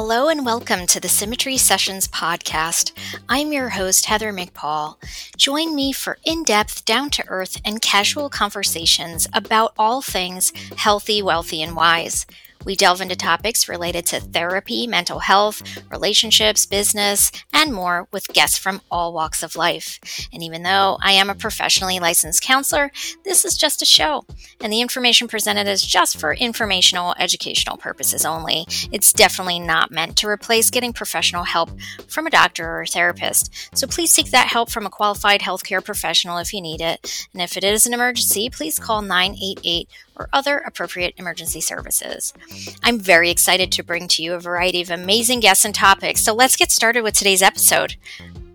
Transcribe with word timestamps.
Hello 0.00 0.28
and 0.28 0.46
welcome 0.46 0.86
to 0.86 1.00
the 1.00 1.08
Symmetry 1.08 1.56
Sessions 1.56 2.06
podcast. 2.06 2.92
I'm 3.28 3.52
your 3.52 3.70
host, 3.70 4.04
Heather 4.04 4.32
McPaul. 4.32 4.94
Join 5.36 5.74
me 5.74 5.92
for 5.92 6.18
in 6.24 6.44
depth, 6.44 6.84
down 6.84 7.10
to 7.10 7.26
earth, 7.26 7.60
and 7.64 7.82
casual 7.82 8.30
conversations 8.30 9.26
about 9.32 9.72
all 9.76 10.00
things 10.00 10.52
healthy, 10.76 11.20
wealthy, 11.20 11.60
and 11.62 11.74
wise. 11.74 12.26
We 12.64 12.76
delve 12.76 13.00
into 13.00 13.16
topics 13.16 13.68
related 13.68 14.06
to 14.06 14.20
therapy, 14.20 14.86
mental 14.86 15.20
health, 15.20 15.62
relationships, 15.90 16.66
business, 16.66 17.30
and 17.52 17.72
more 17.72 18.08
with 18.12 18.28
guests 18.28 18.58
from 18.58 18.80
all 18.90 19.12
walks 19.12 19.42
of 19.42 19.56
life. 19.56 19.98
And 20.32 20.42
even 20.42 20.62
though 20.62 20.98
I 21.00 21.12
am 21.12 21.30
a 21.30 21.34
professionally 21.34 21.98
licensed 21.98 22.42
counselor, 22.42 22.90
this 23.24 23.44
is 23.44 23.56
just 23.56 23.82
a 23.82 23.86
show, 23.86 24.24
and 24.60 24.72
the 24.72 24.80
information 24.80 25.28
presented 25.28 25.66
is 25.66 25.82
just 25.82 26.18
for 26.18 26.34
informational, 26.34 27.14
educational 27.18 27.76
purposes 27.76 28.24
only. 28.24 28.66
It's 28.92 29.12
definitely 29.12 29.60
not 29.60 29.90
meant 29.90 30.16
to 30.18 30.28
replace 30.28 30.70
getting 30.70 30.92
professional 30.92 31.44
help 31.44 31.70
from 32.08 32.26
a 32.26 32.30
doctor 32.30 32.68
or 32.68 32.82
a 32.82 32.86
therapist. 32.86 33.76
So 33.76 33.86
please 33.86 34.12
seek 34.12 34.30
that 34.30 34.48
help 34.48 34.70
from 34.70 34.86
a 34.86 34.90
qualified 34.90 35.40
healthcare 35.40 35.84
professional 35.84 36.38
if 36.38 36.52
you 36.52 36.60
need 36.60 36.80
it. 36.80 37.26
And 37.32 37.42
if 37.42 37.56
it 37.56 37.64
is 37.64 37.86
an 37.86 37.94
emergency, 37.94 38.50
please 38.50 38.78
call 38.78 39.02
988 39.02 39.88
or 40.18 40.28
other 40.32 40.58
appropriate 40.58 41.14
emergency 41.16 41.60
services. 41.60 42.34
I'm 42.82 42.98
very 42.98 43.30
excited 43.30 43.70
to 43.72 43.84
bring 43.84 44.08
to 44.08 44.22
you 44.22 44.34
a 44.34 44.40
variety 44.40 44.82
of 44.82 44.90
amazing 44.90 45.40
guests 45.40 45.64
and 45.64 45.74
topics, 45.74 46.22
so 46.22 46.34
let's 46.34 46.56
get 46.56 46.70
started 46.70 47.02
with 47.02 47.14
today's 47.14 47.42
episode. 47.42 47.96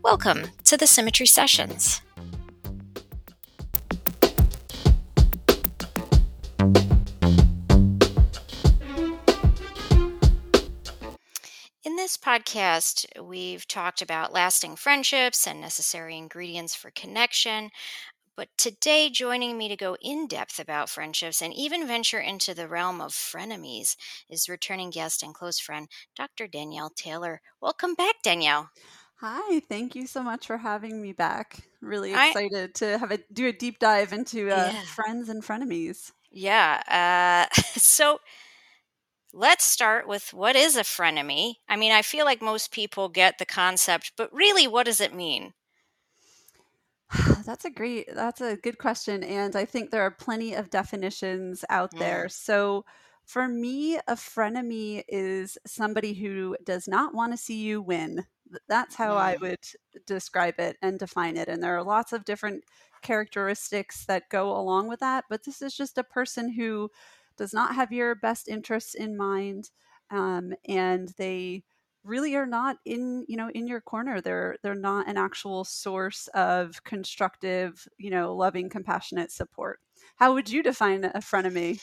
Welcome 0.03 0.47
to 0.65 0.75
the 0.75 0.87
Symmetry 0.87 1.25
Sessions. 1.25 2.01
In 11.85 11.97
this 11.97 12.17
podcast, 12.17 13.05
we've 13.21 13.67
talked 13.67 14.01
about 14.01 14.33
lasting 14.33 14.75
friendships 14.75 15.47
and 15.47 15.61
necessary 15.61 16.17
ingredients 16.17 16.75
for 16.75 16.91
connection. 16.91 17.71
But 18.35 18.49
today, 18.57 19.11
joining 19.11 19.59
me 19.59 19.67
to 19.69 19.75
go 19.75 19.95
in 20.01 20.25
depth 20.25 20.57
about 20.57 20.89
friendships 20.89 21.41
and 21.41 21.53
even 21.53 21.85
venture 21.85 22.19
into 22.19 22.55
the 22.55 22.67
realm 22.67 22.99
of 22.99 23.11
frenemies 23.11 23.95
is 24.27 24.49
returning 24.49 24.89
guest 24.89 25.21
and 25.21 25.35
close 25.35 25.59
friend, 25.59 25.87
Dr. 26.15 26.47
Danielle 26.47 26.89
Taylor. 26.89 27.41
Welcome 27.61 27.93
back, 27.93 28.15
Danielle. 28.23 28.71
Hi, 29.17 29.59
thank 29.69 29.95
you 29.95 30.07
so 30.07 30.23
much 30.23 30.47
for 30.47 30.57
having 30.57 30.99
me 30.99 31.13
back. 31.13 31.59
Really 31.79 32.11
excited 32.11 32.71
I, 32.75 32.79
to 32.79 32.97
have 32.97 33.11
a 33.11 33.19
do 33.31 33.47
a 33.47 33.53
deep 33.53 33.77
dive 33.77 34.13
into 34.13 34.49
uh, 34.49 34.71
yeah. 34.73 34.81
friends 34.81 35.29
and 35.29 35.43
frenemies. 35.43 36.11
Yeah. 36.31 37.47
Uh, 37.51 37.53
so 37.75 38.19
let's 39.31 39.63
start 39.63 40.07
with 40.07 40.33
what 40.33 40.55
is 40.55 40.75
a 40.75 40.81
frenemy? 40.81 41.55
I 41.69 41.75
mean, 41.75 41.91
I 41.91 42.01
feel 42.01 42.25
like 42.25 42.41
most 42.41 42.71
people 42.71 43.09
get 43.09 43.37
the 43.37 43.45
concept, 43.45 44.13
but 44.17 44.33
really, 44.33 44.67
what 44.67 44.87
does 44.87 44.99
it 44.99 45.13
mean? 45.13 45.53
That's 47.45 47.65
a 47.65 47.69
great, 47.69 48.07
that's 48.13 48.41
a 48.41 48.55
good 48.55 48.77
question. 48.77 49.23
And 49.23 49.55
I 49.55 49.65
think 49.65 49.91
there 49.91 50.01
are 50.01 50.11
plenty 50.11 50.53
of 50.53 50.69
definitions 50.69 51.65
out 51.69 51.91
mm. 51.93 51.99
there. 51.99 52.29
So 52.29 52.85
for 53.25 53.47
me, 53.47 53.97
a 53.97 54.15
frenemy 54.15 55.03
is 55.07 55.57
somebody 55.65 56.13
who 56.13 56.55
does 56.65 56.87
not 56.87 57.13
want 57.13 57.33
to 57.33 57.37
see 57.37 57.61
you 57.61 57.81
win. 57.81 58.25
That's 58.67 58.95
how 58.95 59.15
mm. 59.15 59.17
I 59.17 59.37
would 59.37 59.59
describe 60.05 60.59
it 60.59 60.77
and 60.81 60.99
define 60.99 61.37
it. 61.37 61.47
And 61.47 61.61
there 61.61 61.77
are 61.77 61.83
lots 61.83 62.13
of 62.13 62.25
different 62.25 62.63
characteristics 63.01 64.05
that 64.05 64.29
go 64.29 64.55
along 64.55 64.87
with 64.87 64.99
that. 65.01 65.25
But 65.29 65.43
this 65.43 65.61
is 65.61 65.75
just 65.75 65.97
a 65.97 66.03
person 66.03 66.51
who 66.53 66.89
does 67.37 67.53
not 67.53 67.75
have 67.75 67.91
your 67.91 68.15
best 68.15 68.47
interests 68.47 68.95
in 68.95 69.17
mind. 69.17 69.71
Um, 70.09 70.53
and 70.67 71.09
they 71.17 71.63
really 72.03 72.35
are 72.35 72.45
not 72.45 72.77
in 72.85 73.25
you 73.27 73.37
know 73.37 73.49
in 73.49 73.67
your 73.67 73.81
corner 73.81 74.19
they're 74.19 74.57
they're 74.61 74.75
not 74.75 75.07
an 75.07 75.17
actual 75.17 75.63
source 75.63 76.27
of 76.33 76.83
constructive 76.83 77.87
you 77.97 78.09
know 78.09 78.35
loving 78.35 78.69
compassionate 78.69 79.31
support 79.31 79.79
how 80.17 80.33
would 80.33 80.49
you 80.49 80.61
define 80.61 81.05
a 81.05 81.19
frenemy 81.19 81.81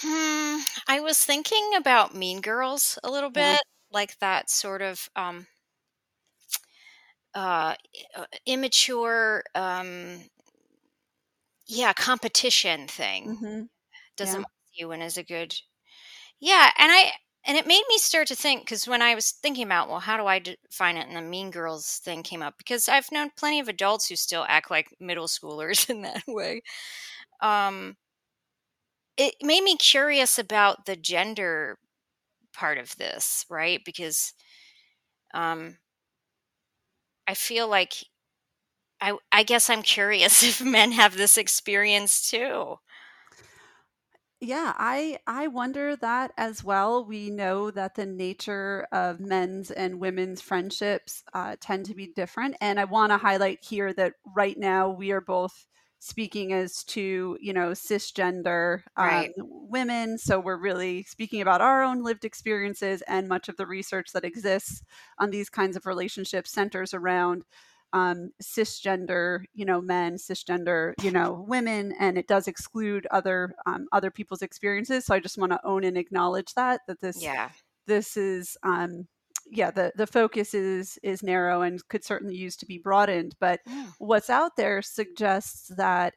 hmm, 0.00 0.60
i 0.88 1.00
was 1.00 1.18
thinking 1.18 1.72
about 1.76 2.14
mean 2.14 2.40
girls 2.40 2.98
a 3.02 3.10
little 3.10 3.30
bit 3.30 3.42
yeah. 3.42 3.58
like 3.92 4.18
that 4.20 4.48
sort 4.48 4.82
of 4.82 5.08
um 5.16 5.46
uh, 7.34 7.74
uh 8.16 8.24
immature 8.46 9.42
um 9.54 10.18
yeah 11.66 11.92
competition 11.92 12.86
thing 12.86 13.36
mm-hmm. 13.36 13.62
doesn't 14.16 14.40
yeah. 14.40 14.84
you 14.86 14.92
and 14.92 15.02
is 15.02 15.18
a 15.18 15.22
good 15.22 15.54
yeah 16.40 16.70
and 16.78 16.90
i 16.92 17.12
and 17.48 17.58
it 17.58 17.66
made 17.66 17.84
me 17.90 17.98
start 17.98 18.28
to 18.28 18.36
think 18.36 18.62
because 18.62 18.86
when 18.88 19.02
I 19.02 19.16
was 19.16 19.32
thinking 19.32 19.64
about, 19.64 19.88
well, 19.88 20.00
how 20.00 20.18
do 20.18 20.26
I 20.26 20.38
define 20.38 20.98
it? 20.98 21.08
And 21.08 21.16
the 21.16 21.22
Mean 21.22 21.50
Girls 21.50 21.98
thing 22.04 22.22
came 22.22 22.42
up 22.42 22.58
because 22.58 22.88
I've 22.88 23.12
known 23.12 23.30
plenty 23.36 23.60
of 23.60 23.68
adults 23.68 24.08
who 24.08 24.16
still 24.16 24.46
act 24.48 24.70
like 24.70 24.88
middle 25.00 25.28
schoolers 25.28 25.90
in 25.90 26.02
that 26.02 26.24
way. 26.28 26.62
Um, 27.42 27.96
it 29.16 29.34
made 29.42 29.62
me 29.62 29.76
curious 29.76 30.38
about 30.38 30.86
the 30.86 30.96
gender 30.96 31.78
part 32.52 32.78
of 32.78 32.96
this, 32.96 33.46
right? 33.50 33.82
Because 33.84 34.34
um, 35.34 35.76
I 37.28 37.34
feel 37.34 37.68
like 37.68 38.04
I, 39.00 39.16
I 39.32 39.42
guess 39.42 39.70
I'm 39.70 39.82
curious 39.82 40.42
if 40.44 40.60
men 40.62 40.92
have 40.92 41.16
this 41.16 41.36
experience 41.38 42.28
too. 42.30 42.78
Yeah, 44.40 44.72
I 44.78 45.18
I 45.26 45.48
wonder 45.48 45.96
that 45.96 46.32
as 46.36 46.62
well. 46.62 47.04
We 47.04 47.28
know 47.28 47.72
that 47.72 47.96
the 47.96 48.06
nature 48.06 48.86
of 48.92 49.18
men's 49.18 49.72
and 49.72 49.98
women's 50.00 50.40
friendships 50.40 51.24
uh, 51.34 51.56
tend 51.60 51.86
to 51.86 51.94
be 51.94 52.12
different, 52.14 52.54
and 52.60 52.78
I 52.78 52.84
want 52.84 53.10
to 53.10 53.18
highlight 53.18 53.58
here 53.64 53.92
that 53.94 54.14
right 54.36 54.56
now 54.56 54.90
we 54.90 55.10
are 55.10 55.20
both 55.20 55.66
speaking 56.00 56.52
as 56.52 56.84
to 56.84 57.36
you 57.40 57.52
know 57.52 57.70
cisgender 57.72 58.82
um, 58.96 59.08
right. 59.08 59.32
women 59.36 60.16
so 60.16 60.38
we're 60.38 60.56
really 60.56 61.02
speaking 61.02 61.40
about 61.40 61.60
our 61.60 61.82
own 61.82 62.04
lived 62.04 62.24
experiences 62.24 63.02
and 63.08 63.26
much 63.28 63.48
of 63.48 63.56
the 63.56 63.66
research 63.66 64.12
that 64.14 64.24
exists 64.24 64.80
on 65.18 65.30
these 65.30 65.50
kinds 65.50 65.76
of 65.76 65.86
relationships 65.86 66.52
centers 66.52 66.94
around 66.94 67.42
um, 67.92 68.30
cisgender, 68.42 69.44
you 69.54 69.64
know, 69.64 69.80
men, 69.80 70.16
cisgender, 70.16 70.92
you 71.02 71.10
know, 71.10 71.44
women, 71.48 71.94
and 71.98 72.18
it 72.18 72.26
does 72.26 72.48
exclude 72.48 73.06
other 73.10 73.54
um, 73.66 73.86
other 73.92 74.10
people's 74.10 74.42
experiences. 74.42 75.06
So 75.06 75.14
I 75.14 75.20
just 75.20 75.38
want 75.38 75.52
to 75.52 75.66
own 75.66 75.84
and 75.84 75.96
acknowledge 75.96 76.54
that 76.54 76.80
that 76.86 77.00
this 77.00 77.22
yeah 77.22 77.50
this 77.86 78.16
is 78.16 78.56
um, 78.62 79.08
yeah 79.50 79.70
the 79.70 79.92
the 79.96 80.06
focus 80.06 80.54
is 80.54 80.98
is 81.02 81.22
narrow 81.22 81.62
and 81.62 81.86
could 81.88 82.04
certainly 82.04 82.36
use 82.36 82.56
to 82.56 82.66
be 82.66 82.78
broadened. 82.78 83.34
But 83.40 83.60
yeah. 83.66 83.86
what's 83.98 84.30
out 84.30 84.56
there 84.56 84.82
suggests 84.82 85.68
that 85.76 86.14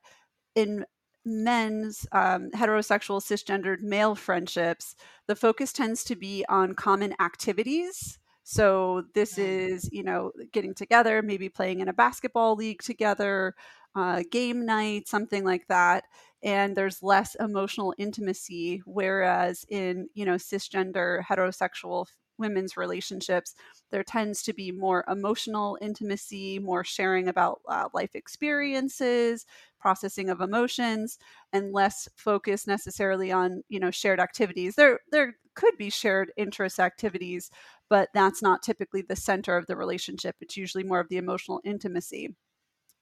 in 0.55 0.85
men's 1.23 2.05
um, 2.11 2.49
heterosexual 2.51 3.21
cisgendered 3.21 3.81
male 3.81 4.15
friendships, 4.15 4.95
the 5.27 5.35
focus 5.35 5.71
tends 5.71 6.03
to 6.03 6.15
be 6.15 6.43
on 6.49 6.73
common 6.73 7.13
activities 7.21 8.17
so 8.53 9.03
this 9.13 9.37
is, 9.37 9.87
you 9.91 10.03
know, 10.03 10.31
getting 10.51 10.73
together, 10.73 11.21
maybe 11.21 11.47
playing 11.49 11.79
in 11.79 11.87
a 11.87 11.93
basketball 11.93 12.55
league 12.55 12.81
together, 12.81 13.55
uh, 13.95 14.23
game 14.29 14.65
night, 14.65 15.07
something 15.07 15.45
like 15.45 15.67
that. 15.67 16.03
And 16.43 16.75
there's 16.75 17.01
less 17.01 17.35
emotional 17.35 17.93
intimacy. 17.97 18.81
Whereas 18.85 19.65
in, 19.69 20.09
you 20.13 20.25
know, 20.25 20.35
cisgender 20.35 21.23
heterosexual 21.23 22.07
women's 22.37 22.75
relationships, 22.75 23.53
there 23.91 24.03
tends 24.03 24.41
to 24.43 24.53
be 24.53 24.71
more 24.71 25.05
emotional 25.07 25.77
intimacy, 25.79 26.59
more 26.59 26.83
sharing 26.83 27.27
about 27.27 27.61
uh, 27.69 27.87
life 27.93 28.15
experiences, 28.15 29.45
processing 29.79 30.29
of 30.29 30.41
emotions, 30.41 31.17
and 31.53 31.71
less 31.71 32.07
focus 32.15 32.67
necessarily 32.67 33.31
on 33.31 33.63
you 33.69 33.79
know 33.79 33.91
shared 33.91 34.19
activities. 34.19 34.75
There 34.75 34.99
there 35.11 35.35
could 35.53 35.77
be 35.77 35.89
shared 35.89 36.31
interest 36.37 36.79
activities, 36.79 37.51
but 37.91 38.07
that's 38.13 38.41
not 38.41 38.63
typically 38.63 39.01
the 39.01 39.17
center 39.17 39.57
of 39.57 39.67
the 39.67 39.75
relationship. 39.75 40.37
It's 40.39 40.55
usually 40.55 40.85
more 40.85 41.01
of 41.01 41.09
the 41.09 41.17
emotional 41.17 41.59
intimacy. 41.65 42.37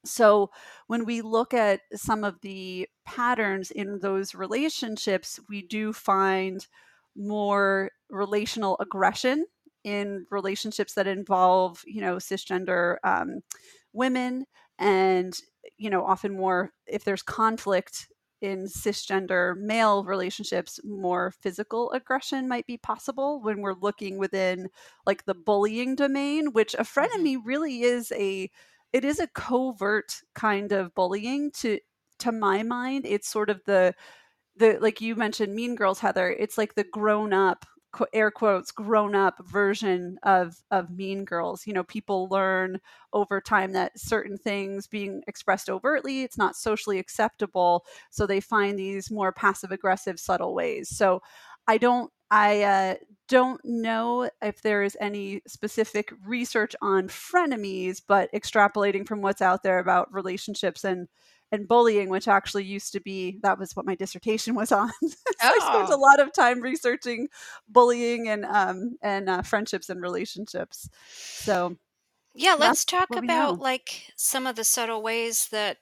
So, 0.04 0.50
when 0.88 1.06
we 1.06 1.22
look 1.22 1.54
at 1.54 1.82
some 1.94 2.24
of 2.24 2.42
the 2.42 2.90
patterns 3.06 3.70
in 3.70 4.00
those 4.00 4.34
relationships, 4.34 5.40
we 5.48 5.62
do 5.62 5.94
find 5.94 6.66
more 7.16 7.92
relational 8.10 8.78
aggression 8.80 9.46
in 9.84 10.26
relationships 10.32 10.96
that 10.96 11.06
involve, 11.06 11.84
you 11.86 12.02
know, 12.02 12.16
cisgender 12.16 12.96
um, 13.04 13.42
women, 13.94 14.48
and 14.80 15.38
you 15.78 15.92
know, 15.92 16.04
often 16.04 16.34
more 16.34 16.72
if 16.88 17.04
there's 17.04 17.22
conflict 17.22 18.08
in 18.42 18.66
cisgender 18.66 19.58
male 19.58 20.04
relationships, 20.04 20.80
more 20.84 21.32
physical 21.42 21.92
aggression 21.92 22.48
might 22.48 22.66
be 22.66 22.78
possible 22.78 23.42
when 23.42 23.62
we're 23.62 23.74
looking 23.74 24.18
within 24.18 24.70
like 25.06 25.26
the 25.26 25.36
bullying 25.36 25.96
domain, 25.96 26.54
which 26.54 26.74
a 26.74 26.78
mm-hmm. 26.78 27.00
frenemy 27.00 27.38
really 27.44 27.82
is 27.82 28.12
a 28.14 28.50
it 28.92 29.06
is 29.06 29.20
a 29.20 29.28
covert 29.28 30.22
kind 30.34 30.72
of 30.72 30.94
bullying 30.96 31.52
to 31.52 31.80
to 32.20 32.32
my 32.32 32.64
mind. 32.64 33.06
It's 33.06 33.30
sort 33.30 33.50
of 33.50 33.62
the 33.66 33.94
the 34.60 34.78
like 34.80 35.02
you 35.02 35.16
mentioned 35.16 35.56
mean 35.56 35.76
girls 35.76 36.00
heather 36.00 36.30
it's 36.30 36.58
like 36.58 36.76
the 36.76 36.84
grown 36.84 37.34
up 37.34 37.66
air 38.14 38.32
quotes 38.32 38.72
grown 38.72 39.16
up 39.16 39.36
version 39.46 40.18
of 40.24 40.56
of 40.72 40.90
mean 40.90 41.26
girls. 41.26 41.66
You 41.68 41.74
know 41.74 41.84
people 41.84 42.28
learn 42.30 42.80
over 43.14 43.42
time 43.42 43.74
that 43.74 44.00
certain 44.00 44.38
things 44.38 44.88
being 44.88 45.24
expressed 45.28 45.70
overtly 45.70 46.22
it's 46.24 46.38
not 46.38 46.56
socially 46.56 47.00
acceptable 47.00 47.86
so 48.12 48.26
they 48.28 48.40
find 48.40 48.78
these 48.78 49.10
more 49.12 49.32
passive 49.32 49.72
aggressive 49.72 50.20
subtle 50.20 50.54
ways. 50.54 50.90
So 50.90 51.22
i 51.68 51.78
don't 51.78 52.12
i 52.32 52.64
uh, 52.64 52.96
don't 53.28 53.62
know 53.64 54.30
if 54.42 54.62
there 54.62 54.84
is 54.84 54.98
any 55.00 55.42
specific 55.48 56.12
research 56.26 56.76
on 56.82 57.08
frenemies 57.08 58.02
but 58.08 58.32
extrapolating 58.34 59.08
from 59.08 59.22
what's 59.22 59.42
out 59.42 59.64
there 59.64 59.80
about 59.80 60.14
relationships 60.14 60.84
and 60.84 61.08
and 61.52 61.68
bullying, 61.68 62.10
which 62.10 62.28
actually 62.28 62.64
used 62.64 62.94
to 62.94 63.00
be 63.00 63.40
that 63.42 63.60
was 63.60 63.76
what 63.76 63.86
my 63.86 63.96
dissertation 63.96 64.56
was 64.56 64.72
on. 64.72 64.92
so 65.08 65.16
oh. 65.42 65.60
I 65.62 65.74
spent 65.74 65.90
a 65.90 65.96
oh. 65.96 66.00
lot 66.00 66.20
of 66.20 66.34
time 66.34 66.62
researching 66.62 67.28
bullying 67.68 68.28
and 68.28 68.46
um, 68.46 68.98
and 69.02 69.30
uh, 69.30 69.42
friendships 69.42 69.90
and 69.90 70.02
relationships. 70.02 70.90
So 71.14 71.78
yeah, 72.36 72.56
let's 72.58 72.86
talk 72.86 73.14
about 73.16 73.60
like 73.60 74.12
some 74.16 74.48
of 74.48 74.56
the 74.56 74.64
subtle 74.64 75.02
ways 75.02 75.50
that 75.50 75.78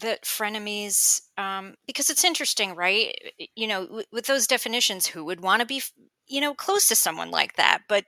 that 0.00 0.22
frenemies 0.22 1.22
um, 1.38 1.74
because 1.86 2.10
it's 2.10 2.24
interesting 2.24 2.74
right 2.74 3.16
you 3.54 3.66
know 3.66 3.86
w- 3.86 4.04
with 4.12 4.26
those 4.26 4.46
definitions 4.46 5.06
who 5.06 5.24
would 5.24 5.40
want 5.40 5.60
to 5.60 5.66
be 5.66 5.82
you 6.26 6.40
know 6.40 6.54
close 6.54 6.88
to 6.88 6.94
someone 6.94 7.30
like 7.30 7.56
that 7.56 7.82
but 7.88 8.04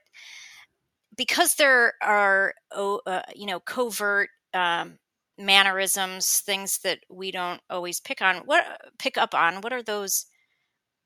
because 1.15 1.55
there 1.55 1.93
are 2.01 2.53
oh, 2.71 3.01
uh, 3.07 3.21
you 3.35 3.45
know 3.45 3.59
covert 3.59 4.29
um, 4.53 4.99
mannerisms, 5.39 6.41
things 6.41 6.79
that 6.79 6.99
we 7.09 7.31
don't 7.31 7.61
always 7.69 7.99
pick 7.99 8.21
on. 8.21 8.37
What 8.45 8.65
pick 8.99 9.17
up 9.17 9.33
on? 9.33 9.61
What 9.61 9.73
are 9.73 9.83
those? 9.83 10.25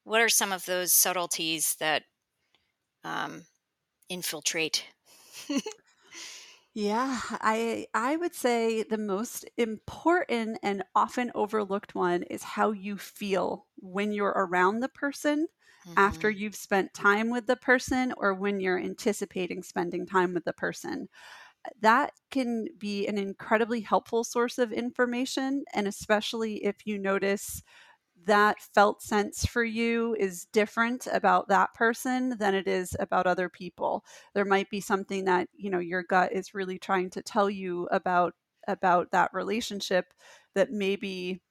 What 0.03 0.21
are 0.21 0.29
some 0.29 0.51
of 0.51 0.65
those 0.65 0.91
subtleties 0.91 1.75
that 1.79 2.03
um, 3.03 3.45
infiltrate? 4.09 4.85
yeah, 6.73 7.19
I 7.31 7.87
I 7.93 8.15
would 8.15 8.35
say 8.35 8.83
the 8.83 8.97
most 8.97 9.45
important 9.57 10.59
and 10.63 10.83
often 10.95 11.31
overlooked 11.35 11.95
one 11.95 12.23
is 12.23 12.43
how 12.43 12.71
you 12.71 12.97
feel 12.97 13.67
when 13.77 14.11
you're 14.11 14.29
around 14.35 14.79
the 14.79 14.89
person 14.89 15.47
mm-hmm. 15.87 15.97
after 15.97 16.29
you've 16.29 16.55
spent 16.55 16.93
time 16.93 17.29
with 17.29 17.45
the 17.47 17.55
person 17.55 18.13
or 18.17 18.33
when 18.33 18.59
you're 18.59 18.79
anticipating 18.79 19.63
spending 19.63 20.05
time 20.05 20.33
with 20.33 20.45
the 20.45 20.53
person 20.53 21.07
that 21.81 22.13
can 22.31 22.67
be 22.77 23.07
an 23.07 23.17
incredibly 23.17 23.81
helpful 23.81 24.23
source 24.23 24.57
of 24.57 24.71
information. 24.71 25.63
And 25.73 25.87
especially 25.87 26.63
if 26.65 26.85
you 26.85 26.99
notice 26.99 27.63
that 28.25 28.61
felt 28.61 29.01
sense 29.01 29.45
for 29.45 29.63
you 29.63 30.15
is 30.19 30.45
different 30.53 31.07
about 31.11 31.47
that 31.49 31.73
person 31.73 32.37
than 32.37 32.55
it 32.55 32.67
is 32.67 32.95
about 32.99 33.27
other 33.27 33.49
people. 33.49 34.05
There 34.33 34.45
might 34.45 34.69
be 34.69 34.79
something 34.79 35.25
that, 35.25 35.49
you 35.53 35.69
know, 35.69 35.79
your 35.79 36.03
gut 36.03 36.31
is 36.31 36.53
really 36.53 36.79
trying 36.79 37.09
to 37.11 37.21
tell 37.21 37.49
you 37.49 37.87
about 37.91 38.33
about 38.67 39.11
that 39.11 39.29
relationship 39.33 40.13
that 40.55 40.71
maybe 40.71 41.41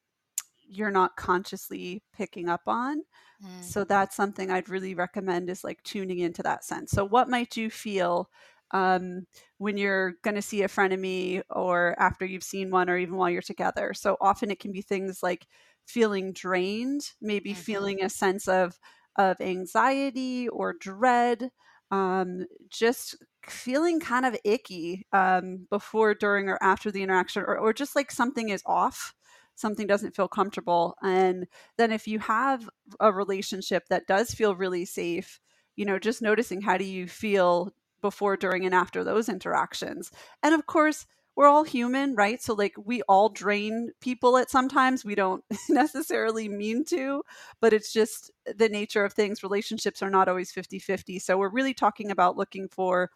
you're 0.67 0.91
not 0.91 1.17
consciously 1.17 2.03
picking 2.15 2.49
up 2.49 2.63
on. 2.67 3.03
Mm. 3.45 3.63
So 3.63 3.85
that's 3.85 4.17
something 4.17 4.51
I'd 4.51 4.71
really 4.71 4.95
recommend 4.95 5.51
is 5.51 5.63
like 5.63 5.83
tuning 5.83 6.21
into 6.21 6.43
that 6.43 6.65
sense. 6.65 6.91
So 6.91 7.05
what 7.05 7.29
might 7.29 7.57
you 7.57 7.69
feel 7.69 8.31
um, 8.73 9.27
when 9.59 9.77
you're 9.77 10.15
going 10.23 10.35
to 10.35 10.43
see 10.43 10.63
a 10.63 10.69
frenemy 10.69 11.43
or 11.51 11.95
after 11.99 12.25
you've 12.25 12.43
seen 12.43 12.71
one 12.71 12.89
or 12.89 12.99
even 12.99 13.17
while 13.17 13.31
you're 13.31 13.43
together. 13.43 13.93
So 13.95 14.17
often 14.21 14.51
it 14.51 14.61
can 14.61 14.73
be 14.73 14.83
things 14.83 15.23
like 15.23 15.47
feeling 15.87 16.33
drained, 16.33 17.03
maybe 17.21 17.51
mm-hmm. 17.51 17.61
feeling 17.61 18.03
a 18.03 18.09
sense 18.09 18.49
of 18.49 18.79
of 19.17 19.41
anxiety 19.43 20.49
or 20.49 20.73
dread, 20.73 21.51
um, 21.91 22.47
just 22.71 23.17
feeling 23.47 24.01
kind 24.01 24.25
of 24.25 24.35
icky 24.43 25.07
um, 25.13 25.67
before, 25.69 26.15
during, 26.15 26.49
or 26.49 26.59
after 26.63 26.91
the 26.91 27.03
interaction, 27.03 27.43
or, 27.43 27.59
or 27.59 27.75
just 27.75 27.95
like 27.95 28.11
something 28.11 28.49
is 28.49 28.63
off 28.65 29.15
something 29.55 29.87
doesn't 29.87 30.17
feel 30.17 30.29
comfortable. 30.29 30.97
And 31.03 31.47
then 31.79 31.93
if 31.93 32.07
you 32.07 32.19
have 32.21 32.69
a 33.01 33.13
relationship 33.13 33.85
that 33.89 34.07
does 34.07 34.33
feel 34.33 34.57
really 34.57 34.85
safe, 34.85 35.41
you 35.77 35.85
know, 35.85 35.99
just 35.99 36.23
noticing 36.23 36.61
how 36.61 36.77
do 36.77 36.85
you 36.85 37.07
feel 37.07 37.73
before, 38.03 38.37
during, 38.37 38.67
and 38.67 38.75
after 38.75 39.03
those 39.03 39.29
interactions. 39.29 40.11
And 40.43 40.55
of 40.55 40.67
course, 40.67 41.07
we're 41.35 41.47
all 41.47 41.65
human, 41.65 42.15
right? 42.15 42.43
So, 42.43 42.53
like, 42.53 42.75
we 42.77 43.01
all 43.03 43.31
drain 43.31 43.91
people 44.01 44.37
at 44.37 44.51
sometimes. 44.51 45.05
We 45.05 45.15
don't 45.15 45.43
necessarily 45.71 46.49
mean 46.49 46.85
to, 46.87 47.23
but 47.61 47.73
it's 47.73 47.93
just 47.93 48.31
the 48.45 48.69
nature 48.69 49.05
of 49.05 49.15
things. 49.15 49.43
Relationships 49.43 50.03
are 50.03 50.11
not 50.11 50.29
always 50.29 50.53
50 50.53 50.79
50. 50.79 51.19
So, 51.19 51.39
we're 51.39 51.49
really 51.49 51.75
talking 51.75 52.11
about 52.11 52.37
looking 52.37 52.69
for 52.69 53.11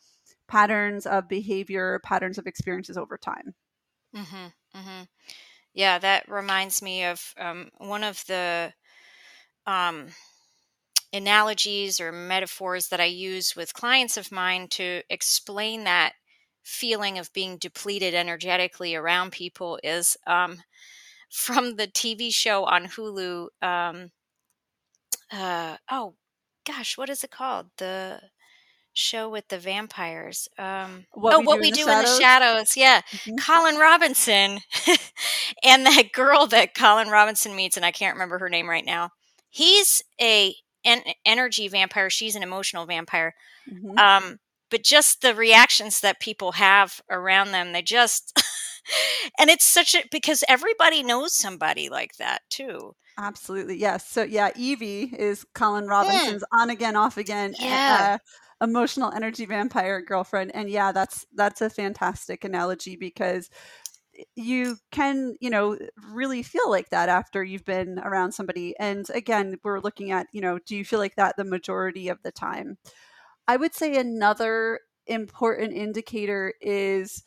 patterns 0.48 1.06
of 1.06 1.28
behavior, 1.28 2.00
patterns 2.04 2.38
of 2.38 2.46
experiences 2.46 2.96
over 2.96 3.18
time. 3.18 3.54
Mm-hmm, 4.14 4.78
mm-hmm. 4.78 5.02
Yeah, 5.74 5.98
that 5.98 6.26
reminds 6.28 6.80
me 6.80 7.04
of 7.04 7.34
um, 7.36 7.70
one 7.78 8.02
of 8.02 8.24
the 8.26 8.72
um, 9.66 10.06
analogies 11.16 12.00
or 12.00 12.12
metaphors 12.12 12.88
that 12.88 13.00
I 13.00 13.06
use 13.06 13.56
with 13.56 13.74
clients 13.74 14.16
of 14.16 14.30
mine 14.30 14.68
to 14.72 15.02
explain 15.10 15.84
that 15.84 16.12
feeling 16.62 17.18
of 17.18 17.32
being 17.32 17.58
depleted 17.58 18.14
energetically 18.14 18.94
around 18.94 19.32
people 19.32 19.78
is 19.82 20.16
um, 20.26 20.58
from 21.30 21.76
the 21.76 21.86
TV 21.86 22.32
show 22.32 22.64
on 22.64 22.86
Hulu. 22.86 23.48
Um, 23.62 24.10
uh, 25.32 25.76
oh 25.90 26.14
gosh, 26.66 26.98
what 26.98 27.10
is 27.10 27.24
it 27.24 27.30
called? 27.30 27.66
The 27.78 28.20
show 28.92 29.28
with 29.28 29.46
the 29.48 29.58
vampires. 29.58 30.48
Um, 30.58 31.06
what 31.12 31.34
oh, 31.34 31.40
we 31.40 31.46
what 31.46 31.60
we 31.60 31.70
do, 31.70 31.82
in, 31.82 31.86
the 31.86 32.18
shadows. 32.18 32.76
Yeah, 32.76 33.00
mm-hmm. 33.02 33.36
Colin 33.36 33.76
Robinson 33.76 34.60
and 35.64 35.86
that 35.86 36.12
girl 36.12 36.46
that 36.48 36.74
Colin 36.74 37.08
Robinson 37.08 37.54
meets, 37.54 37.76
and 37.76 37.86
I 37.86 37.92
can't 37.92 38.14
remember 38.14 38.38
her 38.38 38.48
name 38.48 38.68
right 38.68 38.84
now. 38.84 39.10
He's 39.50 40.02
a 40.20 40.54
en- 40.86 41.14
energy 41.24 41.68
vampire. 41.68 42.08
She's 42.08 42.36
an 42.36 42.42
emotional 42.42 42.86
vampire. 42.86 43.34
Mm-hmm. 43.70 43.98
Um, 43.98 44.38
but 44.70 44.82
just 44.82 45.20
the 45.22 45.34
reactions 45.34 46.00
that 46.00 46.20
people 46.20 46.52
have 46.52 47.00
around 47.10 47.52
them, 47.52 47.72
they 47.72 47.82
just, 47.82 48.32
and 49.38 49.50
it's 49.50 49.66
such 49.66 49.94
a, 49.94 50.02
because 50.10 50.42
everybody 50.48 51.02
knows 51.02 51.34
somebody 51.34 51.88
like 51.88 52.16
that 52.16 52.42
too. 52.48 52.94
Absolutely. 53.18 53.78
Yes. 53.78 54.08
So, 54.08 54.22
yeah, 54.22 54.50
Evie 54.56 55.04
is 55.16 55.44
Colin 55.54 55.86
Robinson's 55.86 56.44
yeah. 56.52 56.58
on 56.60 56.70
again, 56.70 56.96
off 56.96 57.16
again. 57.16 57.54
Yeah. 57.58 58.18
Uh, 58.20 58.64
emotional 58.64 59.12
energy 59.12 59.44
vampire 59.44 60.00
girlfriend 60.00 60.50
and 60.54 60.70
yeah 60.70 60.90
that's 60.90 61.26
that's 61.34 61.60
a 61.60 61.68
fantastic 61.68 62.42
analogy 62.42 62.96
because 62.96 63.50
you 64.34 64.76
can 64.90 65.36
you 65.40 65.50
know 65.50 65.78
really 66.12 66.42
feel 66.42 66.70
like 66.70 66.90
that 66.90 67.08
after 67.08 67.42
you've 67.42 67.64
been 67.64 67.98
around 67.98 68.32
somebody 68.32 68.74
and 68.78 69.08
again 69.10 69.56
we're 69.64 69.80
looking 69.80 70.10
at 70.10 70.26
you 70.32 70.40
know 70.40 70.58
do 70.66 70.76
you 70.76 70.84
feel 70.84 70.98
like 70.98 71.16
that 71.16 71.36
the 71.36 71.44
majority 71.44 72.08
of 72.08 72.22
the 72.22 72.32
time? 72.32 72.78
I 73.48 73.56
would 73.56 73.74
say 73.74 73.96
another 73.96 74.80
important 75.06 75.72
indicator 75.72 76.52
is 76.60 77.22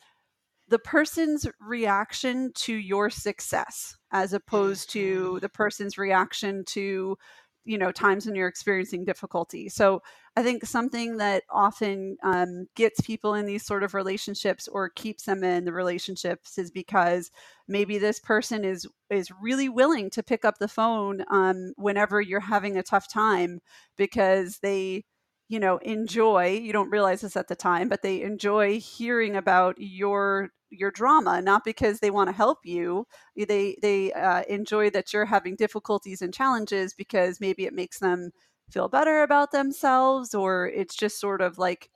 the 0.68 0.78
person's 0.78 1.46
reaction 1.60 2.52
to 2.54 2.74
your 2.74 3.10
success 3.10 3.96
as 4.12 4.32
mm, 4.32 4.36
opposed 4.36 4.90
to 4.90 5.38
the 5.40 5.48
person's 5.48 5.98
reaction 5.98 6.64
to 6.64 7.16
you 7.64 7.78
know 7.78 7.92
times 7.92 8.26
when 8.26 8.34
you're 8.34 8.48
experiencing 8.48 9.04
difficulty. 9.04 9.68
So 9.68 10.02
i 10.36 10.42
think 10.42 10.64
something 10.64 11.16
that 11.18 11.42
often 11.50 12.16
um, 12.22 12.66
gets 12.76 13.00
people 13.00 13.34
in 13.34 13.46
these 13.46 13.64
sort 13.66 13.82
of 13.82 13.94
relationships 13.94 14.68
or 14.68 14.88
keeps 14.88 15.24
them 15.24 15.42
in 15.44 15.64
the 15.64 15.72
relationships 15.72 16.56
is 16.58 16.70
because 16.70 17.30
maybe 17.68 17.98
this 17.98 18.20
person 18.20 18.64
is 18.64 18.86
is 19.10 19.30
really 19.42 19.68
willing 19.68 20.10
to 20.10 20.22
pick 20.22 20.44
up 20.44 20.58
the 20.58 20.68
phone 20.68 21.24
um, 21.30 21.72
whenever 21.76 22.20
you're 22.20 22.40
having 22.40 22.76
a 22.76 22.82
tough 22.82 23.10
time 23.12 23.60
because 23.96 24.58
they 24.62 25.04
you 25.48 25.58
know 25.58 25.78
enjoy 25.78 26.48
you 26.62 26.72
don't 26.72 26.90
realize 26.90 27.22
this 27.22 27.36
at 27.36 27.48
the 27.48 27.56
time 27.56 27.88
but 27.88 28.02
they 28.02 28.22
enjoy 28.22 28.78
hearing 28.78 29.36
about 29.36 29.74
your 29.78 30.50
your 30.70 30.90
drama 30.90 31.42
not 31.42 31.64
because 31.64 32.00
they 32.00 32.10
want 32.10 32.28
to 32.28 32.36
help 32.36 32.58
you 32.64 33.06
they 33.36 33.76
they 33.82 34.12
uh, 34.12 34.42
enjoy 34.48 34.90
that 34.90 35.12
you're 35.12 35.24
having 35.24 35.56
difficulties 35.56 36.22
and 36.22 36.32
challenges 36.32 36.94
because 36.94 37.40
maybe 37.40 37.64
it 37.64 37.74
makes 37.74 37.98
them 37.98 38.30
feel 38.70 38.88
better 38.88 39.22
about 39.22 39.50
themselves 39.50 40.34
or 40.34 40.68
it's 40.68 40.94
just 40.94 41.20
sort 41.20 41.40
of 41.40 41.58
like 41.58 41.90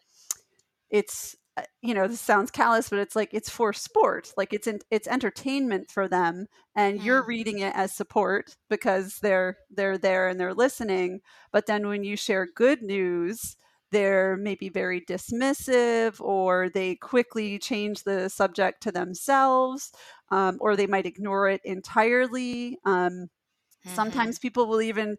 it's 0.90 1.36
uh, 1.56 1.62
you 1.82 1.94
know 1.94 2.08
this 2.08 2.20
sounds 2.20 2.50
callous 2.50 2.88
but 2.88 2.98
it's 2.98 3.14
like 3.14 3.32
it's 3.32 3.48
for 3.48 3.72
sport 3.72 4.32
like 4.36 4.52
it's 4.52 4.66
in, 4.66 4.80
it's 4.90 5.06
entertainment 5.06 5.88
for 5.90 6.08
them 6.08 6.46
and 6.74 6.98
mm. 6.98 7.04
you're 7.04 7.24
reading 7.24 7.60
it 7.60 7.72
as 7.76 7.92
support 7.92 8.56
because 8.68 9.18
they're 9.22 9.56
they're 9.70 9.98
there 9.98 10.26
and 10.26 10.40
they're 10.40 10.54
listening 10.54 11.20
but 11.52 11.66
then 11.66 11.86
when 11.86 12.02
you 12.02 12.16
share 12.16 12.46
good 12.56 12.82
news 12.82 13.56
they're 13.94 14.36
maybe 14.36 14.68
very 14.68 15.00
dismissive 15.00 16.20
or 16.20 16.68
they 16.68 16.96
quickly 16.96 17.58
change 17.58 18.02
the 18.02 18.28
subject 18.28 18.82
to 18.82 18.92
themselves 18.92 19.92
um, 20.30 20.58
or 20.60 20.76
they 20.76 20.86
might 20.86 21.06
ignore 21.06 21.48
it 21.48 21.60
entirely 21.64 22.78
um, 22.84 23.12
mm-hmm. 23.12 23.94
sometimes 23.94 24.38
people 24.38 24.66
will 24.66 24.82
even 24.82 25.16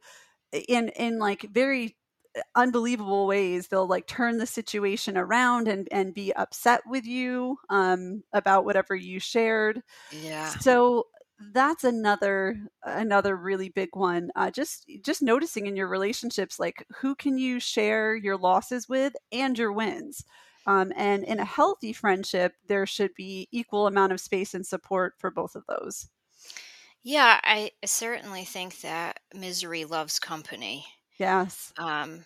in 0.67 0.89
in 0.89 1.19
like 1.19 1.41
very 1.51 1.95
unbelievable 2.53 3.27
ways 3.27 3.67
they'll 3.67 3.87
like 3.87 4.07
turn 4.07 4.37
the 4.37 4.45
situation 4.45 5.17
around 5.17 5.69
and 5.69 5.87
and 5.91 6.13
be 6.13 6.33
upset 6.33 6.81
with 6.85 7.05
you 7.05 7.57
um, 7.69 8.23
about 8.33 8.65
whatever 8.65 8.93
you 8.93 9.19
shared 9.19 9.81
yeah 10.11 10.49
so 10.49 11.05
that's 11.53 11.83
another 11.83 12.57
another 12.83 13.35
really 13.35 13.69
big 13.69 13.89
one 13.93 14.29
uh, 14.35 14.49
just 14.49 14.89
just 15.03 15.21
noticing 15.21 15.67
in 15.67 15.75
your 15.75 15.87
relationships 15.87 16.59
like 16.59 16.85
who 16.99 17.15
can 17.15 17.37
you 17.37 17.59
share 17.59 18.15
your 18.15 18.37
losses 18.37 18.87
with 18.87 19.13
and 19.31 19.57
your 19.57 19.71
wins 19.71 20.23
um, 20.67 20.91
and 20.95 21.23
in 21.23 21.39
a 21.39 21.45
healthy 21.45 21.91
friendship 21.91 22.53
there 22.67 22.85
should 22.85 23.13
be 23.15 23.47
equal 23.51 23.87
amount 23.87 24.13
of 24.13 24.21
space 24.21 24.53
and 24.53 24.65
support 24.65 25.13
for 25.17 25.29
both 25.29 25.55
of 25.55 25.63
those 25.67 26.07
yeah 27.03 27.39
i 27.43 27.69
certainly 27.83 28.45
think 28.45 28.79
that 28.81 29.19
misery 29.33 29.83
loves 29.83 30.19
company 30.19 30.85
yes 31.17 31.73
um, 31.77 32.23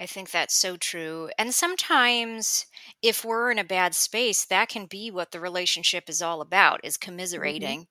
I 0.00 0.06
think 0.06 0.30
that's 0.30 0.54
so 0.54 0.76
true. 0.76 1.28
And 1.38 1.52
sometimes 1.52 2.66
if 3.02 3.24
we're 3.24 3.50
in 3.50 3.58
a 3.58 3.64
bad 3.64 3.94
space, 3.96 4.44
that 4.44 4.68
can 4.68 4.86
be 4.86 5.10
what 5.10 5.32
the 5.32 5.40
relationship 5.40 6.08
is 6.08 6.22
all 6.22 6.40
about, 6.40 6.80
is 6.84 6.96
mm-hmm. 6.96 7.10
commiserating. 7.10 7.88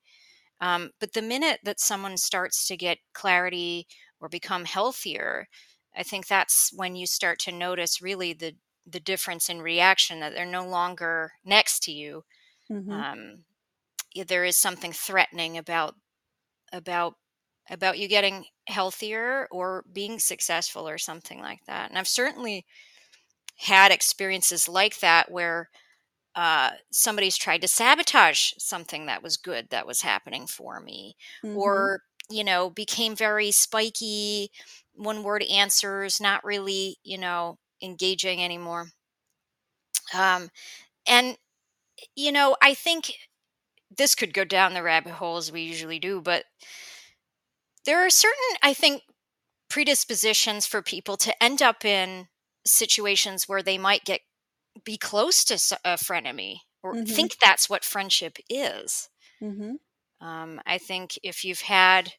Um, 0.62 0.92
but 1.00 1.14
the 1.14 1.22
minute 1.22 1.60
that 1.64 1.80
someone 1.80 2.18
starts 2.18 2.68
to 2.68 2.78
get 2.78 3.00
clarity 3.14 3.88
or 4.20 4.30
become 4.30 4.66
healthier, 4.66 5.48
I 5.96 6.04
think 6.04 6.28
that's 6.28 6.72
when 6.76 6.96
you 6.96 7.08
start 7.08 7.40
to 7.40 7.52
notice 7.52 8.02
really 8.02 8.34
the 8.34 8.56
the 8.90 9.00
difference 9.02 9.50
in 9.50 9.62
reaction 9.62 10.22
that 10.22 10.34
they're 10.34 10.46
no 10.46 10.66
longer 10.66 11.34
next 11.44 11.84
to 11.84 11.92
you. 11.92 12.24
mm-hmm. 12.72 12.92
Um, 12.92 13.44
there 14.28 14.46
is 14.46 14.58
something 14.58 14.94
threatening 14.94 15.58
about 15.58 15.96
about 16.74 17.16
about 17.70 18.00
you 18.00 18.08
getting 18.08 18.46
healthier 18.68 19.48
or 19.52 19.84
being 19.92 20.20
successful 20.20 20.88
or 20.88 20.98
something 20.98 21.40
like 21.40 21.60
that. 21.68 21.90
And 21.90 21.98
I've 22.00 22.08
certainly 22.08 22.66
had 23.58 23.92
experiences 23.92 24.70
like 24.70 25.00
that 25.00 25.32
where 25.32 25.70
uh, 26.38 26.72
somebody's 26.92 27.38
tried 27.38 27.62
to 27.64 27.68
sabotage 27.70 28.54
something 28.60 29.08
that 29.08 29.24
was 29.24 29.38
good 29.38 29.70
that 29.72 29.88
was 29.88 30.04
happening 30.04 30.48
for 30.48 30.80
me, 30.80 31.18
Mm-hmm. 31.44 31.58
or 31.58 32.02
you 32.30 32.44
know, 32.46 32.70
became 32.70 33.16
very 33.16 33.52
spiky, 33.52 34.52
one 34.94 35.24
word 35.24 35.44
answers, 35.44 36.22
not 36.22 36.44
really, 36.46 36.98
you 37.04 37.18
know, 37.18 37.58
engaging 37.82 38.44
anymore. 38.44 38.88
Um, 40.14 40.50
and 41.08 41.38
you 42.16 42.32
know, 42.32 42.58
I 42.62 42.74
think 42.76 43.14
this 43.96 44.16
could 44.16 44.34
go 44.34 44.46
down 44.46 44.74
the 44.74 44.84
rabbit 44.84 45.14
hole 45.14 45.38
as 45.38 45.52
we 45.52 45.64
usually 45.64 46.00
do, 46.00 46.22
but 46.22 46.46
there 47.86 48.06
are 48.06 48.10
certain, 48.10 48.58
I 48.62 48.74
think, 48.74 49.04
predispositions 49.70 50.66
for 50.66 50.82
people 50.82 51.18
to 51.18 51.44
end 51.44 51.62
up 51.62 51.86
in 51.86 52.28
situations 52.66 53.48
where 53.48 53.64
they 53.64 53.78
might 53.78 54.06
get 54.06 54.22
be 54.84 54.98
close 54.98 55.44
to 55.46 55.56
a 55.84 55.94
frenemy 55.96 56.58
or 56.84 56.94
mm-hmm. 56.94 57.06
think 57.06 57.38
that's 57.40 57.70
what 57.70 57.84
friendship 57.84 58.38
is. 58.50 59.10
Mm-hmm. 59.42 60.26
Um, 60.26 60.62
I 60.66 60.78
think 60.78 61.20
if 61.24 61.44
you've 61.44 61.62
had 61.62 62.14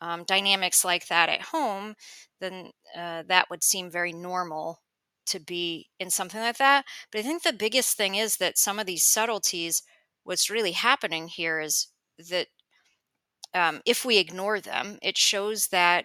um, 0.00 0.24
dynamics 0.24 0.84
like 0.84 1.08
that 1.08 1.28
at 1.28 1.42
home, 1.42 1.94
then 2.40 2.70
uh, 2.96 3.24
that 3.28 3.50
would 3.50 3.62
seem 3.62 3.90
very 3.90 4.12
normal 4.12 4.80
to 5.26 5.40
be 5.40 5.88
in 5.98 6.10
something 6.10 6.40
like 6.40 6.58
that. 6.58 6.84
But 7.10 7.20
I 7.20 7.22
think 7.22 7.42
the 7.42 7.52
biggest 7.52 7.96
thing 7.96 8.14
is 8.14 8.36
that 8.36 8.58
some 8.58 8.78
of 8.78 8.86
these 8.86 9.04
subtleties, 9.04 9.82
what's 10.24 10.50
really 10.50 10.72
happening 10.72 11.28
here 11.28 11.60
is 11.60 11.88
that 12.30 12.48
um, 13.54 13.80
if 13.84 14.04
we 14.04 14.18
ignore 14.18 14.60
them, 14.60 14.98
it 15.02 15.18
shows 15.18 15.68
that 15.68 16.04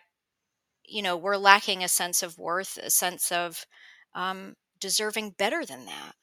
you 0.88 1.02
know 1.02 1.18
we're 1.18 1.38
lacking 1.38 1.84
a 1.84 1.88
sense 1.88 2.22
of 2.24 2.38
worth, 2.38 2.78
a 2.78 2.90
sense 2.90 3.32
of 3.32 3.66
um, 4.14 4.56
deserving 4.86 5.32
better 5.32 5.66
than 5.66 5.86
that. 5.86 6.16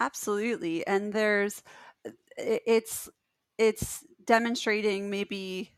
Absolutely, 0.00 0.86
and 0.86 1.12
there's 1.12 1.62
it's 2.38 3.08
it's 3.58 4.04
demonstrating 4.24 5.10
maybe 5.10 5.72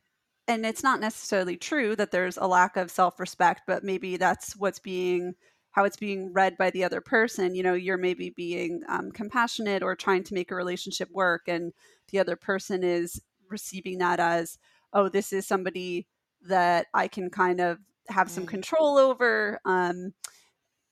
and 0.48 0.66
it's 0.66 0.82
not 0.82 1.00
necessarily 1.00 1.56
true 1.56 1.96
that 1.96 2.10
there's 2.12 2.36
a 2.38 2.46
lack 2.46 2.76
of 2.76 2.90
self-respect 2.90 3.62
but 3.66 3.84
maybe 3.84 4.16
that's 4.16 4.56
what's 4.56 4.78
being 4.80 5.34
how 5.72 5.84
it's 5.84 5.96
being 5.96 6.32
read 6.32 6.56
by 6.58 6.70
the 6.70 6.84
other 6.84 7.00
person 7.00 7.54
you 7.54 7.62
know 7.62 7.74
you're 7.74 7.98
maybe 7.98 8.30
being 8.30 8.82
um, 8.88 9.10
compassionate 9.12 9.82
or 9.82 9.96
trying 9.96 10.24
to 10.24 10.34
make 10.34 10.50
a 10.50 10.56
relationship 10.56 11.10
work 11.12 11.42
and 11.48 11.72
the 12.10 12.18
other 12.20 12.36
person 12.36 12.84
is 12.84 13.20
receiving 13.50 13.98
that 13.98 14.20
as 14.20 14.58
oh 14.94 15.08
this 15.08 15.32
is 15.32 15.46
somebody 15.46 16.06
that 16.42 16.86
i 16.94 17.08
can 17.08 17.30
kind 17.30 17.60
of 17.60 17.78
have 18.08 18.30
some 18.30 18.44
Mm. 18.44 18.48
control 18.48 18.98
over 18.98 19.60
um, 19.64 20.12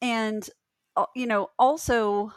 and 0.02 0.48
uh, 0.48 0.52
you 1.14 1.26
know 1.26 1.48
also 1.58 2.32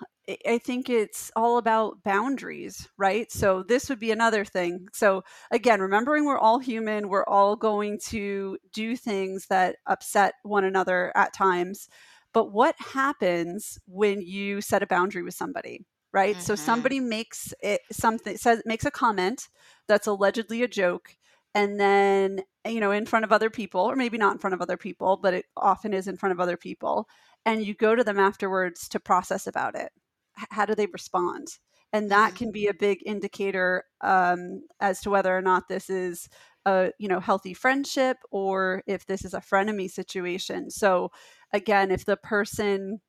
I- 0.48 0.58
think 0.58 0.90
it's 0.90 1.32
all 1.36 1.58
about 1.58 2.02
boundaries 2.04 2.88
right? 2.98 3.30
So 3.32 3.64
this 3.64 3.90
would 3.90 4.00
be 4.00 4.12
another 4.12 4.46
thing. 4.46 4.88
So 4.94 5.24
again 5.52 5.82
remembering 5.82 6.26
we're 6.26 6.38
all 6.40 6.60
human 6.60 7.10
we're 7.10 7.26
all 7.26 7.56
going 7.56 8.00
to 8.08 8.58
do 8.74 8.96
things 8.96 9.48
that 9.48 9.78
upset 9.88 10.36
one 10.44 10.64
another 10.64 11.12
at 11.16 11.34
times. 11.34 11.90
But 12.34 12.52
what 12.52 12.76
happens 12.80 13.78
when 13.86 14.22
you 14.22 14.62
set 14.62 14.84
a 14.84 14.88
boundary 14.88 15.24
with 15.24 15.36
somebody 15.36 15.86
right? 16.14 16.40
So 16.42 16.54
Mhm. 16.54 16.60
somebody 16.60 17.00
makes 17.00 17.54
it 17.62 17.82
something 17.92 18.38
says 18.38 18.62
makes 18.66 18.86
a 18.86 18.92
comment 18.92 19.50
that's 19.88 20.08
allegedly 20.08 20.62
a 20.64 20.68
joke 20.68 21.18
and 21.56 21.80
then 21.80 22.42
you 22.68 22.80
know 22.80 22.92
in 22.92 23.06
front 23.06 23.26
of 23.26 23.32
other 23.32 23.50
people 23.50 23.82
or 23.82 23.96
maybe 23.96 24.18
not 24.18 24.34
in 24.34 24.40
front 24.40 24.54
of 24.54 24.62
other 24.62 24.78
people 24.78 25.18
but 25.18 25.34
it 25.34 25.46
often 25.58 25.94
is 25.94 26.08
in 26.08 26.18
front 26.18 26.32
of 26.32 26.40
other 26.40 26.58
people 26.58 27.08
and 27.46 27.66
you 27.66 27.74
go 27.74 27.96
to 27.96 28.04
them 28.04 28.20
afterwards 28.20 28.88
to 28.90 29.00
process 29.00 29.48
about 29.48 29.76
it. 29.76 29.92
How 30.36 30.66
do 30.66 30.76
they 30.76 30.88
respond? 30.88 31.48
And 31.92 32.10
that 32.12 32.34
Mhm. 32.34 32.38
can 32.38 32.52
be 32.52 32.68
a 32.68 32.74
big 32.74 33.00
indicator 33.06 33.86
um, 34.02 34.64
as 34.80 35.02
to 35.02 35.10
whether 35.12 35.36
or 35.36 35.42
not 35.42 35.68
this 35.70 35.90
is 35.90 36.28
a 36.66 36.92
you 36.98 37.08
know 37.08 37.20
healthy 37.20 37.54
friendship 37.54 38.18
or 38.32 38.84
if 38.88 39.06
this 39.06 39.26
is 39.26 39.34
a 39.34 39.42
frenemy 39.42 39.90
situation. 39.92 40.70
So 40.72 41.12
again 41.54 41.92
if 41.92 42.06
the 42.06 42.18
person 42.18 43.02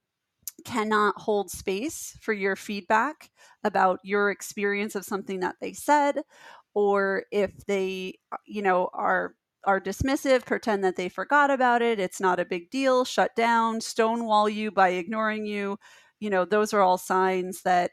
cannot 0.64 1.20
hold 1.20 1.50
space 1.50 2.16
for 2.20 2.32
your 2.32 2.56
feedback 2.56 3.30
about 3.64 3.98
your 4.04 4.30
experience 4.30 4.94
of 4.94 5.04
something 5.04 5.40
that 5.40 5.56
they 5.60 5.72
said 5.72 6.22
or 6.74 7.24
if 7.32 7.52
they 7.66 8.14
uh, 8.32 8.36
you 8.46 8.62
know 8.62 8.88
are 8.94 9.34
are 9.66 9.80
dismissive 9.80 10.44
pretend 10.44 10.84
that 10.84 10.96
they 10.96 11.08
forgot 11.08 11.50
about 11.50 11.82
it 11.82 11.98
it's 11.98 12.20
not 12.20 12.40
a 12.40 12.44
big 12.44 12.70
deal 12.70 13.04
shut 13.04 13.34
down 13.36 13.80
stonewall 13.80 14.48
you 14.48 14.70
by 14.70 14.90
ignoring 14.90 15.46
you 15.46 15.78
you 16.20 16.30
know 16.30 16.44
those 16.44 16.72
are 16.72 16.80
all 16.82 16.98
signs 16.98 17.62
that 17.62 17.92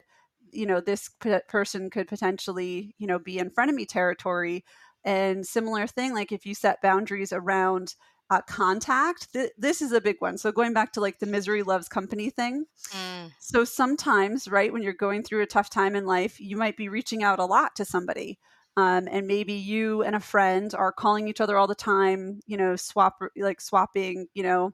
you 0.52 0.66
know 0.66 0.80
this 0.80 1.08
p- 1.20 1.38
person 1.48 1.90
could 1.90 2.08
potentially 2.08 2.94
you 2.98 3.06
know 3.06 3.18
be 3.18 3.38
in 3.38 3.50
frenemy 3.50 3.86
territory 3.86 4.64
and 5.04 5.46
similar 5.46 5.86
thing 5.86 6.14
like 6.14 6.32
if 6.32 6.46
you 6.46 6.54
set 6.54 6.80
boundaries 6.82 7.32
around 7.32 7.94
uh, 8.30 8.40
contact 8.42 9.32
th- 9.32 9.50
this 9.58 9.82
is 9.82 9.92
a 9.92 10.00
big 10.00 10.16
one 10.20 10.38
so 10.38 10.52
going 10.52 10.72
back 10.72 10.92
to 10.92 11.00
like 11.00 11.18
the 11.18 11.26
misery 11.26 11.62
loves 11.62 11.88
company 11.88 12.30
thing 12.30 12.64
Mm. 12.92 13.32
so 13.38 13.64
sometimes, 13.64 14.46
right, 14.48 14.72
when 14.72 14.82
you're 14.82 14.92
going 14.92 15.22
through 15.22 15.42
a 15.42 15.46
tough 15.46 15.68
time 15.68 15.96
in 15.96 16.06
life, 16.06 16.40
you 16.40 16.56
might 16.56 16.76
be 16.76 16.88
reaching 16.88 17.22
out 17.24 17.40
a 17.40 17.44
lot 17.44 17.74
to 17.76 17.84
somebody. 17.84 18.38
Um, 18.76 19.06
and 19.10 19.26
maybe 19.26 19.52
you 19.52 20.02
and 20.02 20.16
a 20.16 20.20
friend 20.20 20.74
are 20.74 20.92
calling 20.92 21.28
each 21.28 21.40
other 21.40 21.58
all 21.58 21.66
the 21.66 21.74
time, 21.74 22.40
you 22.46 22.56
know, 22.56 22.76
swap 22.76 23.18
like 23.36 23.60
swapping, 23.60 24.28
you 24.34 24.42
know, 24.42 24.72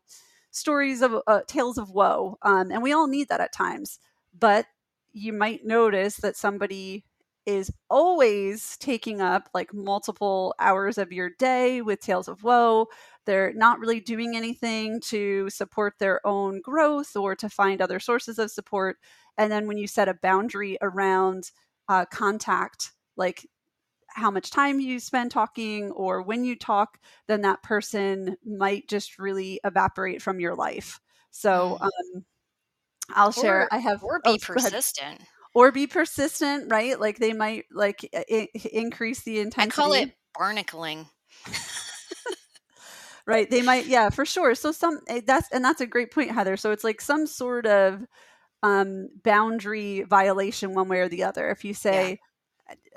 stories 0.50 1.02
of 1.02 1.16
uh, 1.26 1.40
tales 1.46 1.78
of 1.78 1.90
woe. 1.90 2.38
Um, 2.42 2.70
and 2.70 2.82
we 2.82 2.92
all 2.92 3.08
need 3.08 3.28
that 3.28 3.40
at 3.40 3.52
times. 3.52 3.98
But 4.38 4.66
you 5.12 5.32
might 5.32 5.64
notice 5.64 6.16
that 6.18 6.36
somebody 6.36 7.04
is 7.48 7.72
always 7.88 8.76
taking 8.76 9.22
up 9.22 9.48
like 9.54 9.72
multiple 9.72 10.54
hours 10.60 10.98
of 10.98 11.12
your 11.12 11.30
day 11.38 11.80
with 11.80 11.98
tales 11.98 12.28
of 12.28 12.44
woe. 12.44 12.86
They're 13.24 13.54
not 13.54 13.80
really 13.80 14.00
doing 14.00 14.36
anything 14.36 15.00
to 15.06 15.48
support 15.48 15.94
their 15.98 16.24
own 16.26 16.60
growth 16.60 17.16
or 17.16 17.34
to 17.36 17.48
find 17.48 17.80
other 17.80 18.00
sources 18.00 18.38
of 18.38 18.50
support. 18.50 18.98
And 19.38 19.50
then 19.50 19.66
when 19.66 19.78
you 19.78 19.86
set 19.86 20.08
a 20.08 20.14
boundary 20.14 20.76
around 20.82 21.50
uh, 21.88 22.04
contact, 22.04 22.92
like 23.16 23.46
how 24.10 24.30
much 24.30 24.50
time 24.50 24.80
you 24.80 24.98
spend 25.00 25.30
talking 25.30 25.90
or 25.92 26.22
when 26.22 26.44
you 26.44 26.56
talk, 26.56 26.98
then 27.26 27.42
that 27.42 27.62
person 27.62 28.36
might 28.44 28.88
just 28.88 29.18
really 29.18 29.60
evaporate 29.64 30.22
from 30.22 30.40
your 30.40 30.54
life. 30.54 31.00
So 31.30 31.78
Mm. 31.80 31.84
um, 31.84 32.24
I'll 33.10 33.32
share. 33.32 33.68
I 33.70 33.78
have 33.78 34.02
or 34.02 34.20
oh, 34.24 34.32
be 34.34 34.40
ahead. 34.46 34.72
persistent. 34.72 35.20
or 35.54 35.72
be 35.72 35.86
persistent, 35.86 36.70
right? 36.70 36.98
Like 37.00 37.18
they 37.18 37.32
might 37.32 37.64
like 37.72 38.08
I- 38.14 38.48
increase 38.72 39.22
the 39.22 39.40
intensity. 39.40 39.80
I 39.80 39.84
call 39.84 39.92
it 39.94 40.12
barnacling. 40.38 41.06
right 43.26 43.50
they 43.50 43.62
might 43.62 43.86
yeah 43.86 44.08
for 44.08 44.24
sure 44.24 44.54
so 44.54 44.72
some 44.72 45.00
eh, 45.08 45.20
that's 45.26 45.48
and 45.52 45.62
that's 45.64 45.80
a 45.82 45.86
great 45.86 46.10
point 46.10 46.30
heather 46.30 46.56
so 46.56 46.70
it's 46.72 46.84
like 46.84 47.00
some 47.00 47.26
sort 47.26 47.66
of 47.66 48.00
um 48.62 49.08
boundary 49.22 50.02
violation 50.08 50.72
one 50.74 50.88
way 50.88 51.00
or 51.00 51.08
the 51.08 51.22
other 51.22 51.50
if 51.50 51.64
you 51.64 51.74
say 51.74 52.18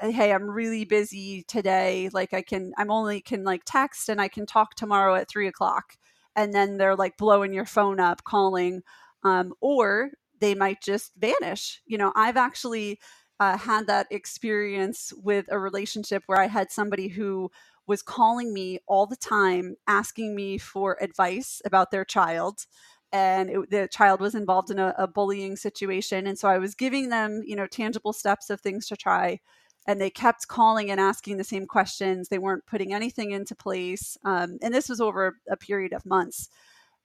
hey 0.02 0.34
i'm 0.34 0.50
really 0.50 0.84
busy 0.84 1.44
today 1.48 2.10
like 2.14 2.34
i 2.34 2.42
can 2.42 2.74
i'm 2.78 2.90
only 2.92 3.22
can 3.22 3.44
like 3.44 3.62
text 3.66 4.10
and 4.10 4.20
i 4.20 4.28
can 4.28 4.46
talk 4.46 4.76
tomorrow 4.76 5.16
at 5.16 5.30
three 5.30 5.48
o'clock. 5.48 5.96
And 6.36 6.54
then 6.54 6.78
they're 6.78 6.96
like 6.96 7.18
blowing 7.18 7.54
your 7.54 7.66
phone 7.66 8.00
up 8.00 8.24
calling 8.24 8.84
um, 9.24 9.54
or 9.60 10.12
they 10.40 10.56
might 10.56 10.82
just 10.82 11.12
vanish. 11.18 11.82
You 11.86 11.98
know 11.98 12.12
i've 12.16 12.38
actually 12.38 13.00
uh, 13.40 13.58
had 13.58 13.88
that 13.88 14.08
experience 14.12 15.14
with 15.24 15.46
a 15.50 15.60
relationship 15.60 16.24
where 16.26 16.40
i 16.40 16.48
had 16.48 16.72
somebody 16.72 17.08
who 17.10 17.52
was 17.88 18.02
calling 18.02 18.54
me 18.54 18.80
all 18.88 19.06
the 19.06 19.16
time 19.18 19.76
asking 19.88 20.36
me 20.36 20.58
for 20.58 20.98
advice 21.02 21.62
about 21.66 21.92
their 21.92 22.06
child. 22.06 22.66
And 23.12 23.50
it, 23.50 23.70
the 23.72 23.90
child 23.92 24.22
was 24.22 24.36
involved 24.36 24.70
in 24.72 24.80
a, 24.80 24.94
a 24.98 25.08
bullying 25.08 25.58
situation. 25.58 26.28
And 26.28 26.40
so 26.40 26.48
i 26.48 26.58
was 26.58 26.76
giving 26.76 27.10
them 27.10 27.42
you 27.46 27.56
know 27.56 27.68
tangible 27.68 28.14
steps 28.14 28.50
of 28.50 28.62
things 28.62 28.88
to 28.88 28.96
try 28.96 29.40
and 29.88 30.00
they 30.00 30.10
kept 30.10 30.48
calling 30.48 30.92
and 30.92 31.00
asking 31.00 31.38
the 31.38 31.44
same 31.44 31.66
questions. 31.66 32.30
They 32.30 32.40
weren't 32.40 32.66
putting 32.66 32.94
anything 32.94 33.32
into 33.32 33.56
place 33.56 34.18
um, 34.24 34.58
and 34.62 34.74
this 34.74 34.90
was 34.90 35.02
over 35.02 35.38
a 35.50 35.58
period 35.58 35.94
of 35.94 36.06
months. 36.06 36.50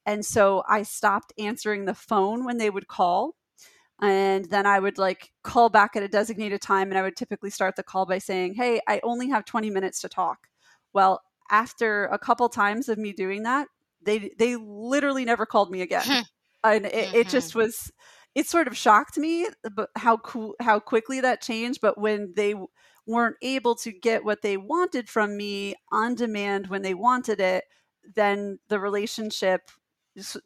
And 0.05 0.25
so 0.25 0.63
i 0.69 0.83
stopped 0.83 1.33
answering 1.39 1.85
the 1.85 1.95
phone 1.95 2.45
when 2.45 2.59
they 2.59 2.71
would 2.71 2.87
call 2.87 3.35
and 4.01 4.45
then 4.51 4.67
i 4.67 4.79
would 4.79 4.99
like 4.99 5.33
call 5.43 5.69
back 5.69 5.97
at 5.97 6.03
a 6.03 6.09
designated 6.09 6.61
time 6.61 6.91
and 6.91 6.99
i 6.99 7.03
would 7.03 7.17
typically 7.17 7.51
start 7.51 7.75
the 7.75 7.83
call 7.83 8.07
by 8.07 8.19
saying 8.19 8.55
hey 8.55 8.81
i 8.87 9.01
only 9.03 9.29
have 9.29 9.45
20 9.45 9.71
minutes 9.71 10.01
to 10.03 10.09
talk. 10.09 10.47
Well 10.93 11.23
after 11.51 12.05
a 12.07 12.19
couple 12.19 12.49
times 12.49 12.89
of 12.89 12.99
me 12.99 13.13
doing 13.13 13.43
that 13.43 13.69
they 14.07 14.31
they 14.39 14.57
literally 14.57 15.25
never 15.25 15.45
called 15.45 15.71
me 15.71 15.83
again. 15.83 16.25
And 16.65 16.87
it, 16.87 16.93
mm-hmm. 16.93 17.17
it 17.17 17.29
just 17.29 17.55
was 17.55 17.93
it 18.37 18.47
sort 18.47 18.69
of 18.69 18.77
shocked 18.77 19.17
me 19.17 19.47
uh, 19.47 19.71
but 19.75 19.91
how 19.97 20.19
cool 20.19 20.55
how 20.61 20.79
quickly 20.79 21.21
that 21.21 21.43
changed 21.43 21.81
but 21.81 21.99
when 21.99 22.33
they 22.37 22.55
weren't 23.07 23.37
able 23.43 23.75
to 23.75 23.91
get 23.91 24.25
what 24.25 24.43
they 24.43 24.57
wanted 24.57 25.09
from 25.09 25.37
me 25.37 25.75
on 25.91 26.15
demand 26.15 26.69
when 26.69 26.83
they 26.83 26.95
wanted 26.95 27.41
it 27.41 27.65
then 28.15 28.59
the 28.69 28.79
relationship 28.79 29.71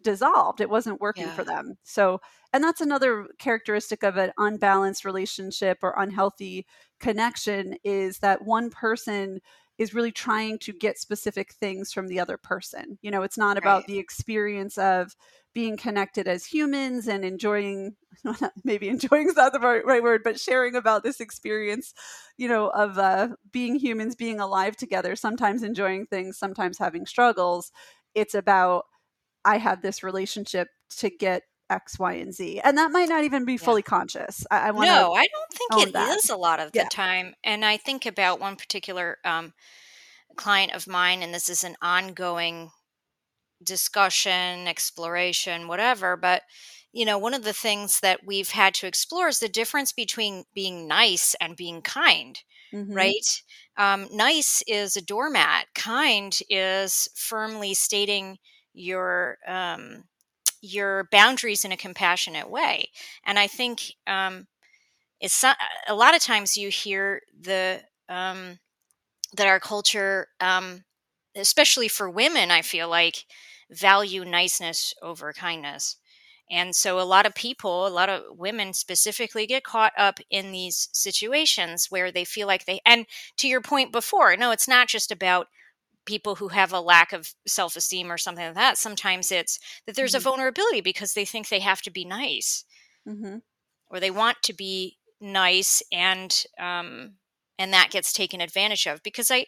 dissolved 0.02 0.60
it 0.60 0.70
wasn't 0.70 1.00
working 1.00 1.26
yeah. 1.26 1.34
for 1.34 1.44
them 1.44 1.76
so 1.84 2.20
and 2.52 2.64
that's 2.64 2.80
another 2.80 3.28
characteristic 3.38 4.02
of 4.02 4.16
an 4.16 4.32
unbalanced 4.38 5.04
relationship 5.04 5.78
or 5.82 5.94
unhealthy 5.96 6.66
connection 6.98 7.76
is 7.84 8.18
that 8.18 8.44
one 8.44 8.70
person 8.70 9.40
is 9.80 9.94
really 9.94 10.12
trying 10.12 10.58
to 10.58 10.74
get 10.74 10.98
specific 10.98 11.54
things 11.54 11.90
from 11.90 12.06
the 12.06 12.20
other 12.20 12.36
person. 12.36 12.98
You 13.00 13.10
know, 13.10 13.22
it's 13.22 13.38
not 13.38 13.56
about 13.56 13.86
the 13.86 13.98
experience 13.98 14.76
of 14.76 15.16
being 15.54 15.78
connected 15.78 16.28
as 16.28 16.44
humans 16.44 17.08
and 17.08 17.24
enjoying 17.24 17.96
maybe 18.64 18.90
enjoying 18.90 19.28
is 19.28 19.36
not 19.36 19.54
the 19.54 19.58
right, 19.58 19.84
right, 19.86 20.02
word 20.02 20.20
but 20.22 20.38
sharing 20.38 20.76
about 20.76 21.02
this 21.02 21.18
experience 21.18 21.94
you 22.36 22.46
know 22.46 22.68
of 22.68 22.98
uh, 22.98 23.28
being 23.50 23.74
humans 23.74 24.14
being 24.14 24.38
alive 24.38 24.76
together 24.76 25.16
sometimes 25.16 25.62
enjoying 25.62 26.06
things 26.06 26.38
sometimes 26.38 26.78
having 26.78 27.06
struggles 27.06 27.72
it's 28.14 28.34
about 28.34 28.84
i 29.44 29.56
have 29.58 29.82
this 29.82 30.02
relationship 30.02 30.68
to 30.88 31.08
get 31.08 31.42
X, 31.70 31.98
Y, 31.98 32.14
and 32.14 32.34
Z. 32.34 32.60
And 32.64 32.76
that 32.76 32.90
might 32.90 33.08
not 33.08 33.24
even 33.24 33.44
be 33.44 33.56
fully 33.56 33.82
yeah. 33.86 33.90
conscious. 33.90 34.44
I, 34.50 34.68
I 34.68 34.70
want 34.72 34.88
No, 34.88 35.14
I 35.14 35.26
don't 35.26 35.52
think 35.52 35.88
it 35.88 35.92
that. 35.94 36.18
is 36.18 36.28
a 36.28 36.36
lot 36.36 36.60
of 36.60 36.72
the 36.72 36.80
yeah. 36.80 36.88
time. 36.90 37.34
And 37.44 37.64
I 37.64 37.76
think 37.76 38.04
about 38.04 38.40
one 38.40 38.56
particular 38.56 39.18
um, 39.24 39.54
client 40.36 40.72
of 40.74 40.86
mine, 40.86 41.22
and 41.22 41.32
this 41.32 41.48
is 41.48 41.64
an 41.64 41.76
ongoing 41.80 42.70
discussion, 43.62 44.66
exploration, 44.66 45.68
whatever. 45.68 46.16
But, 46.16 46.42
you 46.92 47.04
know, 47.04 47.18
one 47.18 47.34
of 47.34 47.44
the 47.44 47.52
things 47.52 48.00
that 48.00 48.20
we've 48.26 48.50
had 48.50 48.74
to 48.74 48.86
explore 48.86 49.28
is 49.28 49.38
the 49.38 49.48
difference 49.48 49.92
between 49.92 50.44
being 50.54 50.88
nice 50.88 51.36
and 51.40 51.56
being 51.56 51.82
kind. 51.82 52.38
Mm-hmm. 52.72 52.94
Right? 52.94 53.42
Um, 53.76 54.06
nice 54.12 54.62
is 54.66 54.96
a 54.96 55.02
doormat. 55.02 55.66
Kind 55.74 56.38
is 56.48 57.08
firmly 57.16 57.74
stating 57.74 58.38
your 58.72 59.38
um, 59.46 60.04
your 60.60 61.08
boundaries 61.10 61.64
in 61.64 61.72
a 61.72 61.76
compassionate 61.76 62.50
way. 62.50 62.90
And 63.24 63.38
I 63.38 63.46
think 63.46 63.94
um, 64.06 64.46
it's 65.20 65.44
a 65.44 65.94
lot 65.94 66.14
of 66.14 66.22
times 66.22 66.56
you 66.56 66.68
hear 66.70 67.22
the 67.38 67.82
um, 68.08 68.58
that 69.36 69.46
our 69.46 69.60
culture, 69.60 70.28
um, 70.40 70.84
especially 71.36 71.88
for 71.88 72.10
women, 72.10 72.50
I 72.50 72.62
feel 72.62 72.88
like 72.88 73.24
value 73.70 74.24
niceness 74.24 74.92
over 75.02 75.32
kindness. 75.32 75.96
And 76.50 76.74
so 76.74 76.98
a 76.98 77.02
lot 77.02 77.26
of 77.26 77.34
people, 77.34 77.86
a 77.86 77.88
lot 77.88 78.08
of 78.08 78.22
women 78.36 78.74
specifically 78.74 79.46
get 79.46 79.62
caught 79.62 79.92
up 79.96 80.18
in 80.30 80.50
these 80.50 80.88
situations 80.92 81.86
where 81.90 82.10
they 82.10 82.24
feel 82.24 82.48
like 82.48 82.64
they, 82.64 82.80
and 82.84 83.06
to 83.36 83.46
your 83.46 83.60
point 83.60 83.92
before, 83.92 84.36
no, 84.36 84.50
it's 84.50 84.66
not 84.66 84.88
just 84.88 85.12
about 85.12 85.46
people 86.10 86.34
who 86.34 86.48
have 86.48 86.72
a 86.72 86.80
lack 86.80 87.12
of 87.12 87.32
self 87.46 87.76
esteem 87.76 88.10
or 88.10 88.18
something 88.18 88.44
like 88.44 88.54
that. 88.56 88.76
Sometimes 88.76 89.30
it's 89.30 89.60
that 89.86 89.94
there's 89.94 90.10
mm-hmm. 90.10 90.26
a 90.26 90.30
vulnerability 90.30 90.80
because 90.80 91.14
they 91.14 91.24
think 91.24 91.48
they 91.48 91.60
have 91.60 91.80
to 91.82 91.90
be 91.90 92.04
nice 92.04 92.64
mm-hmm. 93.08 93.36
or 93.88 94.00
they 94.00 94.10
want 94.10 94.38
to 94.42 94.52
be 94.52 94.98
nice 95.20 95.84
and, 95.92 96.44
um, 96.58 97.12
and 97.60 97.72
that 97.72 97.90
gets 97.92 98.12
taken 98.12 98.40
advantage 98.40 98.88
of 98.88 99.04
because 99.04 99.30
I, 99.30 99.46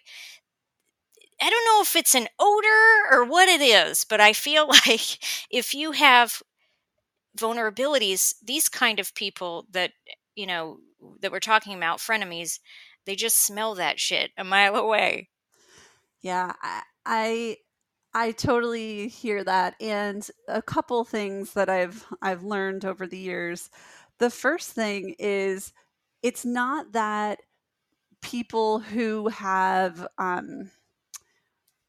I 1.41 1.51
don't 1.51 1.65
know 1.65 1.83
if 1.83 1.97
it's 1.97 2.15
an 2.15 2.29
odor 2.39 3.11
or 3.11 3.25
what 3.25 3.49
it 3.49 3.61
is, 3.61 4.05
but 4.05 4.21
I 4.21 4.33
feel 4.33 4.69
like 4.87 5.19
if 5.51 5.75
you 5.75 5.93
have 5.93 6.43
vulnerabilities, 7.37 8.35
these 8.41 8.69
kind 8.69 9.01
of 9.01 9.17
people 9.17 9.67
that, 9.73 9.91
you 10.37 10.47
know, 10.47 10.79
that 11.23 11.33
we're 11.33 11.41
talking 11.41 11.75
about, 11.75 11.99
frenemies, 11.99 12.61
they 13.05 13.17
just 13.17 13.45
smell 13.45 13.75
that 13.75 13.99
shit 13.99 14.31
a 14.39 14.45
mile 14.45 14.77
away. 14.87 15.29
Yeah, 16.23 16.53
I, 16.63 16.83
I 17.07 17.57
I 18.15 18.33
totally 18.33 19.09
hear 19.09 19.43
that 19.45 19.75
and 19.81 20.29
a 20.49 20.63
couple 20.63 21.05
things 21.05 21.55
that 21.55 21.69
I've 21.69 22.07
I've 22.23 22.45
learned 22.45 22.85
over 22.85 23.07
the 23.07 23.19
years. 23.19 23.71
The 24.19 24.31
first 24.31 24.71
thing 24.73 25.15
is 25.19 25.73
it's 26.23 26.45
not 26.45 26.93
that 26.93 27.41
people 28.23 28.81
who 28.81 29.29
have 29.29 30.07
um 30.19 30.71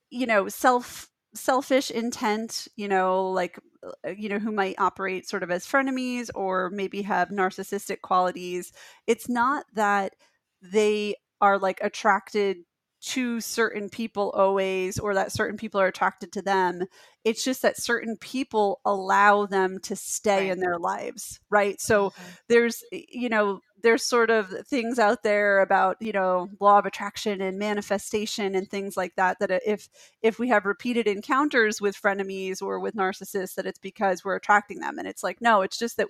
you 0.09 0.25
know 0.25 0.47
self 0.49 1.09
selfish 1.35 1.89
intent, 1.89 2.67
you 2.75 2.87
know, 2.87 3.29
like 3.29 3.57
uh, 4.05 4.11
you 4.11 4.29
know 4.29 4.39
who 4.39 4.51
might 4.51 4.75
operate 4.79 5.27
sort 5.27 5.43
of 5.43 5.49
as 5.51 5.65
frenemies 5.65 6.29
or 6.35 6.69
maybe 6.69 7.01
have 7.01 7.29
narcissistic 7.29 8.01
qualities. 8.01 8.71
It's 9.07 9.27
not 9.29 9.65
that 9.73 10.13
they 10.61 11.15
are 11.41 11.57
like 11.59 11.79
attracted 11.81 12.57
to 13.03 13.41
certain 13.41 13.89
people 13.89 14.31
always 14.31 14.97
or 14.97 15.13
that 15.13 15.31
certain 15.31 15.57
people 15.57 15.79
are 15.79 15.87
attracted 15.87 16.31
to 16.31 16.41
them 16.41 16.83
it's 17.25 17.43
just 17.43 17.61
that 17.61 17.77
certain 17.77 18.15
people 18.17 18.79
allow 18.85 19.45
them 19.45 19.77
to 19.79 19.95
stay 19.95 20.47
right. 20.47 20.51
in 20.51 20.59
their 20.59 20.77
lives 20.77 21.41
right 21.49 21.81
so 21.81 22.09
mm-hmm. 22.09 22.23
there's 22.47 22.81
you 22.91 23.27
know 23.27 23.59
there's 23.81 24.03
sort 24.03 24.29
of 24.29 24.49
things 24.65 24.97
out 24.97 25.21
there 25.23 25.59
about 25.59 25.97
you 25.99 26.13
know 26.13 26.47
law 26.61 26.79
of 26.79 26.85
attraction 26.85 27.41
and 27.41 27.59
manifestation 27.59 28.55
and 28.55 28.69
things 28.69 28.95
like 28.95 29.13
that 29.15 29.37
that 29.39 29.51
if 29.65 29.89
if 30.21 30.39
we 30.39 30.47
have 30.47 30.65
repeated 30.65 31.05
encounters 31.05 31.81
with 31.81 32.01
frenemies 32.01 32.61
or 32.61 32.79
with 32.79 32.95
narcissists 32.95 33.55
that 33.55 33.65
it's 33.65 33.79
because 33.79 34.23
we're 34.23 34.35
attracting 34.37 34.79
them 34.79 34.97
and 34.97 35.07
it's 35.09 35.23
like 35.23 35.41
no 35.41 35.61
it's 35.61 35.77
just 35.77 35.97
that 35.97 36.07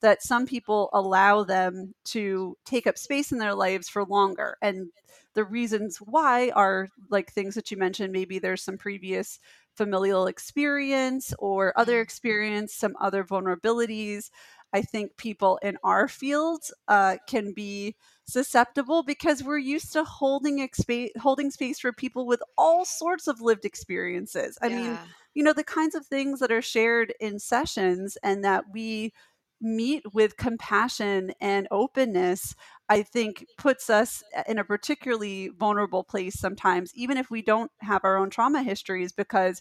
that 0.00 0.22
some 0.22 0.46
people 0.46 0.90
allow 0.92 1.42
them 1.42 1.92
to 2.04 2.56
take 2.64 2.86
up 2.86 2.96
space 2.96 3.32
in 3.32 3.38
their 3.38 3.54
lives 3.54 3.88
for 3.88 4.04
longer 4.04 4.56
and 4.62 4.90
the 5.36 5.44
reasons 5.44 5.98
why 5.98 6.50
are 6.56 6.88
like 7.10 7.30
things 7.30 7.54
that 7.54 7.70
you 7.70 7.76
mentioned 7.76 8.12
maybe 8.12 8.38
there's 8.38 8.62
some 8.62 8.78
previous 8.78 9.38
familial 9.76 10.26
experience 10.26 11.34
or 11.38 11.78
other 11.78 11.92
mm-hmm. 11.94 12.02
experience 12.02 12.74
some 12.74 12.96
other 13.00 13.22
vulnerabilities 13.22 14.30
i 14.72 14.80
think 14.80 15.14
people 15.18 15.58
in 15.62 15.76
our 15.84 16.08
field 16.08 16.64
uh, 16.88 17.16
can 17.28 17.52
be 17.52 17.94
susceptible 18.24 19.02
because 19.02 19.44
we're 19.44 19.58
used 19.58 19.92
to 19.92 20.02
holding 20.02 20.66
expa- 20.66 21.14
holding 21.18 21.50
space 21.50 21.78
for 21.78 21.92
people 21.92 22.26
with 22.26 22.42
all 22.56 22.84
sorts 22.84 23.28
of 23.28 23.40
lived 23.42 23.66
experiences 23.66 24.58
i 24.62 24.66
yeah. 24.66 24.76
mean 24.76 24.98
you 25.34 25.42
know 25.42 25.52
the 25.52 25.62
kinds 25.62 25.94
of 25.94 26.06
things 26.06 26.40
that 26.40 26.50
are 26.50 26.62
shared 26.62 27.12
in 27.20 27.38
sessions 27.38 28.16
and 28.22 28.42
that 28.42 28.64
we 28.72 29.12
meet 29.60 30.02
with 30.12 30.36
compassion 30.36 31.32
and 31.40 31.66
openness 31.70 32.54
I 32.88 33.02
think 33.02 33.44
puts 33.58 33.90
us 33.90 34.22
eh, 34.34 34.44
in 34.48 34.58
a 34.58 34.64
particularly 34.64 35.48
vulnerable 35.48 36.04
place 36.04 36.38
sometimes, 36.38 36.92
even 36.94 37.16
if 37.16 37.30
we 37.30 37.42
don't 37.42 37.70
have 37.80 38.04
our 38.04 38.16
own 38.16 38.30
trauma 38.30 38.62
histories, 38.62 39.12
because 39.12 39.60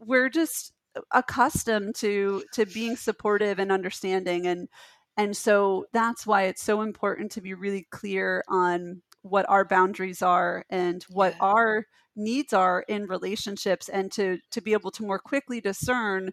we're 0.00 0.28
just 0.28 0.72
eh, 0.96 1.00
accustomed 1.12 1.94
to 1.96 2.42
to 2.54 2.66
being 2.66 2.96
supportive 2.96 3.58
and 3.58 3.72
understanding 3.72 4.46
and 4.46 4.68
and 5.16 5.36
so 5.36 5.84
that's 5.92 6.26
why 6.26 6.44
it's 6.44 6.62
so 6.62 6.80
important 6.80 7.32
to 7.32 7.42
be 7.42 7.52
really 7.54 7.86
clear 7.90 8.42
on 8.48 9.02
what 9.20 9.44
our 9.48 9.64
boundaries 9.64 10.22
are 10.22 10.64
and 10.70 11.04
what 11.10 11.34
yeah. 11.34 11.44
our 11.46 11.86
needs 12.16 12.52
are 12.52 12.84
in 12.88 13.06
relationships 13.06 13.88
and 13.88 14.12
to 14.12 14.38
to 14.50 14.60
be 14.60 14.72
able 14.72 14.90
to 14.90 15.04
more 15.04 15.18
quickly 15.18 15.60
discern 15.60 16.32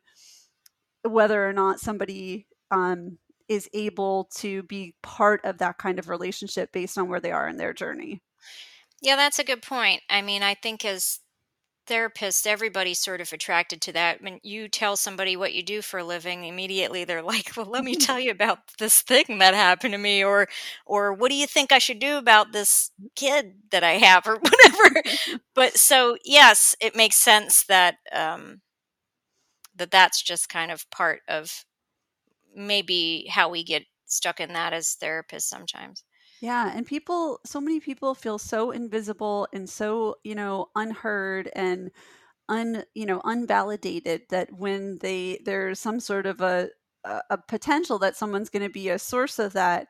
whether 1.04 1.47
or 1.47 1.54
not 1.54 1.80
somebody 1.80 2.45
um, 2.72 3.18
is 3.48 3.70
able 3.74 4.30
to 4.36 4.64
be 4.64 4.96
part 5.02 5.44
of 5.44 5.58
that 5.60 5.78
kind 5.78 6.00
of 6.00 6.10
relationship 6.10 6.72
based 6.72 6.98
on 6.98 7.10
where 7.10 7.20
they 7.20 7.32
are 7.32 7.48
in 7.48 7.58
their 7.58 7.74
journey. 7.74 8.22
Yeah, 9.02 9.16
that's 9.16 9.40
a 9.40 9.44
good 9.44 9.62
point. 9.62 10.02
I 10.10 10.22
mean, 10.22 10.44
I 10.44 10.54
think 10.56 10.84
as 10.86 11.20
therapists, 11.88 12.46
everybody's 12.48 13.00
sort 13.00 13.22
of 13.22 13.34
attracted 13.34 13.82
to 13.82 13.94
that. 13.94 14.22
When 14.22 14.40
you 14.44 14.68
tell 14.70 14.96
somebody 14.96 15.36
what 15.36 15.54
you 15.54 15.64
do 15.64 15.82
for 15.82 16.00
a 16.00 16.04
living, 16.04 16.46
immediately 16.46 17.06
they're 17.06 17.22
like, 17.24 17.54
"Well, 17.58 17.66
let 17.66 17.84
me 17.84 17.96
tell 17.96 18.20
you 18.20 18.32
about 18.32 18.60
this 18.80 19.02
thing 19.02 19.40
that 19.40 19.54
happened 19.54 19.94
to 19.94 19.98
me," 19.98 20.24
or, 20.24 20.48
"Or 20.86 21.14
what 21.14 21.30
do 21.30 21.36
you 21.36 21.48
think 21.48 21.72
I 21.72 21.80
should 21.80 22.00
do 22.00 22.18
about 22.18 22.52
this 22.54 22.92
kid 23.16 23.56
that 23.72 23.84
I 23.84 23.94
have," 23.94 24.28
or 24.28 24.36
whatever. 24.42 25.04
but 25.56 25.78
so, 25.78 26.18
yes, 26.26 26.76
it 26.82 26.96
makes 26.96 27.18
sense 27.18 27.66
that 27.66 27.96
um, 28.14 28.62
that 29.76 29.92
that's 29.92 30.22
just 30.22 30.50
kind 30.50 30.72
of 30.72 30.90
part 30.92 31.22
of 31.28 31.66
maybe 32.60 33.26
how 33.30 33.50
we 33.50 33.63
get 33.63 33.84
stuck 34.06 34.39
in 34.39 34.54
that 34.54 34.74
as 34.74 34.98
therapists 35.02 35.43
sometimes. 35.43 36.04
Yeah, 36.41 36.72
and 36.74 36.86
people 36.86 37.39
so 37.45 37.60
many 37.60 37.80
people 37.80 38.15
feel 38.15 38.38
so 38.38 38.72
invisible 38.72 39.48
and 39.54 39.69
so, 39.69 40.15
you 40.24 40.36
know, 40.36 40.67
unheard 40.76 41.50
and 41.54 41.91
un, 42.48 42.84
you 42.93 43.06
know, 43.06 43.19
unvalidated 43.22 44.22
that 44.30 44.50
when 44.54 45.00
they 45.00 45.39
there's 45.43 45.80
some 45.80 46.00
sort 46.00 46.26
of 46.26 46.41
a 46.41 46.69
a, 47.04 47.22
a 47.32 47.38
potential 47.38 48.00
that 48.00 48.15
someone's 48.15 48.50
going 48.50 48.63
to 48.63 48.69
be 48.69 48.89
a 48.89 49.00
source 49.00 49.38
of 49.38 49.54
that, 49.54 49.88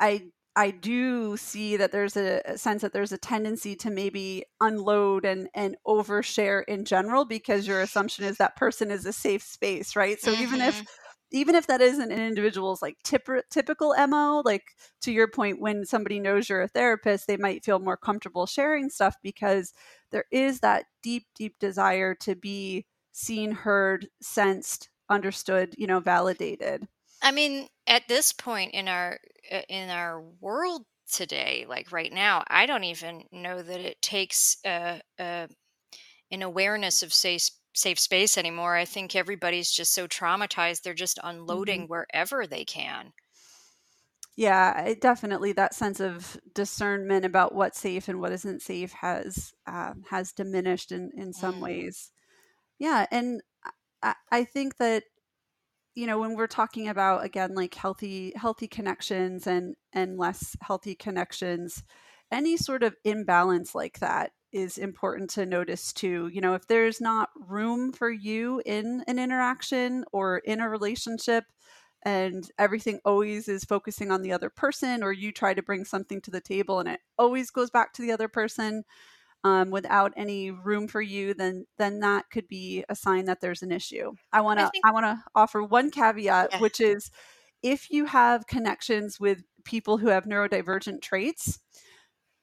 I 0.00 0.28
I 0.58 0.70
do 0.70 1.36
see 1.36 1.76
that 1.76 1.92
there's 1.92 2.16
a, 2.16 2.40
a, 2.46 2.56
sense 2.56 2.80
that 2.80 2.94
there's 2.94 3.12
a 3.12 3.18
tendency 3.18 3.76
to 3.76 3.90
maybe 3.90 4.44
unload 4.62 5.26
and 5.26 5.48
and 5.54 5.76
overshare 5.86 6.62
in 6.66 6.86
general 6.86 7.26
because 7.26 7.66
your 7.66 7.82
assumption 7.82 8.24
is 8.24 8.38
that 8.38 8.56
person 8.56 8.90
is 8.90 9.04
a 9.04 9.12
safe 9.12 9.42
space, 9.42 9.94
right? 9.94 10.18
So 10.18 10.32
mm-hmm. 10.32 10.42
even 10.42 10.60
if 10.62 10.76
mm-hmm 10.76 11.05
even 11.32 11.54
if 11.54 11.66
that 11.66 11.80
isn't 11.80 12.12
an 12.12 12.20
individual's 12.20 12.82
like 12.82 12.96
tip- 13.02 13.48
typical 13.50 13.94
mo 14.06 14.42
like 14.44 14.64
to 15.00 15.12
your 15.12 15.28
point 15.28 15.60
when 15.60 15.84
somebody 15.84 16.20
knows 16.20 16.48
you're 16.48 16.62
a 16.62 16.68
therapist 16.68 17.26
they 17.26 17.36
might 17.36 17.64
feel 17.64 17.78
more 17.78 17.96
comfortable 17.96 18.46
sharing 18.46 18.88
stuff 18.88 19.16
because 19.22 19.72
there 20.10 20.24
is 20.30 20.60
that 20.60 20.84
deep 21.02 21.26
deep 21.34 21.58
desire 21.58 22.14
to 22.14 22.34
be 22.34 22.86
seen 23.12 23.50
heard 23.52 24.08
sensed 24.20 24.88
understood 25.08 25.74
you 25.78 25.86
know 25.86 26.00
validated. 26.00 26.86
I 27.22 27.32
mean 27.32 27.68
at 27.86 28.08
this 28.08 28.32
point 28.32 28.74
in 28.74 28.88
our 28.88 29.18
uh, 29.50 29.62
in 29.68 29.90
our 29.90 30.20
world 30.40 30.82
today 31.08 31.64
like 31.68 31.92
right 31.92 32.12
now 32.12 32.42
i 32.48 32.66
don't 32.66 32.82
even 32.82 33.22
know 33.30 33.62
that 33.62 33.78
it 33.78 34.02
takes 34.02 34.56
a, 34.66 35.00
a 35.20 35.48
an 36.32 36.42
awareness 36.42 37.04
of 37.04 37.12
say 37.12 37.38
safe 37.76 37.98
space 37.98 38.38
anymore. 38.38 38.74
I 38.76 38.84
think 38.84 39.14
everybody's 39.14 39.70
just 39.70 39.92
so 39.92 40.06
traumatized, 40.06 40.82
they're 40.82 40.94
just 40.94 41.18
unloading 41.22 41.82
mm-hmm. 41.82 41.90
wherever 41.90 42.46
they 42.46 42.64
can. 42.64 43.12
Yeah, 44.36 44.82
it 44.82 45.00
definitely 45.00 45.52
that 45.52 45.74
sense 45.74 45.98
of 45.98 46.38
discernment 46.54 47.24
about 47.24 47.54
what's 47.54 47.80
safe 47.80 48.08
and 48.08 48.20
what 48.20 48.32
isn't 48.32 48.60
safe 48.60 48.92
has 48.92 49.54
uh, 49.66 49.94
has 50.10 50.32
diminished 50.32 50.92
in 50.92 51.10
in 51.16 51.32
some 51.32 51.54
mm. 51.54 51.60
ways. 51.60 52.10
Yeah, 52.78 53.06
and 53.10 53.40
I, 54.02 54.14
I 54.30 54.44
think 54.44 54.76
that 54.76 55.04
you 55.94 56.06
know 56.06 56.18
when 56.18 56.36
we're 56.36 56.48
talking 56.48 56.88
about 56.88 57.24
again 57.24 57.54
like 57.54 57.74
healthy 57.74 58.34
healthy 58.36 58.68
connections 58.68 59.46
and 59.46 59.74
and 59.94 60.18
less 60.18 60.54
healthy 60.60 60.94
connections, 60.94 61.82
any 62.30 62.58
sort 62.58 62.82
of 62.82 62.94
imbalance 63.04 63.74
like 63.74 64.00
that 64.00 64.32
is 64.52 64.78
important 64.78 65.30
to 65.30 65.46
notice 65.46 65.92
too. 65.92 66.28
You 66.32 66.40
know, 66.40 66.54
if 66.54 66.66
there's 66.66 67.00
not 67.00 67.30
room 67.36 67.92
for 67.92 68.10
you 68.10 68.62
in 68.64 69.04
an 69.06 69.18
interaction 69.18 70.04
or 70.12 70.38
in 70.38 70.60
a 70.60 70.68
relationship, 70.68 71.44
and 72.04 72.48
everything 72.58 73.00
always 73.04 73.48
is 73.48 73.64
focusing 73.64 74.10
on 74.10 74.22
the 74.22 74.32
other 74.32 74.50
person, 74.50 75.02
or 75.02 75.12
you 75.12 75.32
try 75.32 75.54
to 75.54 75.62
bring 75.62 75.84
something 75.84 76.20
to 76.22 76.30
the 76.30 76.40
table 76.40 76.78
and 76.78 76.88
it 76.88 77.00
always 77.18 77.50
goes 77.50 77.70
back 77.70 77.92
to 77.94 78.02
the 78.02 78.12
other 78.12 78.28
person 78.28 78.84
um, 79.44 79.70
without 79.70 80.12
any 80.16 80.50
room 80.50 80.88
for 80.88 81.00
you, 81.00 81.34
then 81.34 81.66
then 81.78 82.00
that 82.00 82.30
could 82.30 82.48
be 82.48 82.84
a 82.88 82.96
sign 82.96 83.26
that 83.26 83.40
there's 83.40 83.62
an 83.62 83.72
issue. 83.72 84.12
I 84.32 84.40
want 84.40 84.58
to 84.58 84.66
I, 84.66 84.88
I 84.88 84.92
want 84.92 85.06
to 85.06 85.22
offer 85.34 85.62
one 85.62 85.90
caveat, 85.90 86.48
yeah. 86.52 86.60
which 86.60 86.80
is 86.80 87.10
if 87.62 87.90
you 87.90 88.06
have 88.06 88.46
connections 88.46 89.20
with 89.20 89.42
people 89.64 89.98
who 89.98 90.08
have 90.08 90.24
neurodivergent 90.24 91.00
traits, 91.00 91.60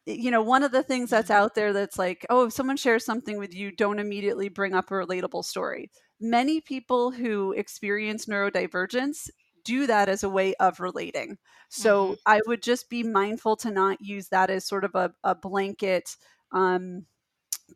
you 0.05 0.31
know, 0.31 0.41
one 0.41 0.63
of 0.63 0.71
the 0.71 0.83
things 0.83 1.09
that's 1.09 1.29
mm-hmm. 1.29 1.43
out 1.43 1.55
there 1.55 1.73
that's 1.73 1.97
like, 1.97 2.25
oh, 2.29 2.45
if 2.45 2.53
someone 2.53 2.77
shares 2.77 3.05
something 3.05 3.37
with 3.37 3.53
you, 3.53 3.71
don't 3.71 3.99
immediately 3.99 4.49
bring 4.49 4.73
up 4.73 4.91
a 4.91 4.95
relatable 4.95 5.45
story. 5.45 5.89
Many 6.19 6.61
people 6.61 7.11
who 7.11 7.53
experience 7.53 8.25
neurodivergence 8.25 9.29
do 9.63 9.87
that 9.87 10.09
as 10.09 10.23
a 10.23 10.29
way 10.29 10.53
of 10.55 10.79
relating. 10.79 11.37
So 11.69 12.05
mm-hmm. 12.05 12.13
I 12.25 12.41
would 12.47 12.61
just 12.61 12.89
be 12.89 13.03
mindful 13.03 13.55
to 13.57 13.71
not 13.71 14.01
use 14.01 14.27
that 14.29 14.49
as 14.49 14.67
sort 14.67 14.83
of 14.83 14.93
a, 14.95 15.13
a 15.23 15.35
blanket 15.35 16.17
um, 16.51 17.05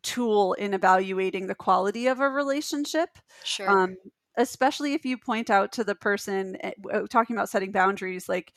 tool 0.02 0.52
in 0.54 0.74
evaluating 0.74 1.46
the 1.46 1.54
quality 1.54 2.06
of 2.06 2.20
a 2.20 2.28
relationship. 2.28 3.08
Sure. 3.42 3.70
Um, 3.70 3.96
especially 4.36 4.94
if 4.94 5.04
you 5.04 5.18
point 5.18 5.50
out 5.50 5.72
to 5.72 5.84
the 5.84 5.94
person 5.94 6.56
eh, 6.60 6.72
talking 7.10 7.34
about 7.34 7.48
setting 7.48 7.72
boundaries, 7.72 8.28
like, 8.28 8.52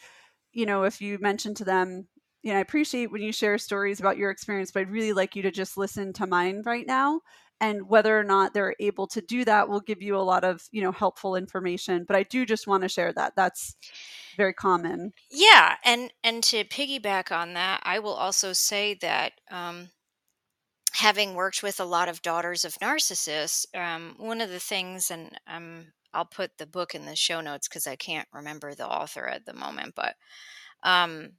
you 0.52 0.66
know, 0.66 0.84
if 0.84 1.02
you 1.02 1.18
mention 1.20 1.56
to 1.56 1.64
them, 1.64 2.08
you 2.44 2.52
know, 2.52 2.58
I 2.58 2.62
appreciate 2.62 3.12
when 3.12 3.22
you 3.22 3.32
share 3.32 3.58
stories 3.58 4.00
about 4.00 4.18
your 4.18 4.32
experience, 4.32 4.72
but 4.72 4.82
I'd 4.82 4.92
really 4.92 5.14
like 5.14 5.36
you 5.36 5.42
to 5.44 5.52
just 5.52 5.78
listen 5.78 6.14
to 6.14 6.28
mine 6.28 6.64
right 6.66 6.88
now. 6.88 7.22
And 7.60 7.88
whether 7.88 8.18
or 8.18 8.24
not 8.24 8.56
they're 8.56 8.76
able 8.80 9.06
to 9.08 9.22
do 9.22 9.46
that 9.46 9.70
will 9.70 9.82
give 9.82 10.02
you 10.02 10.18
a 10.18 10.20
lot 10.20 10.44
of, 10.44 10.64
you 10.72 10.82
know, 10.82 10.92
helpful 10.92 11.36
information. 11.36 12.06
But 12.08 12.16
I 12.16 12.24
do 12.24 12.44
just 12.44 12.66
want 12.66 12.82
to 12.82 12.90
share 12.90 13.14
that. 13.14 13.34
That's 13.36 13.76
very 14.36 14.54
common. 14.54 15.12
Yeah. 15.30 15.76
And 15.86 16.12
and 16.24 16.44
to 16.46 16.64
piggyback 16.64 17.32
on 17.32 17.54
that, 17.54 17.82
I 17.84 18.00
will 18.00 18.16
also 18.16 18.54
say 18.54 18.96
that 19.02 19.34
um 19.52 19.90
having 20.94 21.36
worked 21.36 21.64
with 21.64 21.80
a 21.80 21.86
lot 21.86 22.10
of 22.10 22.22
daughters 22.22 22.66
of 22.66 22.76
narcissists, 22.76 23.66
um, 23.76 24.16
one 24.18 24.42
of 24.42 24.50
the 24.50 24.60
things, 24.60 25.10
and 25.10 25.40
um, 25.48 25.88
I'll 26.14 26.26
put 26.26 26.58
the 26.58 26.68
book 26.68 26.94
in 26.96 27.06
the 27.06 27.16
show 27.16 27.42
notes 27.42 27.68
because 27.68 27.88
I 27.88 27.96
can't 27.96 28.28
remember 28.34 28.74
the 28.74 28.88
author 28.88 29.28
at 29.28 29.46
the 29.46 29.54
moment, 29.54 29.94
but 29.96 30.16
um, 30.84 31.32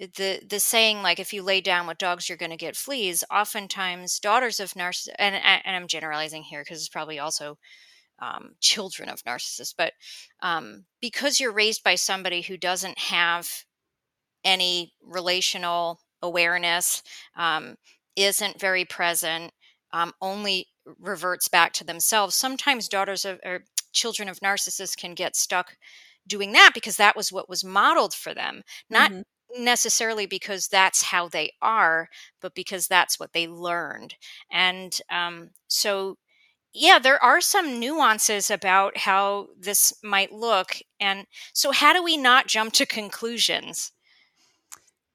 the 0.00 0.40
the 0.48 0.60
saying 0.60 1.02
like 1.02 1.18
if 1.18 1.32
you 1.32 1.42
lay 1.42 1.60
down 1.60 1.86
with 1.86 1.98
dogs 1.98 2.28
you're 2.28 2.38
going 2.38 2.50
to 2.50 2.56
get 2.56 2.76
fleas. 2.76 3.22
Oftentimes 3.30 4.18
daughters 4.18 4.60
of 4.60 4.72
narcissists 4.72 5.14
and, 5.18 5.34
and 5.34 5.76
i'm 5.76 5.86
generalizing 5.86 6.42
here 6.42 6.62
because 6.62 6.78
it's 6.78 6.88
probably 6.88 7.18
also 7.18 7.58
um, 8.20 8.50
children 8.60 9.08
of 9.08 9.22
narcissists 9.24 9.74
but 9.76 9.92
um, 10.42 10.84
because 11.00 11.40
you're 11.40 11.52
raised 11.52 11.82
by 11.82 11.94
somebody 11.94 12.42
who 12.42 12.56
doesn't 12.56 12.98
have 12.98 13.64
any 14.44 14.92
relational 15.02 16.00
awareness 16.22 17.02
um, 17.36 17.76
isn't 18.16 18.60
very 18.60 18.84
present 18.84 19.52
um, 19.92 20.12
only 20.20 20.66
reverts 20.98 21.48
back 21.48 21.72
to 21.72 21.84
themselves 21.84 22.34
sometimes 22.34 22.88
daughters 22.88 23.24
of 23.24 23.38
or 23.44 23.64
children 23.92 24.28
of 24.28 24.40
narcissists 24.40 24.96
can 24.96 25.14
get 25.14 25.34
stuck 25.34 25.76
doing 26.26 26.52
that 26.52 26.70
because 26.74 26.96
that 26.96 27.16
was 27.16 27.32
what 27.32 27.48
was 27.48 27.64
modeled 27.64 28.14
for 28.14 28.32
them 28.34 28.62
not 28.88 29.10
mm-hmm 29.10 29.20
necessarily 29.58 30.26
because 30.26 30.68
that's 30.68 31.02
how 31.02 31.28
they 31.28 31.52
are, 31.60 32.08
but 32.40 32.54
because 32.54 32.86
that's 32.86 33.18
what 33.18 33.32
they 33.32 33.46
learned. 33.46 34.14
And 34.50 34.98
um, 35.10 35.50
so, 35.68 36.18
yeah, 36.72 36.98
there 36.98 37.22
are 37.22 37.40
some 37.40 37.80
nuances 37.80 38.50
about 38.50 38.98
how 38.98 39.48
this 39.58 39.92
might 40.02 40.32
look. 40.32 40.76
And 41.00 41.26
so, 41.52 41.72
how 41.72 41.92
do 41.92 42.02
we 42.02 42.16
not 42.16 42.46
jump 42.46 42.72
to 42.74 42.86
conclusions? 42.86 43.92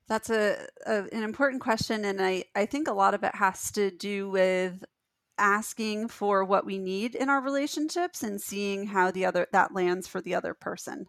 That's 0.08 0.30
a, 0.30 0.68
a, 0.86 1.04
an 1.12 1.24
important 1.24 1.62
question, 1.62 2.06
and 2.06 2.22
I, 2.22 2.44
I 2.56 2.68
think 2.68 2.88
a 2.88 2.94
lot 2.94 3.16
of 3.16 3.24
it 3.24 3.34
has 3.36 3.72
to 3.72 3.90
do 3.90 4.30
with 4.30 4.84
asking 5.38 6.08
for 6.08 6.44
what 6.46 6.66
we 6.66 6.78
need 6.78 7.16
in 7.16 7.30
our 7.30 7.42
relationships 7.42 8.24
and 8.24 8.40
seeing 8.40 8.88
how 8.88 9.12
the 9.12 9.26
other 9.26 9.48
that 9.52 9.74
lands 9.74 10.08
for 10.08 10.22
the 10.22 10.36
other 10.36 10.54
person. 10.54 11.08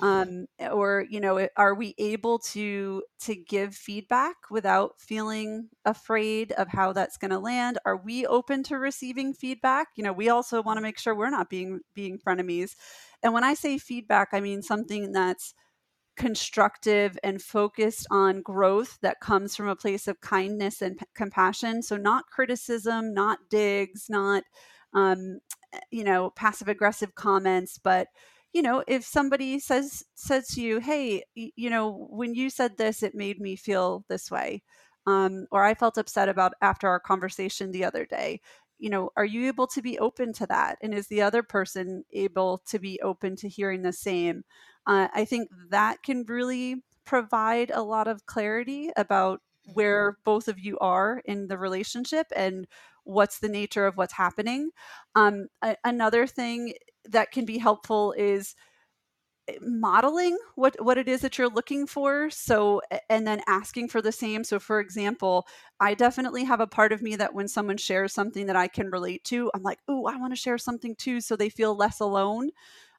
Um, 0.00 0.46
or 0.70 1.04
you 1.10 1.20
know 1.20 1.46
are 1.56 1.74
we 1.74 1.94
able 1.98 2.38
to 2.38 3.02
to 3.20 3.34
give 3.36 3.74
feedback 3.74 4.36
without 4.50 4.98
feeling 4.98 5.68
afraid 5.84 6.52
of 6.52 6.68
how 6.68 6.92
that's 6.92 7.18
going 7.18 7.30
to 7.32 7.38
land? 7.38 7.78
Are 7.84 7.96
we 7.98 8.26
open 8.26 8.62
to 8.64 8.78
receiving 8.78 9.34
feedback? 9.34 9.88
You 9.96 10.04
know 10.04 10.12
we 10.12 10.30
also 10.30 10.62
want 10.62 10.78
to 10.78 10.82
make 10.82 10.98
sure 10.98 11.14
we're 11.14 11.30
not 11.30 11.50
being 11.50 11.80
being 11.94 12.18
frenemies. 12.18 12.76
And 13.22 13.34
when 13.34 13.44
i 13.44 13.54
say 13.54 13.78
feedback 13.78 14.28
i 14.32 14.40
mean 14.40 14.62
something 14.62 15.12
that's 15.12 15.54
constructive 16.16 17.18
and 17.24 17.40
focused 17.40 18.06
on 18.10 18.42
growth 18.42 18.98
that 19.00 19.20
comes 19.20 19.56
from 19.56 19.68
a 19.68 19.76
place 19.76 20.06
of 20.06 20.20
kindness 20.20 20.82
and 20.82 20.98
p- 20.98 21.06
compassion. 21.14 21.82
So 21.82 21.96
not 21.96 22.26
criticism 22.26 23.14
not 23.14 23.38
digs 23.48 24.06
not 24.10 24.44
um, 24.92 25.40
eh, 25.72 25.80
you 25.90 26.04
know 26.04 26.30
passive 26.30 26.68
aggressive 26.68 27.14
comments 27.14 27.78
but 27.78 28.08
you 28.52 28.62
know 28.62 28.82
if 28.86 29.04
somebody 29.04 29.58
says 29.58 30.02
says 30.14 30.48
to 30.48 30.60
you 30.60 30.80
hey 30.80 31.22
you 31.34 31.70
know 31.70 32.08
when 32.10 32.34
you 32.34 32.50
said 32.50 32.76
this 32.76 33.02
it 33.02 33.14
made 33.14 33.40
me 33.40 33.56
feel 33.56 34.04
this 34.08 34.30
way 34.30 34.62
um, 35.06 35.46
or 35.50 35.64
i 35.64 35.74
felt 35.74 35.98
upset 35.98 36.28
about 36.28 36.52
after 36.60 36.88
our 36.88 37.00
conversation 37.00 37.70
the 37.70 37.84
other 37.84 38.04
day 38.04 38.40
you 38.78 38.90
know 38.90 39.10
are 39.16 39.24
you 39.24 39.46
able 39.46 39.66
to 39.66 39.82
be 39.82 39.98
open 39.98 40.32
to 40.32 40.46
that? 40.46 40.78
And 40.82 40.94
is 40.94 41.08
the 41.08 41.20
other 41.22 41.42
person 41.42 42.04
able 42.12 42.62
to 42.68 42.78
be 42.78 42.98
open 43.02 43.36
to 43.36 43.48
hearing 43.48 43.82
the 43.82 43.92
same? 43.92 44.42
Uh, 44.86 45.08
i 45.14 45.24
think 45.24 45.48
that 45.70 46.02
can 46.02 46.24
really 46.26 46.82
provide 47.04 47.70
a 47.70 47.82
lot 47.82 48.08
of 48.08 48.26
clarity 48.26 48.90
about 48.96 49.40
where 49.74 50.16
both 50.24 50.48
of 50.48 50.58
you 50.58 50.78
are 50.78 51.20
in 51.26 51.48
the 51.48 51.58
relationship 51.58 52.26
and 52.34 52.66
what's 53.04 53.38
the 53.40 53.48
nature 53.48 53.86
of 53.86 53.96
what's 53.96 54.12
happening. 54.14 54.70
Um, 55.14 55.48
a- 55.62 55.76
another 55.84 56.26
thing 56.26 56.74
that 57.08 57.32
can 57.32 57.44
be 57.44 57.58
helpful 57.58 58.12
is 58.12 58.54
eh, 59.48 59.54
modeling 59.62 60.38
what 60.56 60.76
what 60.84 60.98
it 60.98 61.08
is 61.08 61.20
that 61.22 61.38
you're 61.38 61.48
looking 61.48 61.86
for 61.86 62.30
so 62.30 62.80
and 63.08 63.26
then 63.26 63.40
asking 63.46 63.88
for 63.88 64.02
the 64.02 64.12
same 64.12 64.44
so 64.44 64.58
for 64.58 64.80
example 64.80 65.46
i 65.80 65.94
definitely 65.94 66.44
have 66.44 66.60
a 66.60 66.66
part 66.66 66.92
of 66.92 67.02
me 67.02 67.16
that 67.16 67.34
when 67.34 67.48
someone 67.48 67.76
shares 67.76 68.12
something 68.12 68.46
that 68.46 68.56
i 68.56 68.68
can 68.68 68.90
relate 68.90 69.24
to 69.24 69.50
i'm 69.54 69.62
like 69.62 69.78
oh 69.88 70.06
i 70.06 70.16
want 70.16 70.32
to 70.32 70.36
share 70.40 70.58
something 70.58 70.94
too 70.96 71.20
so 71.20 71.36
they 71.36 71.48
feel 71.50 71.74
less 71.74 72.00
alone 72.00 72.50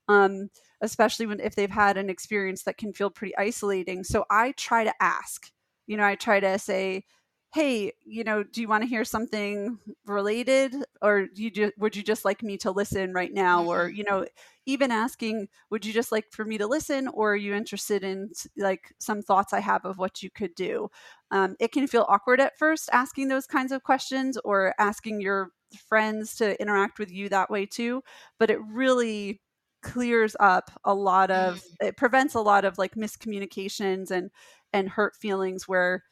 um, 0.08 0.50
especially 0.82 1.26
when 1.26 1.40
if 1.40 1.56
they've 1.56 1.70
had 1.70 1.98
an 1.98 2.10
experience 2.10 2.64
that 2.64 2.78
can 2.78 2.94
feel 2.94 3.10
pretty 3.10 3.38
isolating. 3.38 4.04
So 4.04 4.26
I 4.30 4.54
try 4.54 4.84
to 4.84 4.94
ask. 5.02 5.52
You 5.88 5.98
know, 5.98 6.04
I 6.06 6.16
try 6.16 6.40
to 6.40 6.58
say, 6.60 7.06
"Hey, 7.54 7.94
you 8.06 8.24
know, 8.24 8.44
do 8.44 8.62
you 8.62 8.68
want 8.68 8.84
to 8.84 8.88
hear 8.90 9.04
something 9.06 9.78
related, 10.06 10.74
or 11.02 11.28
do 11.28 11.44
you 11.44 11.52
ju- 11.52 11.72
would 11.78 11.96
you 11.96 12.04
just 12.04 12.24
like 12.26 12.42
me 12.44 12.58
to 12.60 12.72
listen 12.72 13.14
right 13.14 13.34
now?" 13.34 13.66
Or 13.66 13.88
Mm-hmm. 13.88 13.92
you 13.92 14.04
know, 14.06 14.26
even 14.66 14.92
asking, 14.92 15.50
"Would 15.70 15.86
you 15.86 15.94
just 15.94 16.12
like 16.12 16.32
for 16.32 16.46
me 16.46 16.58
to 16.60 16.68
listen, 16.68 17.08
or 17.10 17.34
are 17.34 17.36
you 17.36 17.54
interested 17.54 18.04
in 18.04 18.32
like 18.58 18.94
some 19.00 19.22
thoughts 19.22 19.54
I 19.54 19.60
have 19.62 19.86
of 19.86 19.98
what 19.98 20.24
you 20.24 20.30
could 20.32 20.56
do?" 20.56 20.90
Um, 21.32 21.56
it 21.60 21.72
can 21.72 21.88
feel 21.88 22.06
awkward 22.10 22.40
at 22.42 22.58
first 22.58 22.90
asking 22.92 23.28
those 23.28 23.48
kinds 23.48 23.72
of 23.72 23.84
questions, 23.84 24.38
or 24.46 24.74
asking 24.80 25.22
your 25.22 25.52
friends 25.88 26.36
to 26.38 26.60
interact 26.62 27.00
with 27.00 27.12
you 27.12 27.30
that 27.30 27.50
way 27.50 27.66
too. 27.66 28.04
But 28.40 28.50
it 28.50 28.60
really 28.66 29.42
clears 29.84 30.36
up 30.40 30.70
a 30.84 30.94
lot 30.94 31.32
of 31.32 31.64
Mm. 31.64 31.78
it 31.82 31.98
prevents 31.98 32.36
a 32.36 32.40
lot 32.42 32.66
of 32.66 32.78
like 32.78 32.94
miscommunications 32.96 34.12
and 34.12 34.30
and 34.74 34.90
hurt 34.90 35.16
feelings 35.16 35.68
where 35.68 36.04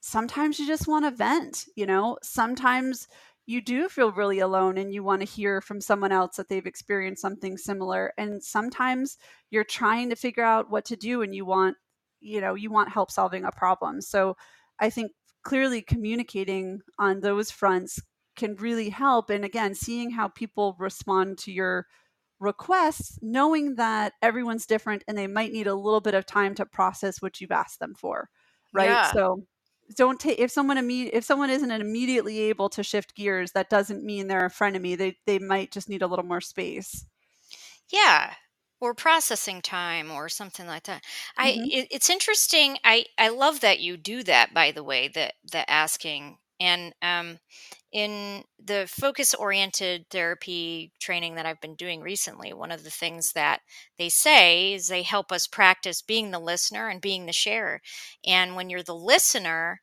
sometimes 0.00 0.58
you 0.58 0.66
just 0.66 0.86
want 0.86 1.04
to 1.04 1.10
vent 1.10 1.64
you 1.76 1.86
know 1.86 2.18
sometimes 2.22 3.08
you 3.46 3.62
do 3.62 3.88
feel 3.88 4.12
really 4.12 4.40
alone 4.40 4.76
and 4.76 4.92
you 4.92 5.02
want 5.02 5.20
to 5.22 5.26
hear 5.26 5.60
from 5.60 5.80
someone 5.80 6.12
else 6.12 6.36
that 6.36 6.48
they've 6.48 6.66
experienced 6.66 7.22
something 7.22 7.56
similar 7.56 8.12
and 8.18 8.42
sometimes 8.42 9.16
you're 9.50 9.64
trying 9.64 10.10
to 10.10 10.16
figure 10.16 10.44
out 10.44 10.70
what 10.70 10.84
to 10.84 10.96
do 10.96 11.22
and 11.22 11.34
you 11.34 11.44
want 11.44 11.76
you 12.20 12.40
know 12.40 12.54
you 12.54 12.70
want 12.70 12.90
help 12.90 13.10
solving 13.10 13.44
a 13.44 13.52
problem 13.52 14.00
so 14.00 14.36
i 14.80 14.90
think 14.90 15.12
clearly 15.44 15.80
communicating 15.80 16.80
on 16.98 17.20
those 17.20 17.50
fronts 17.50 18.00
can 18.36 18.54
really 18.56 18.88
help 18.90 19.30
and 19.30 19.44
again 19.44 19.74
seeing 19.74 20.10
how 20.10 20.28
people 20.28 20.76
respond 20.78 21.38
to 21.38 21.50
your 21.52 21.86
requests, 22.40 23.18
knowing 23.22 23.74
that 23.76 24.12
everyone's 24.22 24.66
different 24.66 25.02
and 25.08 25.16
they 25.16 25.26
might 25.26 25.52
need 25.52 25.66
a 25.66 25.74
little 25.74 26.00
bit 26.00 26.14
of 26.14 26.26
time 26.26 26.54
to 26.54 26.66
process 26.66 27.20
what 27.20 27.40
you've 27.40 27.50
asked 27.50 27.80
them 27.80 27.94
for, 27.94 28.28
right? 28.72 28.90
Yeah. 28.90 29.12
So 29.12 29.44
don't 29.96 30.20
take 30.20 30.38
if 30.38 30.50
someone 30.50 30.76
imme- 30.76 31.10
if 31.12 31.24
someone 31.24 31.50
isn't 31.50 31.70
immediately 31.70 32.40
able 32.40 32.68
to 32.70 32.82
shift 32.82 33.14
gears, 33.14 33.52
that 33.52 33.70
doesn't 33.70 34.04
mean 34.04 34.26
they're 34.28 34.46
a 34.46 34.50
frenemy. 34.50 34.96
They 34.96 35.18
they 35.26 35.38
might 35.38 35.72
just 35.72 35.88
need 35.88 36.02
a 36.02 36.06
little 36.06 36.24
more 36.24 36.40
space. 36.40 37.06
Yeah. 37.88 38.34
Or 38.80 38.94
processing 38.94 39.60
time 39.60 40.10
or 40.12 40.28
something 40.28 40.66
like 40.66 40.84
that. 40.84 41.02
I 41.36 41.58
Mhm. 41.58 41.68
it, 41.68 41.88
it's 41.90 42.08
interesting. 42.10 42.78
I 42.84 43.06
I 43.18 43.28
love 43.28 43.60
that 43.60 43.80
you 43.80 43.96
do 43.96 44.22
that 44.24 44.54
by 44.54 44.70
the 44.70 44.84
way, 44.84 45.08
the 45.08 45.32
the 45.50 45.68
asking 45.68 46.38
and 46.60 46.92
um 47.02 47.38
in 47.92 48.42
the 48.62 48.86
focus 48.88 49.34
oriented 49.34 50.06
therapy 50.10 50.92
training 51.00 51.34
that 51.36 51.46
I've 51.46 51.60
been 51.60 51.74
doing 51.76 52.00
recently, 52.02 52.52
one 52.52 52.70
of 52.72 52.84
the 52.84 52.90
things 52.90 53.32
that 53.32 53.60
they 53.98 54.08
say 54.10 54.74
is 54.74 54.88
they 54.88 55.02
help 55.02 55.32
us 55.32 55.46
practice 55.46 56.02
being 56.02 56.30
the 56.30 56.38
listener 56.40 56.88
and 56.88 57.00
being 57.00 57.26
the 57.26 57.32
sharer. 57.32 57.80
And 58.26 58.56
when 58.56 58.70
you're 58.70 58.82
the 58.82 58.94
listener, 58.94 59.80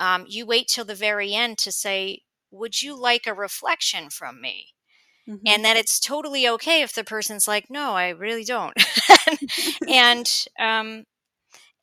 um, 0.00 0.26
you 0.28 0.46
wait 0.46 0.68
till 0.68 0.84
the 0.84 0.94
very 0.94 1.34
end 1.34 1.58
to 1.58 1.72
say, 1.72 2.22
Would 2.50 2.82
you 2.82 2.96
like 3.00 3.26
a 3.26 3.34
reflection 3.34 4.10
from 4.10 4.40
me? 4.40 4.68
Mhm. 5.26 5.46
And 5.46 5.64
that 5.64 5.76
it's 5.76 6.00
totally 6.00 6.46
okay 6.48 6.82
if 6.82 6.92
the 6.94 7.04
person's 7.04 7.48
like, 7.48 7.70
No, 7.70 7.94
I 7.94 8.10
really 8.10 8.44
don't. 8.44 8.74
and 9.88 10.30
um, 10.58 11.04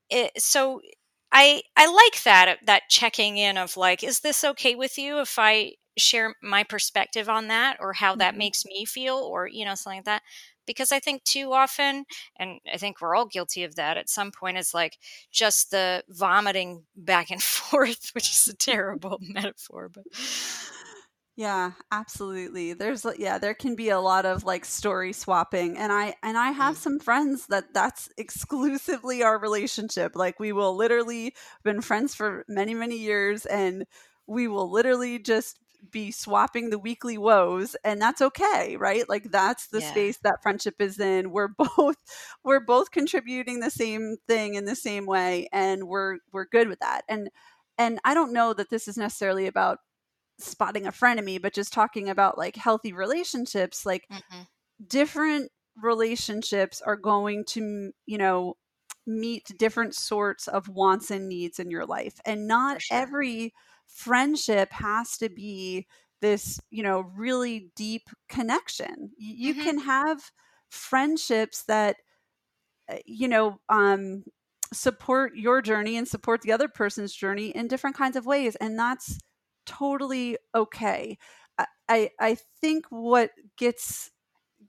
it, 0.09 0.31
so 0.41 0.81
I 1.31 1.63
I 1.75 1.87
like 1.91 2.23
that 2.23 2.59
that 2.65 2.83
checking 2.89 3.37
in 3.37 3.57
of 3.57 3.77
like, 3.77 4.03
is 4.03 4.21
this 4.21 4.43
okay 4.43 4.75
with 4.75 4.97
you 4.97 5.19
if 5.19 5.37
I 5.37 5.73
share 5.97 6.35
my 6.43 6.63
perspective 6.63 7.27
on 7.29 7.47
that 7.47 7.77
or 7.79 7.93
how 7.93 8.15
that 8.15 8.35
Mhm. 8.35 8.37
makes 8.37 8.65
me 8.65 8.85
feel 8.85 9.15
or 9.17 9.47
you 9.47 9.65
know 9.65 9.75
something 9.75 9.99
like 9.99 10.05
that? 10.05 10.23
Because 10.65 10.91
I 10.91 10.99
think 10.99 11.23
too 11.23 11.53
often, 11.53 12.05
and 12.37 12.59
I 12.71 12.77
think 12.77 12.99
we're 13.01 13.15
all 13.15 13.25
guilty 13.25 13.63
of 13.63 13.75
that 13.75 13.97
at 13.97 14.09
some 14.09 14.31
point, 14.31 14.57
it's 14.57 14.73
like 14.73 14.97
just 15.31 15.71
the 15.71 16.03
vomiting 16.09 16.85
back 16.95 17.31
and 17.31 17.41
forth, 17.43 18.11
which 18.13 18.29
is 18.29 18.47
a 18.47 18.55
terrible 18.55 19.17
metaphor, 19.21 19.89
but 19.89 20.05
Yeah, 21.37 21.73
absolutely. 21.91 22.73
There's 22.73 23.05
yeah, 23.19 23.37
there 23.37 23.53
can 23.53 23.75
be 23.75 23.89
a 23.89 23.99
lot 23.99 24.25
of 24.25 24.43
like 24.43 24.65
story 24.65 25.13
swapping 25.13 25.77
and 25.77 25.91
I 25.93 26.15
and 26.23 26.35
I 26.37 26.51
have 26.51 26.75
Mm. 26.75 26.77
some 26.77 26.99
friends 26.99 27.47
that 27.47 27.73
that's 27.75 28.09
exclusively 28.17 29.21
our 29.23 29.39
relationship. 29.39 30.15
Like 30.15 30.39
we 30.39 30.51
will 30.51 30.75
literally 30.75 31.35
been 31.63 31.81
friends 31.81 32.15
for 32.15 32.43
many 32.47 32.73
many 32.73 32.97
years 32.97 33.45
and 33.45 33.85
we 34.27 34.47
will 34.47 34.71
literally 34.71 35.19
just 35.19 35.59
be 35.91 36.11
swapping 36.11 36.71
the 36.71 36.79
weekly 36.79 37.19
woes 37.19 37.75
and 37.83 38.01
that's 38.01 38.21
okay, 38.21 38.75
right? 38.77 39.07
Like 39.07 39.31
that's 39.31 39.67
the 39.67 39.81
yeah, 39.81 39.83
space 39.83 40.17
that 40.23 40.41
friendship 40.41 40.75
is 40.79 40.99
in. 40.99 41.31
We're 41.31 41.49
both 41.77 41.97
we're 42.43 42.59
both 42.61 42.91
contributing 42.91 43.59
the 43.59 43.69
same 43.71 44.17
thing 44.27 44.55
in 44.55 44.65
the 44.65 44.75
same 44.75 45.05
way 45.05 45.47
and 45.53 45.87
we're 45.87 46.17
we're 46.31 46.45
good 46.45 46.67
with 46.67 46.79
that. 46.79 47.01
And 47.07 47.29
and 47.77 47.99
I 48.03 48.13
don't 48.15 48.33
know 48.33 48.53
that 48.53 48.69
this 48.71 48.87
is 48.87 48.97
necessarily 48.97 49.47
about 49.47 49.79
spotting 50.39 50.87
a 50.87 50.91
frenemy, 50.91 51.41
but 51.41 51.53
just 51.53 51.73
talking 51.73 52.09
about 52.09 52.37
like 52.37 52.55
healthy 52.55 52.93
relationships, 52.93 53.85
like 53.85 54.09
hmm 54.09 54.47
different 54.85 55.51
relationships 55.81 56.81
are 56.81 56.95
going 56.95 57.45
to, 57.45 57.91
you 58.05 58.17
know, 58.17 58.55
meet 59.05 59.51
different 59.57 59.95
sorts 59.95 60.47
of 60.47 60.67
wants 60.69 61.11
and 61.11 61.29
needs 61.29 61.59
in 61.59 61.71
your 61.71 61.85
life. 61.85 62.19
And 62.25 62.47
not 62.47 62.79
sure. 62.79 63.13
every 63.13 63.53
friendship 63.87 64.71
has 64.73 65.17
to 65.17 65.29
be 65.29 65.87
this, 66.21 66.59
you 66.69 66.83
know, 66.83 67.01
really 67.01 67.71
deep 67.75 68.09
connection. 68.27 69.11
You 69.17 69.53
hmm 69.53 69.69
can 69.69 69.79
have 69.79 70.31
friendships 70.69 71.63
that 71.65 71.97
uh, 72.89 72.97
you 73.05 73.27
know 73.27 73.59
um 73.69 74.23
support 74.73 75.35
your 75.35 75.61
journey 75.61 75.95
and 75.95 76.07
support 76.07 76.41
the 76.41 76.51
other 76.51 76.67
person's 76.67 77.13
journey 77.13 77.49
in 77.49 77.67
different 77.67 77.95
kinds 77.95 78.17
of 78.17 78.25
ways 78.25 78.55
and 78.57 78.77
that's 78.77 79.17
totally 79.67 80.37
okay. 80.55 81.17
I 81.89 82.11
i, 82.19 82.37
think 82.61 82.85
what 82.89 83.31
gets 83.57 84.11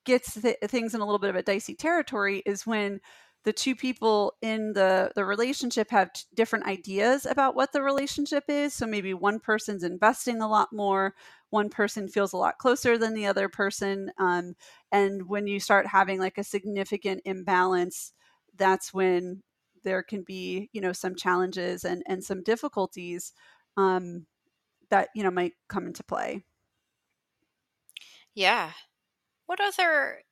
gets 0.05 0.41
th- 0.41 0.57
things 0.67 0.95
in 0.95 1.01
a 1.01 1.05
little 1.05 1.19
bit 1.19 1.31
of 1.31 1.37
a 1.37 1.43
dicey 1.43 1.75
territory 1.75 2.43
is 2.47 2.67
when 2.67 3.01
the 3.45 3.53
two 3.53 3.75
people 3.75 4.35
in 4.43 4.73
the 4.75 5.11
the 5.15 5.25
relationship 5.25 5.91
have 5.91 6.13
t- 6.13 6.25
different 6.35 6.67
ideas 6.67 7.27
about 7.27 7.55
what 7.55 7.73
the 7.73 7.83
relationship 7.83 8.45
is. 8.49 8.75
So 8.75 8.87
maybe 8.87 9.15
one 9.15 9.41
person's 9.41 9.85
investing 9.85 10.43
a 10.43 10.49
lot 10.49 10.69
more 10.73 11.15
one 11.51 11.71
person 11.71 12.09
feels 12.09 12.33
a 12.33 12.37
lot 12.37 12.59
closer 12.59 12.99
than 12.99 13.15
the 13.15 13.27
other 13.27 13.49
person 13.49 14.11
um, 14.19 14.55
and 14.93 15.29
when 15.29 15.47
you 15.47 15.61
start 15.61 15.87
having 15.87 16.21
like 16.21 16.39
a 16.39 16.45
significant 16.45 17.23
imbalance 17.25 18.13
that's 18.57 18.93
when 18.93 19.43
there 19.85 20.03
can 20.03 20.23
be 20.23 20.69
you 20.73 20.81
know 20.81 20.93
some 20.93 21.15
challenges 21.15 21.85
and 21.85 22.03
and 22.07 22.23
some 22.23 22.43
difficulties 22.43 23.33
um, 23.77 24.27
that 24.91 25.09
you 25.15 25.23
know 25.23 25.31
might 25.31 25.55
come 25.69 25.87
into 25.87 26.03
play 26.03 26.45
Yeah. 28.35 28.71
What 29.47 29.61
other 29.61 30.23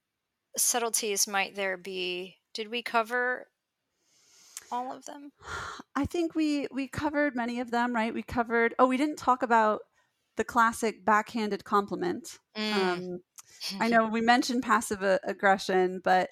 subtleties 0.57 1.27
might 1.27 1.57
there 1.57 1.77
be? 1.77 2.37
Did 2.55 2.71
we 2.71 2.83
cover 2.83 3.49
all 4.71 4.93
of 4.93 5.07
them? 5.07 5.33
I 5.95 6.07
think 6.07 6.35
we 6.35 6.69
we 6.71 6.89
covered 6.89 7.35
many 7.35 7.61
of 7.61 7.71
them, 7.71 7.95
right? 7.95 8.15
We 8.15 8.23
covered. 8.23 8.75
Oh, 8.79 8.87
we 8.87 8.97
didn't 8.97 9.17
talk 9.17 9.43
about 9.43 9.81
the 10.37 10.45
classic 10.45 11.05
backhanded 11.05 11.65
compliment. 11.65 12.39
Mm. 12.57 12.73
Um, 12.73 13.21
I 13.81 13.89
know 13.89 14.07
we 14.07 14.21
mentioned 14.21 14.63
passive 14.63 15.03
a- 15.03 15.21
aggression, 15.25 16.01
but 16.05 16.31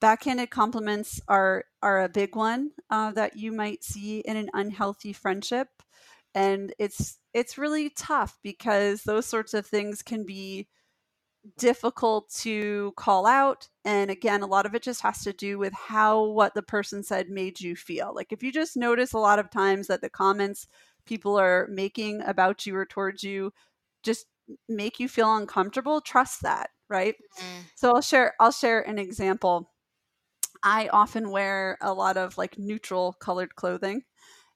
backhanded 0.00 0.50
compliments 0.50 1.20
are 1.28 1.64
are 1.82 2.02
a 2.02 2.08
big 2.08 2.36
one 2.36 2.70
uh, 2.90 3.10
that 3.12 3.36
you 3.36 3.52
might 3.52 3.82
see 3.82 4.20
in 4.20 4.36
an 4.36 4.50
unhealthy 4.54 5.12
friendship, 5.12 5.68
and 6.34 6.72
it's 6.78 7.18
it's 7.34 7.58
really 7.58 7.90
tough 7.90 8.38
because 8.42 9.02
those 9.02 9.26
sorts 9.26 9.54
of 9.54 9.66
things 9.66 10.02
can 10.02 10.24
be 10.24 10.68
difficult 11.56 12.28
to 12.30 12.92
call 12.96 13.24
out 13.24 13.68
and 13.84 14.10
again 14.10 14.42
a 14.42 14.46
lot 14.46 14.66
of 14.66 14.74
it 14.74 14.82
just 14.82 15.00
has 15.02 15.22
to 15.22 15.32
do 15.32 15.56
with 15.58 15.72
how 15.72 16.24
what 16.24 16.52
the 16.54 16.62
person 16.62 17.02
said 17.02 17.30
made 17.30 17.60
you 17.60 17.76
feel. 17.76 18.12
Like 18.14 18.32
if 18.32 18.42
you 18.42 18.52
just 18.52 18.76
notice 18.76 19.12
a 19.12 19.18
lot 19.18 19.38
of 19.38 19.50
times 19.50 19.86
that 19.86 20.00
the 20.00 20.10
comments 20.10 20.66
people 21.06 21.38
are 21.38 21.66
making 21.70 22.22
about 22.22 22.66
you 22.66 22.76
or 22.76 22.84
towards 22.84 23.22
you 23.22 23.52
just 24.02 24.26
make 24.68 24.98
you 25.00 25.08
feel 25.08 25.34
uncomfortable 25.36 26.00
trust 26.00 26.42
that 26.42 26.70
right? 26.90 27.14
Mm. 27.38 27.64
so 27.74 27.92
i'll 27.92 28.02
share 28.02 28.34
i'll 28.40 28.52
share 28.52 28.80
an 28.82 28.98
example. 28.98 29.70
I 30.62 30.88
often 30.88 31.30
wear 31.30 31.78
a 31.80 31.92
lot 31.92 32.16
of 32.16 32.36
like 32.36 32.58
neutral 32.58 33.12
colored 33.12 33.54
clothing 33.54 34.02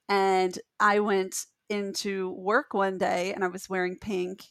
and 0.08 0.58
i 0.80 0.98
went 1.00 1.46
into 1.68 2.30
work 2.32 2.74
one 2.74 2.98
day 2.98 3.32
and 3.32 3.44
i 3.44 3.48
was 3.48 3.68
wearing 3.68 3.96
pink 3.98 4.44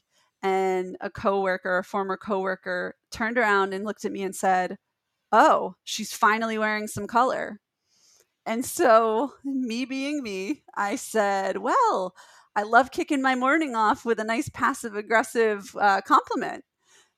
and 0.43 0.97
a 1.02 1.10
coworker, 1.10 1.78
a 1.78 1.84
former 1.84 2.17
coworker, 2.17 2.95
turned 3.12 3.38
around 3.38 3.74
and 3.74 3.86
looked 3.86 4.06
at 4.06 4.12
me 4.12 4.24
and 4.24 4.36
said, 4.36 4.78
"Oh, 5.32 5.76
she's 5.84 6.13
finally 6.13 6.58
wearing 6.58 6.88
some 6.88 7.08
color." 7.08 7.60
And 8.45 8.65
so, 8.65 9.34
me 9.45 9.86
being 9.86 10.24
me, 10.24 10.63
I 10.76 10.95
said, 10.97 11.58
"Well, 11.60 12.15
I 12.56 12.63
love 12.63 12.91
kicking 12.91 13.21
my 13.21 13.36
morning 13.36 13.76
off 13.76 14.06
with 14.06 14.19
a 14.19 14.24
nice 14.26 14.50
passive 14.50 14.95
aggressive 14.95 15.76
uh, 15.80 16.02
compliment." 16.02 16.65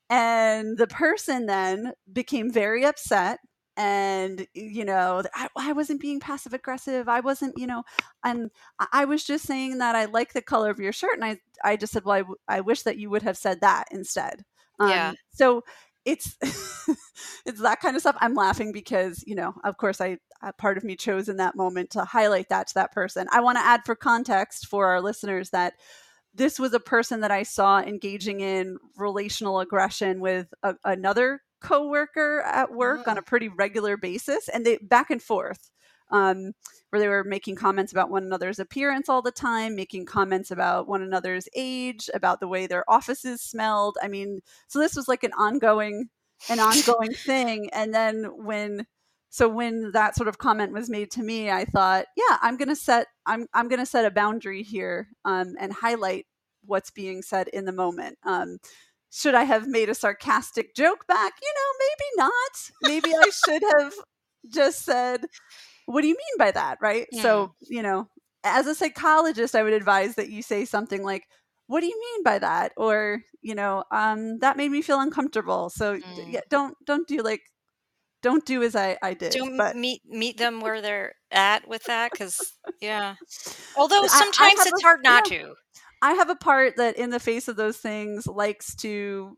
And 0.10 0.78
the 0.78 0.88
person 0.88 1.48
then 1.48 1.94
became 2.12 2.52
very 2.52 2.86
upset 2.86 3.40
and 3.76 4.48
you 4.54 4.86
know 4.86 5.24
I, 5.34 5.48
I, 5.58 5.74
wasn't 5.74 6.00
being 6.00 6.20
passive 6.20 6.54
aggressive 6.54 7.10
i 7.10 7.22
wasn't 7.22 7.58
you 7.58 7.66
know 7.66 7.84
and 8.24 8.52
i 8.92 9.06
was 9.06 9.24
just 9.24 9.46
saying 9.46 9.80
that 9.80 9.96
i 9.96 10.06
like 10.06 10.34
the 10.34 10.44
color 10.44 10.70
of 10.70 10.80
your 10.80 10.94
shirt 10.94 11.16
and 11.16 11.26
i 11.26 11.40
i 11.64 11.76
just 11.76 11.92
said 11.92 12.06
well 12.06 12.38
i, 12.48 12.58
I 12.58 12.62
wish 12.62 12.84
that 12.84 12.98
you 12.98 13.10
would 13.10 13.24
have 13.24 13.38
said 13.38 13.62
that 13.62 13.86
instead. 13.92 14.44
Um, 14.80 14.90
yeah 14.90 15.14
so 15.32 15.64
it's 16.06 16.38
it's 17.46 17.62
that 17.62 17.80
kind 17.80 17.96
of 17.96 18.02
stuff. 18.02 18.18
I'm 18.20 18.36
laughing 18.36 18.72
because 18.72 19.24
you 19.26 19.36
know 19.36 19.54
of 19.64 19.78
course 19.78 20.02
i 20.02 20.18
part 20.58 20.78
of 20.78 20.84
me 20.84 20.96
chose 20.96 21.30
in 21.30 21.38
that 21.38 21.56
moment 21.56 21.92
to 21.92 22.04
highlight 22.04 22.50
that 22.50 22.68
to 22.68 22.74
that 22.76 22.92
person. 22.92 23.28
I 23.32 23.42
want 23.42 23.58
to 23.58 23.64
add 23.64 23.82
for 23.86 23.96
context 23.96 24.68
for 24.68 24.88
our 24.88 25.02
listeners 25.02 25.52
that 25.52 25.74
this 26.36 26.60
was 26.60 26.74
a 26.74 26.80
person 26.80 27.22
that 27.22 27.32
i 27.32 27.44
saw 27.44 27.80
engaging 27.80 28.42
in 28.42 28.78
relational 28.98 29.60
aggression 29.60 30.20
with 30.20 30.54
a, 30.64 30.76
another 30.84 31.42
coworker 31.64 32.42
at 32.42 32.72
work 32.72 33.02
mm-hmm. 33.02 33.10
on 33.10 33.18
a 33.18 33.22
mm. 33.22 33.26
pretty 33.26 33.50
regular 33.50 33.98
basis, 33.98 34.50
and 34.50 34.66
they 34.66 34.78
back 34.78 35.10
and 35.10 35.22
forth. 35.22 35.72
Um, 36.12 36.52
where 36.90 37.00
they 37.00 37.08
were 37.08 37.24
making 37.24 37.56
comments 37.56 37.92
about 37.92 38.12
one 38.12 38.24
another's 38.24 38.60
appearance 38.60 39.10
all 39.10 39.24
the 39.24 39.32
time, 39.32 39.76
making 39.76 40.06
comments 40.06 40.52
about 40.52 40.88
one 40.88 41.02
another's 41.02 41.50
age, 41.56 42.08
about 42.14 42.40
the 42.40 42.48
way 42.48 42.68
their 42.68 42.88
offices 42.88 43.42
smelled. 43.42 43.98
I 44.04 44.08
mean, 44.10 44.42
so 44.68 44.78
this 44.78 44.96
was 44.96 45.08
like 45.08 45.24
an 45.24 45.34
ongoing, 45.34 46.10
an 46.50 46.60
ongoing 46.60 47.14
thing. 47.26 47.72
And 47.74 47.92
then 47.92 48.26
when, 48.26 48.86
so 49.32 49.50
when 49.50 49.92
that 49.94 50.16
sort 50.16 50.28
of 50.28 50.38
comment 50.38 50.72
was 50.72 50.88
made 50.88 51.10
to 51.12 51.24
me, 51.24 51.50
I 51.50 51.66
thought, 51.66 52.06
yeah, 52.16 52.38
I'm 52.44 52.58
gonna 52.58 52.76
set, 52.76 53.08
I'm, 53.26 53.48
I'm 53.56 53.68
gonna 53.68 53.88
set 53.88 54.06
a 54.06 54.12
boundary 54.12 54.62
here 54.62 55.08
um, 55.26 55.56
and 55.60 55.74
highlight 55.74 56.28
what's 56.64 56.92
being 56.92 57.24
said 57.24 57.48
in 57.48 57.66
the 57.66 57.72
moment. 57.72 58.20
Um, 58.24 58.60
should 59.14 59.36
I 59.36 59.44
have 59.44 59.68
made 59.68 59.90
a 59.90 59.96
sarcastic 59.96 60.74
joke 60.76 61.06
back? 61.08 61.34
You 61.40 61.54
know, 61.56 61.86
maybe 61.86 62.32
not. 62.32 62.72
Maybe 62.82 63.16
I 63.16 63.30
should 63.46 63.64
have 63.78 63.94
just 64.52 64.84
said, 64.84 65.26
What 65.86 66.02
do 66.02 66.08
you 66.08 66.16
mean 66.16 66.38
by 66.40 66.50
that? 66.50 66.80
Right. 66.82 67.08
Yeah. 67.12 67.22
So, 67.22 67.54
you 67.62 67.84
know, 67.84 68.10
as 68.44 68.66
a 68.66 68.74
psychologist, 68.74 69.56
I 69.56 69.62
would 69.62 69.74
advise 69.74 70.16
that 70.16 70.30
you 70.30 70.42
say 70.42 70.66
something 70.66 71.04
like, 71.04 71.28
What 71.68 71.82
do 71.82 71.86
you 71.86 72.00
mean 72.00 72.24
by 72.24 72.40
that? 72.40 72.72
Or, 72.76 73.22
you 73.44 73.54
know, 73.54 73.84
um, 73.92 74.40
that 74.40 74.58
made 74.58 74.72
me 74.72 74.82
feel 74.82 75.00
uncomfortable. 75.00 75.70
So 75.70 76.00
mm. 76.00 76.34
yeah, 76.34 76.42
don't 76.50 76.76
don't 76.86 77.08
do 77.08 77.22
like 77.22 77.42
don't 78.24 78.46
do 78.46 78.64
as 78.64 78.76
I, 78.76 78.98
I 79.04 79.14
did. 79.14 79.34
Don't 79.34 79.58
but. 79.58 79.76
meet 79.76 80.02
meet 80.08 80.38
them 80.38 80.60
where 80.60 80.82
they're 80.82 81.14
at 81.30 81.68
with 81.68 81.84
that 81.84 82.12
because 82.12 82.40
yeah. 82.82 83.14
Although 83.78 84.08
sometimes 84.08 84.60
I, 84.60 84.64
I 84.64 84.70
it's 84.70 84.82
a, 84.82 84.86
hard 84.86 85.04
not 85.04 85.30
yeah. 85.30 85.38
to. 85.38 85.54
I 86.04 86.14
have 86.14 86.30
a 86.30 86.36
part 86.36 86.76
that 86.76 86.98
in 86.98 87.12
the 87.12 87.20
face 87.20 87.48
of 87.48 87.56
those 87.56 87.78
things 87.78 88.28
likes 88.28 88.76
to 88.76 89.38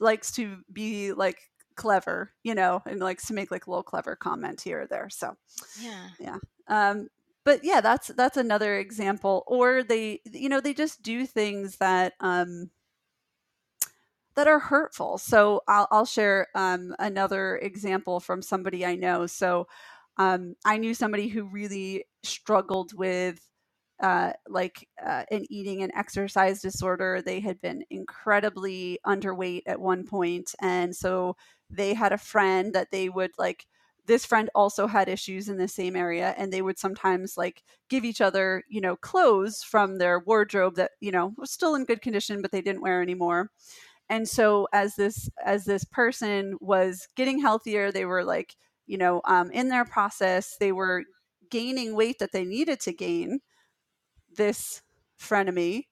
likes 0.00 0.32
to 0.32 0.56
be 0.72 1.12
like 1.12 1.38
clever, 1.76 2.32
you 2.42 2.54
know, 2.54 2.82
and 2.86 3.00
likes 3.00 3.26
to 3.26 3.34
make 3.34 3.50
like 3.50 3.66
a 3.66 3.70
little 3.70 3.82
clever 3.82 4.16
comment 4.16 4.62
here 4.62 4.80
or 4.80 4.86
there. 4.86 5.10
So 5.10 5.36
yeah. 5.78 6.08
Yeah. 6.18 6.38
Um 6.68 7.08
but 7.44 7.60
yeah, 7.62 7.82
that's 7.82 8.08
that's 8.08 8.38
another 8.38 8.78
example. 8.78 9.44
Or 9.46 9.82
they 9.82 10.22
you 10.24 10.48
know, 10.48 10.60
they 10.60 10.72
just 10.72 11.02
do 11.02 11.26
things 11.26 11.76
that 11.76 12.14
um 12.20 12.70
that 14.36 14.48
are 14.48 14.58
hurtful. 14.58 15.18
So 15.18 15.60
I'll, 15.68 15.86
I'll 15.90 16.06
share 16.06 16.48
um, 16.54 16.96
another 16.98 17.56
example 17.58 18.20
from 18.20 18.42
somebody 18.42 18.84
I 18.84 18.96
know. 18.96 19.26
So 19.26 19.68
um, 20.16 20.56
I 20.64 20.78
knew 20.78 20.94
somebody 20.94 21.28
who 21.28 21.44
really 21.44 22.04
struggled 22.22 22.94
with 22.94 23.40
uh, 24.04 24.32
like 24.48 24.88
uh, 25.04 25.24
an 25.30 25.46
eating 25.50 25.82
and 25.82 25.92
exercise 25.96 26.60
disorder. 26.60 27.22
They 27.22 27.40
had 27.40 27.60
been 27.60 27.84
incredibly 27.90 28.98
underweight 29.06 29.62
at 29.66 29.80
one 29.80 30.04
point, 30.06 30.54
and 30.60 30.94
so 30.94 31.36
they 31.70 31.94
had 31.94 32.12
a 32.12 32.18
friend 32.18 32.74
that 32.74 32.90
they 32.90 33.08
would 33.08 33.32
like. 33.38 33.66
This 34.06 34.26
friend 34.26 34.50
also 34.54 34.86
had 34.86 35.08
issues 35.08 35.48
in 35.48 35.56
the 35.56 35.68
same 35.68 35.96
area, 35.96 36.34
and 36.36 36.52
they 36.52 36.60
would 36.62 36.78
sometimes 36.78 37.38
like 37.38 37.62
give 37.88 38.04
each 38.04 38.20
other, 38.20 38.62
you 38.68 38.80
know, 38.82 38.96
clothes 38.96 39.62
from 39.62 39.96
their 39.98 40.20
wardrobe 40.20 40.76
that 40.76 40.92
you 41.00 41.10
know 41.10 41.32
was 41.38 41.50
still 41.50 41.74
in 41.74 41.86
good 41.86 42.02
condition, 42.02 42.42
but 42.42 42.52
they 42.52 42.62
didn't 42.62 42.82
wear 42.82 43.00
anymore. 43.02 43.50
And 44.08 44.28
so, 44.28 44.68
as 44.72 44.96
this 44.96 45.30
as 45.44 45.64
this 45.64 45.84
person 45.84 46.56
was 46.60 47.08
getting 47.16 47.40
healthier, 47.40 47.90
they 47.90 48.04
were 48.04 48.24
like, 48.24 48.56
you 48.86 48.98
know, 48.98 49.22
um, 49.24 49.50
in 49.50 49.68
their 49.68 49.84
process, 49.86 50.56
they 50.60 50.72
were 50.72 51.04
gaining 51.50 51.94
weight 51.94 52.18
that 52.18 52.32
they 52.32 52.44
needed 52.44 52.80
to 52.80 52.92
gain 52.92 53.40
this 54.36 54.82
frenemy 55.20 55.84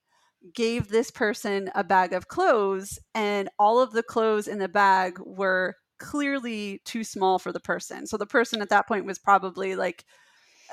gave 0.55 0.89
this 0.89 1.11
person 1.11 1.71
a 1.75 1.85
bag 1.85 2.13
of 2.13 2.29
clothes 2.29 2.99
and 3.15 3.49
all 3.59 3.81
of 3.81 3.93
the 3.93 4.03
clothes 4.03 4.49
in 4.49 4.59
the 4.59 4.69
bag 4.69 5.19
were 5.25 5.77
clearly 5.99 6.81
too 6.85 7.05
small 7.05 7.39
for 7.39 7.53
the 7.53 7.61
person 7.61 8.07
so 8.07 8.17
the 8.17 8.27
person 8.27 8.61
at 8.61 8.69
that 8.69 8.89
point 8.89 9.05
was 9.05 9.19
probably 9.19 9.77
like 9.77 10.05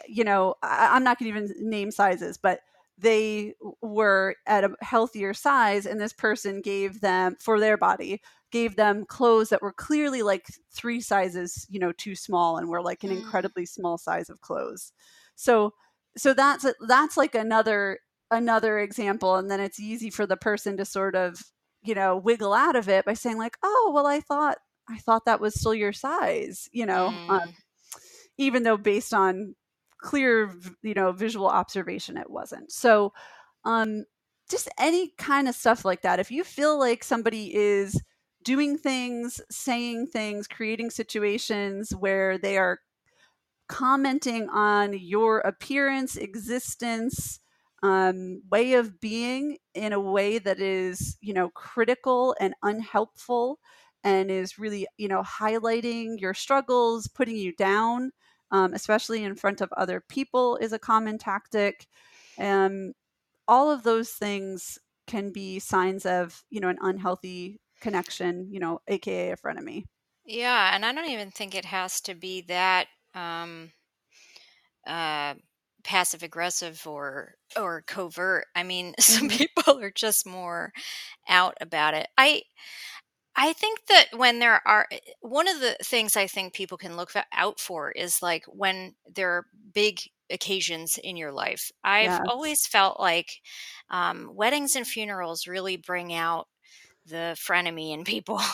you 0.08 0.24
know 0.24 0.56
I, 0.64 0.96
am 0.96 1.04
not 1.04 1.20
going 1.20 1.32
to 1.32 1.38
even 1.38 1.70
name 1.70 1.92
sizes 1.92 2.38
but 2.38 2.62
they 2.98 3.54
were 3.82 4.36
at 4.46 4.64
a 4.64 4.76
healthier 4.82 5.34
size 5.34 5.86
and 5.86 6.02
this 6.02 6.14
person 6.14 6.62
gave 6.62 7.02
them 7.02 7.38
for 7.40 7.60
their 7.60 7.78
body 7.78 8.22
gave 8.52 8.76
them 8.76 9.06
clothes 9.06 9.50
that 9.50 9.62
were 9.62 9.72
clearly 9.72 10.24
like 10.24 10.48
three 10.72 11.00
sizes 11.00 11.68
you 11.70 11.80
know 11.80 11.92
too 11.92 12.16
small 12.16 12.58
and 12.58 12.68
were 12.68 12.82
like 12.82 13.04
an 13.04 13.12
mm. 13.12 13.18
incredibly 13.18 13.66
small 13.66 14.00
size 14.00 14.30
of 14.30 14.42
clothes 14.42 14.92
so 15.36 15.74
so 16.18 16.34
that's 16.34 16.66
that's 16.88 17.18
like 17.18 17.36
another 17.36 18.00
another 18.32 18.80
example 18.80 19.36
and 19.36 19.50
then 19.50 19.60
it's 19.60 19.80
easy 19.80 20.10
for 20.10 20.26
the 20.26 20.38
person 20.38 20.78
to 20.78 20.86
sort 20.86 21.16
of 21.16 21.42
you 21.82 21.96
know 21.96 22.18
wiggle 22.18 22.54
out 22.54 22.76
of 22.76 22.90
it 22.90 23.06
by 23.06 23.14
saying 23.14 23.38
like 23.38 23.58
oh 23.64 23.92
well 23.94 24.06
i 24.06 24.20
thought 24.20 24.58
i 24.90 24.98
thought 24.98 25.26
that 25.26 25.42
was 25.42 25.56
still 25.56 25.74
your 25.74 25.94
size 25.94 26.68
you 26.72 26.86
know 26.86 27.12
mm. 27.12 27.30
um, 27.30 27.54
even 28.38 28.64
though 28.64 28.78
based 28.78 29.14
on 29.14 29.56
clear 30.00 30.54
you 30.82 30.94
know 30.94 31.12
visual 31.12 31.48
observation 31.48 32.18
it 32.18 32.30
wasn't 32.30 32.72
so 32.72 33.12
um 33.66 34.06
just 34.50 34.70
any 34.80 35.12
kind 35.18 35.48
of 35.48 35.56
stuff 35.56 35.84
like 35.86 36.02
that 36.02 36.20
if 36.20 36.32
you 36.32 36.44
feel 36.44 36.80
like 36.80 37.04
somebody 37.04 37.54
is 37.54 38.02
doing 38.44 38.78
things 38.78 39.42
saying 39.52 40.08
things 40.08 40.48
creating 40.48 40.90
situations 40.90 41.94
where 41.96 42.38
they 42.38 42.58
are 42.58 42.80
commenting 43.70 44.50
on 44.50 44.98
your 44.98 45.40
appearance, 45.40 46.18
existence, 46.18 47.40
um, 47.82 48.42
way 48.52 48.74
of 48.74 49.00
being 49.00 49.58
in 49.74 49.94
a 49.94 50.00
way 50.00 50.38
that 50.40 50.60
is, 50.60 51.18
you 51.22 51.34
know, 51.34 51.50
critical 51.50 52.36
and 52.42 52.54
unhelpful 52.64 53.60
and 54.04 54.30
is 54.30 54.60
really, 54.60 54.88
you 54.98 55.08
know, 55.08 55.22
highlighting 55.22 56.20
your 56.20 56.34
struggles, 56.34 57.08
putting 57.08 57.38
you 57.38 57.56
down, 57.56 58.12
um, 58.52 58.74
especially 58.74 59.24
in 59.24 59.36
front 59.36 59.62
of 59.62 59.72
other 59.78 60.02
people, 60.02 60.58
is 60.58 60.74
a 60.74 60.80
common 60.80 61.18
tactic. 61.18 61.88
Um, 62.38 62.94
all 63.48 63.72
of 63.72 63.84
those 63.84 64.12
things 64.12 64.78
can 65.08 65.32
be 65.32 65.60
signs 65.60 66.06
of, 66.06 66.44
you 66.50 66.60
know, 66.60 66.70
an 66.70 66.80
unhealthy 66.82 67.62
connection, 67.82 68.52
you 68.52 68.60
know, 68.60 68.82
AKA 68.88 69.32
a 69.32 69.38
frenemy. 69.38 69.86
Yeah, 70.26 70.76
and 70.76 70.86
I 70.86 70.94
don't 70.94 71.10
even 71.10 71.32
think 71.32 71.56
it 71.56 71.66
has 71.66 72.02
to 72.02 72.14
be 72.14 72.42
that 72.42 72.88
um, 73.16 73.72
uh, 74.88 75.36
passive 75.84 76.24
aggressive 76.24 76.82
or 76.86 77.36
or 77.58 77.84
covert. 77.88 78.46
I 78.56 78.64
mean, 78.64 78.94
some 79.00 79.30
mm-hmm. 79.30 79.38
people 79.38 79.80
are 79.80 79.92
just 79.92 80.28
more 80.28 80.72
out 81.28 81.56
about 81.62 81.94
it. 81.94 82.08
I 82.18 82.44
I 83.36 83.54
think 83.54 83.86
that 83.88 84.08
when 84.16 84.40
there 84.40 84.62
are 84.68 84.88
eh, 84.92 85.00
one 85.22 85.48
of 85.48 85.60
the 85.60 85.78
things 85.84 86.18
I 86.18 86.28
think 86.28 86.54
people 86.54 86.78
can 86.78 86.98
look 86.98 87.12
out 87.32 87.60
for 87.60 87.92
is 87.92 88.22
like 88.22 88.46
when 88.48 88.96
there 89.14 89.30
are 89.32 89.46
big 89.74 90.00
occasions 90.30 90.98
in 90.98 91.18
your 91.18 91.32
life. 91.32 91.72
I've 91.84 92.06
yes. 92.06 92.22
always 92.28 92.68
felt 92.68 93.00
like 93.00 93.42
um, 93.90 94.32
weddings 94.34 94.76
and 94.76 94.86
funerals 94.86 95.48
really 95.48 95.78
bring 95.78 96.14
out 96.14 96.48
the 97.06 97.36
frenemy 97.38 97.94
in 97.94 98.04
people. 98.04 98.42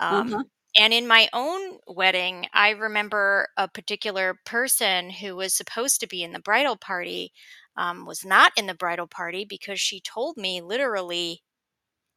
Um, 0.00 0.34
uh-huh. 0.34 0.42
And 0.76 0.94
in 0.94 1.06
my 1.06 1.28
own 1.32 1.78
wedding, 1.86 2.46
I 2.54 2.70
remember 2.70 3.48
a 3.56 3.68
particular 3.68 4.38
person 4.46 5.10
who 5.10 5.36
was 5.36 5.54
supposed 5.54 6.00
to 6.00 6.06
be 6.06 6.22
in 6.22 6.32
the 6.32 6.40
bridal 6.40 6.76
party 6.76 7.32
um, 7.76 8.06
was 8.06 8.24
not 8.24 8.52
in 8.56 8.66
the 8.66 8.74
bridal 8.74 9.06
party 9.06 9.44
because 9.44 9.80
she 9.80 10.00
told 10.00 10.36
me 10.36 10.60
literally, 10.60 11.42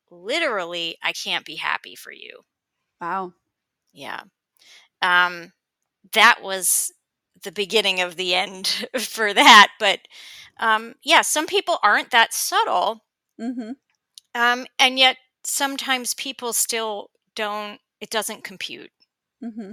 literally, 0.10 0.98
I 1.04 1.14
can't 1.14 1.46
be 1.46 1.56
happy 1.56 1.96
for 1.96 2.12
you. 2.12 2.42
Wow. 3.02 3.34
Yeah. 3.94 4.22
Um, 5.02 5.54
that 6.14 6.42
was 6.42 6.92
the 7.44 7.52
beginning 7.52 8.02
of 8.02 8.16
the 8.16 8.36
end 8.36 8.88
for 9.00 9.34
that. 9.34 9.70
But 9.80 10.00
um, 10.60 10.96
yeah, 11.04 11.22
some 11.22 11.48
people 11.48 11.78
aren't 11.84 12.12
that 12.12 12.34
subtle. 12.34 13.04
Mm-hmm. 13.40 13.72
Um, 14.36 14.66
and 14.80 15.00
yet 15.00 15.18
sometimes 15.44 16.14
people 16.14 16.54
still 16.54 17.10
don't, 17.36 17.80
it 18.06 18.12
doesn't 18.12 18.44
compute. 18.44 18.92
Mm-hmm. 19.44 19.72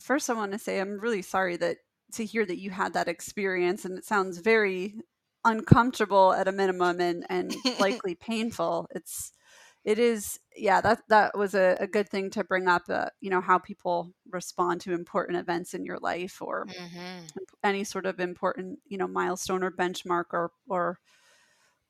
First, 0.00 0.30
I 0.30 0.32
want 0.32 0.52
to 0.52 0.58
say 0.58 0.80
I'm 0.80 0.98
really 0.98 1.20
sorry 1.20 1.58
that 1.58 1.76
to 2.14 2.24
hear 2.24 2.46
that 2.46 2.58
you 2.58 2.70
had 2.70 2.94
that 2.94 3.08
experience, 3.08 3.84
and 3.84 3.98
it 3.98 4.06
sounds 4.06 4.38
very 4.38 4.94
uncomfortable 5.44 6.32
at 6.32 6.48
a 6.48 6.52
minimum 6.52 6.98
and 6.98 7.26
and 7.28 7.54
likely 7.78 8.14
painful. 8.14 8.88
It's 8.94 9.32
it 9.84 9.98
is 9.98 10.40
yeah 10.56 10.80
that 10.80 11.02
that 11.10 11.36
was 11.36 11.54
a, 11.54 11.76
a 11.78 11.86
good 11.86 12.08
thing 12.08 12.30
to 12.30 12.42
bring 12.42 12.68
up 12.68 12.84
uh, 12.88 13.10
you 13.20 13.28
know 13.28 13.42
how 13.42 13.58
people 13.58 14.14
respond 14.30 14.80
to 14.80 14.94
important 14.94 15.36
events 15.36 15.74
in 15.74 15.84
your 15.84 15.98
life 15.98 16.40
or 16.40 16.64
mm-hmm. 16.64 17.26
any 17.62 17.84
sort 17.84 18.06
of 18.06 18.18
important 18.18 18.78
you 18.88 18.96
know 18.96 19.06
milestone 19.06 19.62
or 19.62 19.70
benchmark 19.70 20.32
or 20.32 20.52
or 20.70 20.98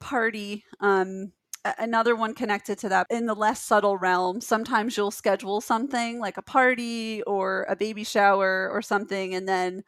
party 0.00 0.64
um 0.80 1.30
another 1.78 2.14
one 2.14 2.34
connected 2.34 2.78
to 2.78 2.88
that 2.88 3.06
in 3.10 3.26
the 3.26 3.34
less 3.34 3.60
subtle 3.60 3.96
realm 3.96 4.40
sometimes 4.40 4.96
you'll 4.96 5.10
schedule 5.10 5.60
something 5.60 6.18
like 6.18 6.36
a 6.36 6.42
party 6.42 7.22
or 7.22 7.66
a 7.68 7.76
baby 7.76 8.04
shower 8.04 8.68
or 8.70 8.82
something 8.82 9.34
and 9.34 9.48
then 9.48 9.82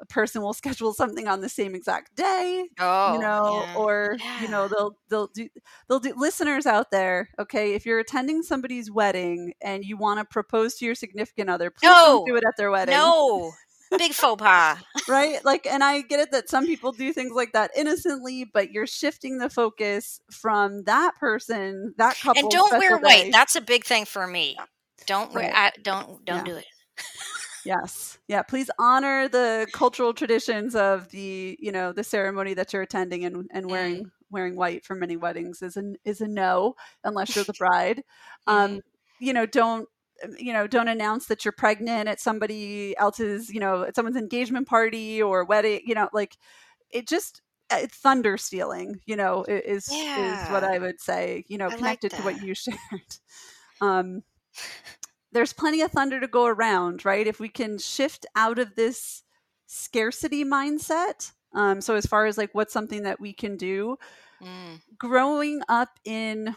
a 0.00 0.06
person 0.06 0.42
will 0.42 0.52
schedule 0.54 0.92
something 0.92 1.26
on 1.26 1.40
the 1.40 1.48
same 1.48 1.74
exact 1.74 2.14
day 2.14 2.66
oh, 2.78 3.14
you 3.14 3.20
know 3.20 3.62
yeah. 3.64 3.74
or 3.76 4.16
yeah. 4.18 4.42
you 4.42 4.48
know 4.48 4.68
they'll 4.68 4.96
they'll 5.08 5.28
do 5.28 5.48
they'll 5.88 6.00
do 6.00 6.12
listeners 6.16 6.66
out 6.66 6.90
there 6.90 7.30
okay 7.38 7.74
if 7.74 7.86
you're 7.86 8.00
attending 8.00 8.42
somebody's 8.42 8.90
wedding 8.90 9.52
and 9.62 9.84
you 9.84 9.96
want 9.96 10.18
to 10.18 10.24
propose 10.24 10.74
to 10.74 10.84
your 10.84 10.94
significant 10.94 11.48
other 11.48 11.70
please 11.70 11.88
no. 11.88 12.24
do 12.26 12.36
it 12.36 12.44
at 12.46 12.54
their 12.56 12.70
wedding 12.70 12.94
no 12.94 13.50
big 13.98 14.12
faux 14.12 14.40
pas 14.42 14.78
right 15.08 15.44
like 15.44 15.66
and 15.66 15.84
i 15.84 16.00
get 16.02 16.20
it 16.20 16.30
that 16.32 16.48
some 16.48 16.66
people 16.66 16.92
do 16.92 17.12
things 17.12 17.32
like 17.34 17.52
that 17.52 17.70
innocently 17.76 18.44
but 18.52 18.72
you're 18.72 18.86
shifting 18.86 19.38
the 19.38 19.48
focus 19.48 20.20
from 20.30 20.82
that 20.84 21.14
person 21.16 21.94
that 21.96 22.16
couple 22.18 22.40
and 22.40 22.50
don't 22.50 22.78
wear 22.78 22.98
day. 22.98 23.02
white 23.02 23.32
that's 23.32 23.56
a 23.56 23.60
big 23.60 23.84
thing 23.84 24.04
for 24.04 24.26
me 24.26 24.56
don't 25.06 25.32
wear 25.32 25.50
right. 25.50 25.72
I, 25.76 25.80
don't 25.82 26.24
don't 26.24 26.46
yeah. 26.46 26.52
do 26.52 26.56
it 26.56 26.66
Yes. 27.64 28.18
Yeah. 28.28 28.42
Please 28.42 28.70
honor 28.78 29.28
the 29.28 29.66
cultural 29.72 30.12
traditions 30.12 30.74
of 30.76 31.08
the, 31.10 31.56
you 31.58 31.72
know, 31.72 31.92
the 31.92 32.04
ceremony 32.04 32.54
that 32.54 32.72
you're 32.72 32.82
attending 32.82 33.24
and, 33.24 33.48
and 33.50 33.70
wearing 33.70 34.04
mm. 34.04 34.10
wearing 34.30 34.56
white 34.56 34.84
for 34.84 34.94
many 34.94 35.16
weddings 35.16 35.62
is 35.62 35.76
a 35.76 35.94
is 36.04 36.20
a 36.20 36.28
no 36.28 36.74
unless 37.02 37.34
you're 37.34 37.44
the 37.44 37.54
bride. 37.54 38.02
Um, 38.46 38.76
mm. 38.76 38.80
you 39.18 39.32
know, 39.32 39.46
don't 39.46 39.88
you 40.38 40.52
know, 40.52 40.66
don't 40.66 40.88
announce 40.88 41.26
that 41.26 41.44
you're 41.44 41.52
pregnant 41.52 42.08
at 42.08 42.20
somebody 42.20 42.96
else's, 42.98 43.50
you 43.50 43.60
know, 43.60 43.82
at 43.82 43.96
someone's 43.96 44.16
engagement 44.16 44.68
party 44.68 45.22
or 45.22 45.44
wedding, 45.44 45.80
you 45.84 45.94
know, 45.94 46.08
like 46.12 46.36
it 46.90 47.08
just 47.08 47.42
uh, 47.70 47.78
it's 47.80 47.96
thunder 47.96 48.36
stealing, 48.36 49.00
you 49.06 49.16
know, 49.16 49.44
is 49.48 49.88
yeah. 49.90 50.44
is 50.44 50.50
what 50.50 50.64
I 50.64 50.78
would 50.78 51.00
say, 51.00 51.44
you 51.48 51.58
know, 51.58 51.68
I 51.68 51.76
connected 51.76 52.12
like 52.12 52.20
to 52.20 52.24
what 52.24 52.42
you 52.42 52.54
shared. 52.54 52.78
Um 53.80 54.22
there's 55.32 55.52
plenty 55.52 55.82
of 55.82 55.90
thunder 55.90 56.20
to 56.20 56.28
go 56.28 56.46
around, 56.46 57.04
right? 57.04 57.26
If 57.26 57.40
we 57.40 57.48
can 57.48 57.78
shift 57.78 58.24
out 58.36 58.58
of 58.58 58.76
this 58.76 59.24
scarcity 59.66 60.44
mindset. 60.44 61.32
Um, 61.54 61.80
so, 61.80 61.94
as 61.94 62.06
far 62.06 62.26
as 62.26 62.38
like 62.38 62.50
what's 62.52 62.72
something 62.72 63.02
that 63.02 63.20
we 63.20 63.32
can 63.32 63.56
do, 63.56 63.96
mm. 64.42 64.80
growing 64.98 65.60
up 65.68 65.98
in 66.04 66.54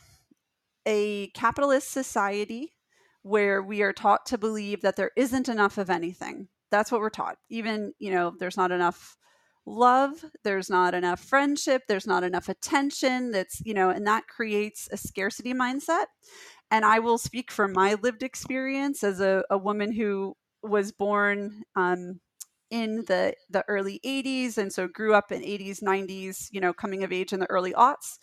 a 0.85 1.27
capitalist 1.29 1.91
society 1.91 2.76
where 3.23 3.61
we 3.61 3.81
are 3.81 3.93
taught 3.93 4.25
to 4.27 4.37
believe 4.37 4.81
that 4.81 4.95
there 4.95 5.11
isn't 5.15 5.49
enough 5.49 5.77
of 5.77 5.89
anything. 5.89 6.47
That's 6.71 6.91
what 6.91 7.01
we're 7.01 7.09
taught. 7.09 7.37
Even, 7.49 7.93
you 7.99 8.11
know, 8.11 8.33
there's 8.37 8.57
not 8.57 8.71
enough 8.71 9.17
love, 9.65 10.23
there's 10.43 10.69
not 10.69 10.93
enough 10.93 11.19
friendship, 11.19 11.83
there's 11.87 12.07
not 12.07 12.23
enough 12.23 12.49
attention. 12.49 13.31
That's, 13.31 13.61
you 13.65 13.73
know, 13.73 13.89
and 13.89 14.07
that 14.07 14.27
creates 14.27 14.87
a 14.91 14.97
scarcity 14.97 15.53
mindset. 15.53 16.05
And 16.71 16.83
I 16.85 16.99
will 16.99 17.17
speak 17.17 17.51
from 17.51 17.73
my 17.73 17.95
lived 18.01 18.23
experience 18.23 19.03
as 19.03 19.19
a, 19.19 19.43
a 19.49 19.57
woman 19.57 19.91
who 19.91 20.35
was 20.63 20.91
born 20.91 21.63
um, 21.75 22.19
in 22.69 23.03
the, 23.07 23.33
the 23.49 23.63
early 23.67 23.99
80s 24.05 24.57
and 24.57 24.71
so 24.71 24.87
grew 24.87 25.13
up 25.13 25.31
in 25.31 25.41
80s, 25.41 25.81
90s, 25.81 26.47
you 26.51 26.59
know, 26.59 26.73
coming 26.73 27.03
of 27.03 27.13
age 27.13 27.31
in 27.31 27.39
the 27.39 27.49
early 27.49 27.73
aughts. 27.73 28.17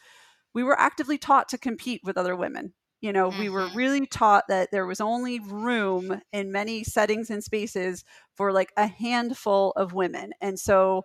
We 0.55 0.63
were 0.63 0.79
actively 0.79 1.19
taught 1.19 1.49
to 1.51 1.59
compete 1.59 2.03
with 2.05 2.19
other 2.19 2.37
women. 2.37 2.75
You 3.05 3.13
know, 3.13 3.29
mm-hmm. 3.29 3.39
we 3.39 3.49
were 3.51 3.67
mm-hmm. 3.67 3.77
really 3.77 4.07
taught 4.07 4.45
that 4.49 4.71
there 4.73 4.87
was 4.87 4.99
only 4.99 5.39
room 5.39 6.23
in 6.33 6.51
many 6.51 6.85
settings 6.85 7.29
and 7.29 7.45
spaces 7.45 8.03
for 8.33 8.51
like 8.51 8.73
a 8.79 8.87
handful 8.87 9.73
of 9.77 9.93
women. 9.93 10.33
And 10.41 10.59
so 10.59 11.03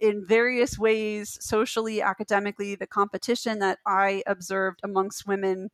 in 0.00 0.24
various 0.24 0.78
ways, 0.78 1.36
socially, 1.40 2.00
academically, 2.00 2.76
the 2.76 2.86
competition 2.86 3.58
that 3.58 3.80
I 3.84 4.22
observed 4.24 4.78
amongst 4.84 5.26
women 5.26 5.70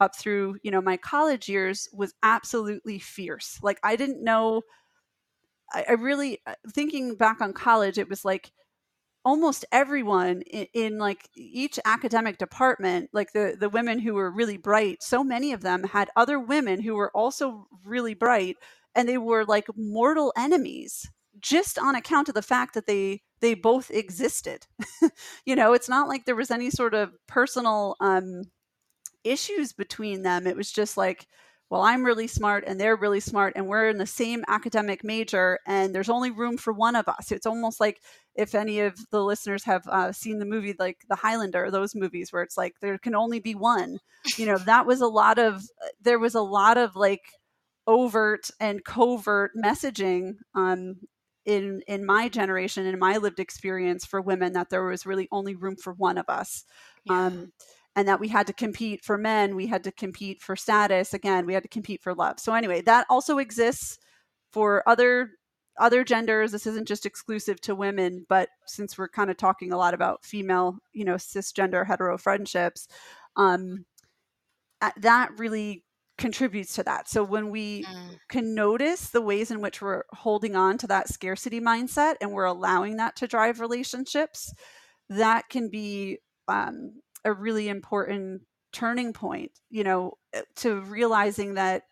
up 0.00 0.14
through 0.14 0.58
you 0.62 0.70
know 0.70 0.82
my 0.82 0.98
college 0.98 1.48
years 1.48 1.88
was 1.90 2.12
absolutely 2.22 2.98
fierce 2.98 3.58
like 3.62 3.80
i 3.82 3.96
didn't 3.96 4.22
know 4.22 4.60
I, 5.72 5.86
I 5.88 5.92
really 5.92 6.40
uh, 6.46 6.52
thinking 6.70 7.14
back 7.14 7.40
on 7.40 7.54
college 7.54 7.96
it 7.96 8.06
was 8.06 8.22
like 8.22 8.52
almost 9.26 9.64
everyone 9.72 10.40
in, 10.42 10.66
in, 10.72 10.98
like 10.98 11.28
each 11.34 11.78
academic 11.84 12.38
department 12.38 13.10
like 13.12 13.32
the 13.32 13.56
the 13.58 13.68
women 13.68 13.98
who 13.98 14.14
were 14.14 14.30
really 14.30 14.56
bright 14.56 15.02
so 15.02 15.24
many 15.24 15.52
of 15.52 15.62
them 15.62 15.82
had 15.84 16.08
other 16.16 16.38
women 16.38 16.80
who 16.80 16.94
were 16.94 17.10
also 17.14 17.66
really 17.84 18.14
bright 18.14 18.56
and 18.94 19.08
they 19.08 19.18
were 19.18 19.44
like 19.44 19.66
mortal 19.76 20.32
enemies 20.38 21.10
just 21.40 21.78
on 21.78 21.94
account 21.94 22.28
of 22.28 22.34
the 22.34 22.42
fact 22.42 22.72
that 22.74 22.86
they 22.86 23.20
they 23.40 23.52
both 23.54 23.90
existed 23.90 24.66
you 25.44 25.56
know 25.56 25.74
it's 25.74 25.88
not 25.88 26.08
like 26.08 26.24
there 26.24 26.36
was 26.36 26.50
any 26.50 26.70
sort 26.70 26.94
of 26.94 27.10
personal 27.26 27.96
um 28.00 28.42
issues 29.26 29.72
between 29.72 30.22
them. 30.22 30.46
It 30.46 30.56
was 30.56 30.72
just 30.72 30.96
like, 30.96 31.26
well, 31.68 31.82
I'm 31.82 32.04
really 32.04 32.28
smart 32.28 32.64
and 32.66 32.80
they're 32.80 32.96
really 32.96 33.20
smart, 33.20 33.54
and 33.56 33.66
we're 33.66 33.88
in 33.88 33.98
the 33.98 34.06
same 34.06 34.44
academic 34.46 35.02
major, 35.02 35.58
and 35.66 35.94
there's 35.94 36.08
only 36.08 36.30
room 36.30 36.56
for 36.56 36.72
one 36.72 36.94
of 36.94 37.08
us. 37.08 37.32
It's 37.32 37.46
almost 37.46 37.80
like 37.80 38.00
if 38.36 38.54
any 38.54 38.80
of 38.80 38.98
the 39.10 39.24
listeners 39.24 39.64
have 39.64 39.86
uh, 39.88 40.12
seen 40.12 40.38
the 40.38 40.44
movie, 40.44 40.74
like 40.78 41.04
The 41.08 41.16
Highlander, 41.16 41.70
those 41.70 41.94
movies 41.94 42.32
where 42.32 42.42
it's 42.42 42.56
like 42.56 42.74
there 42.80 42.98
can 42.98 43.14
only 43.14 43.40
be 43.40 43.54
one. 43.54 43.98
You 44.36 44.46
know, 44.46 44.58
that 44.58 44.86
was 44.86 45.00
a 45.00 45.06
lot 45.06 45.38
of, 45.38 45.62
there 46.00 46.18
was 46.18 46.34
a 46.34 46.42
lot 46.42 46.78
of 46.78 46.96
like 46.96 47.22
overt 47.86 48.50
and 48.60 48.84
covert 48.84 49.52
messaging 49.56 50.34
um, 50.54 50.96
in 51.44 51.80
in 51.86 52.04
my 52.04 52.28
generation 52.28 52.86
in 52.86 52.98
my 52.98 53.16
lived 53.18 53.38
experience 53.38 54.04
for 54.04 54.20
women 54.20 54.52
that 54.52 54.68
there 54.68 54.84
was 54.84 55.06
really 55.06 55.28
only 55.30 55.54
room 55.54 55.76
for 55.76 55.92
one 55.92 56.18
of 56.18 56.28
us 56.28 56.64
yeah. 57.04 57.26
um, 57.26 57.52
and 57.94 58.08
that 58.08 58.20
we 58.20 58.28
had 58.28 58.46
to 58.46 58.52
compete 58.52 59.02
for 59.02 59.16
men, 59.16 59.56
we 59.56 59.66
had 59.66 59.82
to 59.84 59.90
compete 59.90 60.42
for 60.42 60.54
status, 60.54 61.14
again, 61.14 61.46
we 61.46 61.54
had 61.54 61.62
to 61.62 61.68
compete 61.68 62.02
for 62.02 62.14
love. 62.14 62.38
So 62.38 62.52
anyway, 62.52 62.82
that 62.82 63.06
also 63.08 63.38
exists 63.38 63.98
for 64.52 64.86
other 64.86 65.30
other 65.78 66.04
genders. 66.04 66.52
This 66.52 66.66
isn't 66.66 66.88
just 66.88 67.06
exclusive 67.06 67.60
to 67.62 67.74
women, 67.74 68.26
but 68.28 68.48
since 68.66 68.96
we're 68.96 69.08
kind 69.08 69.30
of 69.30 69.36
talking 69.36 69.72
a 69.72 69.76
lot 69.76 69.94
about 69.94 70.24
female, 70.24 70.78
you 70.92 71.04
know, 71.04 71.14
cisgender 71.14 71.86
hetero 71.86 72.18
friendships, 72.18 72.88
um, 73.36 73.84
that 74.98 75.30
really 75.38 75.84
contributes 76.18 76.74
to 76.74 76.82
that. 76.82 77.08
So 77.08 77.22
when 77.22 77.50
we 77.50 77.84
mm. 77.84 78.18
can 78.28 78.54
notice 78.54 79.10
the 79.10 79.20
ways 79.20 79.50
in 79.50 79.60
which 79.60 79.82
we're 79.82 80.04
holding 80.12 80.56
on 80.56 80.78
to 80.78 80.86
that 80.86 81.08
scarcity 81.08 81.60
mindset 81.60 82.14
and 82.20 82.32
we're 82.32 82.44
allowing 82.44 82.96
that 82.96 83.16
to 83.16 83.26
drive 83.26 83.60
relationships, 83.60 84.54
that 85.10 85.48
can 85.50 85.68
be 85.68 86.18
um, 86.48 87.02
a 87.24 87.32
really 87.32 87.68
important 87.68 88.42
turning 88.76 89.14
point 89.14 89.52
you 89.70 89.82
know 89.82 90.12
eh, 90.34 90.42
to 90.54 90.82
realizing 90.82 91.54
that 91.54 91.84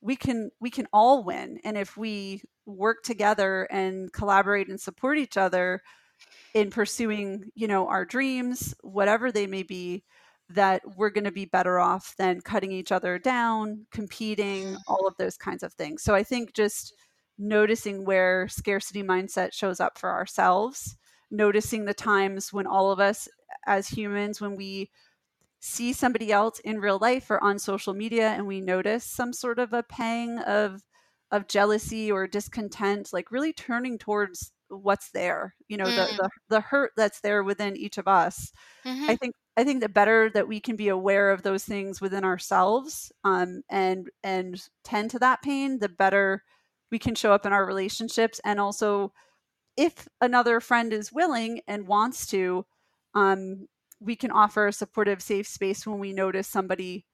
we 0.00 0.16
can 0.16 0.50
we 0.60 0.70
can 0.70 0.86
all 0.92 1.22
win 1.22 1.60
and 1.62 1.76
if 1.76 1.96
we 1.96 2.42
work 2.66 3.02
together 3.02 3.64
and 3.70 4.12
collaborate 4.12 4.68
and 4.68 4.80
support 4.80 5.18
each 5.18 5.36
other 5.36 5.80
in 6.54 6.70
pursuing 6.70 7.44
you 7.54 7.68
know 7.68 7.86
our 7.88 8.04
dreams 8.04 8.74
whatever 8.82 9.30
they 9.30 9.46
may 9.46 9.62
be 9.62 10.02
that 10.48 10.80
we're 10.96 11.10
going 11.10 11.24
to 11.24 11.32
be 11.32 11.44
better 11.44 11.78
off 11.80 12.14
than 12.18 12.40
cutting 12.40 12.70
each 12.72 12.92
other 12.92 13.18
down 13.18 13.86
competing 13.90 14.76
all 14.86 15.06
of 15.06 15.16
those 15.18 15.36
kinds 15.36 15.62
of 15.62 15.72
things. 15.74 16.02
So 16.02 16.14
i 16.14 16.22
think 16.22 16.54
just 16.54 16.94
noticing 17.38 18.04
where 18.04 18.48
scarcity 18.48 19.02
mindset 19.02 19.52
shows 19.52 19.80
up 19.80 19.98
for 19.98 20.10
ourselves 20.10 20.96
noticing 21.30 21.84
the 21.84 21.94
times 21.94 22.52
when 22.52 22.66
all 22.66 22.90
of 22.90 23.00
us 23.00 23.28
as 23.66 23.88
humans 23.88 24.40
when 24.40 24.56
we 24.56 24.90
see 25.60 25.92
somebody 25.92 26.32
else 26.32 26.60
in 26.60 26.78
real 26.78 26.98
life 27.00 27.30
or 27.30 27.42
on 27.42 27.58
social 27.58 27.92
media 27.92 28.28
and 28.28 28.46
we 28.46 28.60
notice 28.60 29.04
some 29.04 29.32
sort 29.32 29.58
of 29.58 29.72
a 29.72 29.82
pang 29.82 30.38
of 30.40 30.80
of 31.30 31.48
jealousy 31.48 32.10
or 32.10 32.26
discontent 32.26 33.10
like 33.12 33.30
really 33.30 33.52
turning 33.52 33.98
towards 33.98 34.52
what's 34.68 35.10
there 35.10 35.54
you 35.68 35.76
know 35.76 35.84
mm. 35.84 35.94
the, 35.96 36.22
the, 36.22 36.30
the 36.48 36.60
hurt 36.60 36.92
that's 36.96 37.20
there 37.20 37.42
within 37.42 37.76
each 37.76 37.98
of 37.98 38.08
us 38.08 38.52
mm-hmm. 38.84 39.08
i 39.08 39.16
think 39.16 39.34
i 39.56 39.64
think 39.64 39.80
the 39.80 39.88
better 39.88 40.28
that 40.30 40.48
we 40.48 40.60
can 40.60 40.76
be 40.76 40.88
aware 40.88 41.30
of 41.30 41.42
those 41.42 41.64
things 41.64 42.00
within 42.00 42.24
ourselves 42.24 43.12
um, 43.24 43.62
and 43.70 44.08
and 44.24 44.62
tend 44.84 45.10
to 45.10 45.18
that 45.18 45.42
pain 45.42 45.78
the 45.78 45.88
better 45.88 46.42
we 46.90 46.98
can 46.98 47.14
show 47.14 47.32
up 47.32 47.46
in 47.46 47.52
our 47.52 47.66
relationships 47.66 48.40
and 48.44 48.58
also 48.60 49.12
if 49.76 50.08
another 50.20 50.58
friend 50.60 50.92
is 50.92 51.12
willing 51.12 51.60
and 51.68 51.86
wants 51.86 52.26
to 52.26 52.64
um, 53.14 53.66
we 54.00 54.16
can 54.16 54.30
offer 54.30 54.66
a 54.66 54.72
supportive, 54.72 55.22
safe 55.22 55.48
space 55.48 55.86
when 55.86 55.98
we 55.98 56.12
notice 56.12 56.46
somebody 56.46 57.06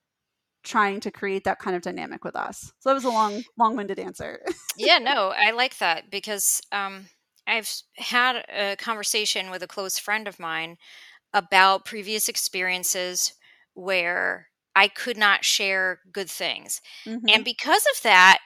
trying 0.62 1.00
to 1.00 1.10
create 1.10 1.44
that 1.44 1.58
kind 1.58 1.76
of 1.76 1.82
dynamic 1.82 2.24
with 2.24 2.36
us. 2.36 2.72
So 2.80 2.88
that 2.88 2.94
was 2.94 3.04
a 3.04 3.10
long, 3.10 3.42
long-winded 3.58 3.98
answer. 3.98 4.40
yeah, 4.76 4.98
no, 4.98 5.32
I 5.36 5.50
like 5.50 5.78
that 5.78 6.10
because 6.10 6.60
um, 6.70 7.06
I've 7.46 7.70
had 7.96 8.44
a 8.48 8.76
conversation 8.76 9.50
with 9.50 9.62
a 9.62 9.68
close 9.68 9.98
friend 9.98 10.28
of 10.28 10.38
mine 10.38 10.76
about 11.34 11.84
previous 11.84 12.28
experiences 12.28 13.34
where 13.74 14.48
I 14.74 14.88
could 14.88 15.16
not 15.16 15.44
share 15.44 16.00
good 16.12 16.30
things. 16.30 16.80
Mm-hmm. 17.06 17.26
And 17.28 17.44
because 17.44 17.84
of 17.94 18.02
that, 18.02 18.38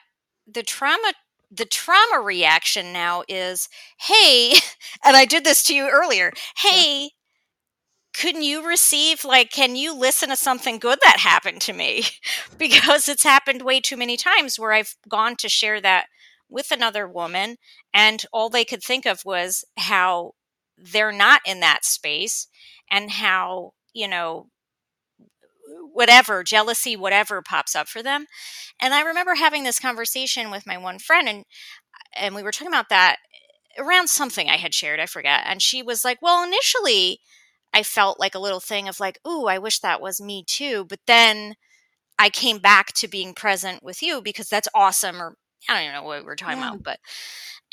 the 0.45 0.63
trauma 0.63 1.13
the 1.49 1.65
trauma 1.65 2.19
reaction 2.21 2.91
now 2.91 3.23
is, 3.27 3.69
"Hey, 3.99 4.53
and 5.05 5.15
I 5.15 5.25
did 5.25 5.43
this 5.43 5.63
to 5.63 5.75
you 5.75 5.89
earlier. 5.89 6.33
Hey, 6.57 7.11
couldn't 8.19 8.43
you 8.43 8.65
receive 8.67 9.23
like 9.23 9.51
can 9.51 9.75
you 9.75 9.93
listen 9.95 10.29
to 10.29 10.35
something 10.35 10.79
good 10.79 10.99
that 11.03 11.19
happened 11.19 11.61
to 11.61 11.73
me? 11.73 12.03
Because 12.57 13.07
it's 13.07 13.23
happened 13.23 13.61
way 13.61 13.79
too 13.79 13.97
many 13.97 14.17
times 14.17 14.57
where 14.57 14.71
i've 14.73 14.95
gone 15.07 15.35
to 15.37 15.49
share 15.49 15.79
that 15.81 16.07
with 16.49 16.71
another 16.71 17.07
woman 17.07 17.57
and 17.93 18.25
all 18.33 18.49
they 18.49 18.65
could 18.65 18.83
think 18.83 19.05
of 19.05 19.21
was 19.25 19.63
how 19.77 20.31
they're 20.77 21.11
not 21.11 21.41
in 21.45 21.59
that 21.59 21.85
space 21.85 22.47
and 22.89 23.11
how 23.11 23.73
you 23.93 24.07
know 24.07 24.47
whatever 25.93 26.43
jealousy 26.43 26.95
whatever 26.95 27.41
pops 27.41 27.75
up 27.75 27.87
for 27.87 28.01
them. 28.03 28.25
And 28.81 28.93
i 28.93 29.01
remember 29.01 29.35
having 29.35 29.63
this 29.63 29.79
conversation 29.79 30.51
with 30.51 30.67
my 30.67 30.77
one 30.77 30.99
friend 30.99 31.27
and 31.29 31.45
and 32.15 32.35
we 32.35 32.43
were 32.43 32.51
talking 32.51 32.69
about 32.73 32.89
that 32.89 33.17
around 33.79 34.09
something 34.09 34.49
i 34.49 34.57
had 34.57 34.73
shared 34.73 34.99
i 34.99 35.05
forget 35.07 35.43
and 35.45 35.61
she 35.61 35.83
was 35.83 36.05
like 36.05 36.21
well 36.21 36.43
initially 36.43 37.21
I 37.73 37.83
felt 37.83 38.19
like 38.19 38.35
a 38.35 38.39
little 38.39 38.59
thing 38.59 38.87
of 38.87 38.99
like, 38.99 39.19
ooh, 39.27 39.45
I 39.45 39.59
wish 39.59 39.79
that 39.79 40.01
was 40.01 40.21
me 40.21 40.43
too. 40.45 40.85
But 40.85 40.99
then 41.07 41.55
I 42.19 42.29
came 42.29 42.59
back 42.59 42.93
to 42.93 43.07
being 43.07 43.33
present 43.33 43.83
with 43.83 44.01
you 44.01 44.21
because 44.21 44.49
that's 44.49 44.67
awesome. 44.73 45.21
Or 45.21 45.35
I 45.69 45.73
don't 45.73 45.83
even 45.83 45.95
know 45.95 46.03
what 46.03 46.25
we 46.25 46.31
are 46.31 46.35
talking 46.35 46.59
yeah. 46.59 46.69
about, 46.69 46.83
but 46.83 46.99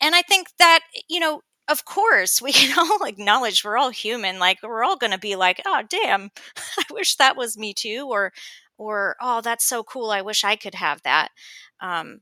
and 0.03 0.15
I 0.15 0.23
think 0.23 0.49
that 0.59 0.81
you 1.09 1.21
know, 1.21 1.43
of 1.69 1.85
course, 1.85 2.43
we 2.43 2.53
can 2.53 2.79
all 2.79 3.07
acknowledge 3.07 3.65
we're 3.65 3.79
all 3.79 3.91
human. 3.91 4.39
Like 4.39 4.59
we're 4.63 4.85
all 4.85 4.97
going 4.97 5.13
to 5.13 5.19
be 5.19 5.37
like, 5.37 5.61
oh, 5.67 5.83
damn, 5.89 6.31
I 6.79 6.85
wish 6.91 7.17
that 7.17 7.37
was 7.37 7.59
me 7.59 7.75
too, 7.75 8.09
or 8.11 8.33
or 8.79 9.17
oh, 9.21 9.41
that's 9.41 9.65
so 9.65 9.83
cool. 9.85 10.11
I 10.11 10.23
wish 10.23 10.45
I 10.45 10.57
could 10.57 10.75
have 10.75 11.03
that. 11.03 11.29
Um, 11.81 12.21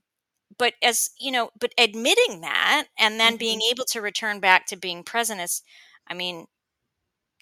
but 0.58 0.74
as 0.82 1.10
you 1.18 1.32
know, 1.32 1.50
but 1.58 1.72
admitting 1.78 2.42
that 2.42 2.86
and 2.98 3.18
then 3.18 3.32
mm-hmm. 3.32 3.38
being 3.38 3.60
able 3.70 3.84
to 3.86 4.00
return 4.00 4.40
back 4.40 4.66
to 4.66 4.76
being 4.76 5.02
present 5.02 5.40
is, 5.40 5.62
I 6.08 6.14
mean, 6.14 6.46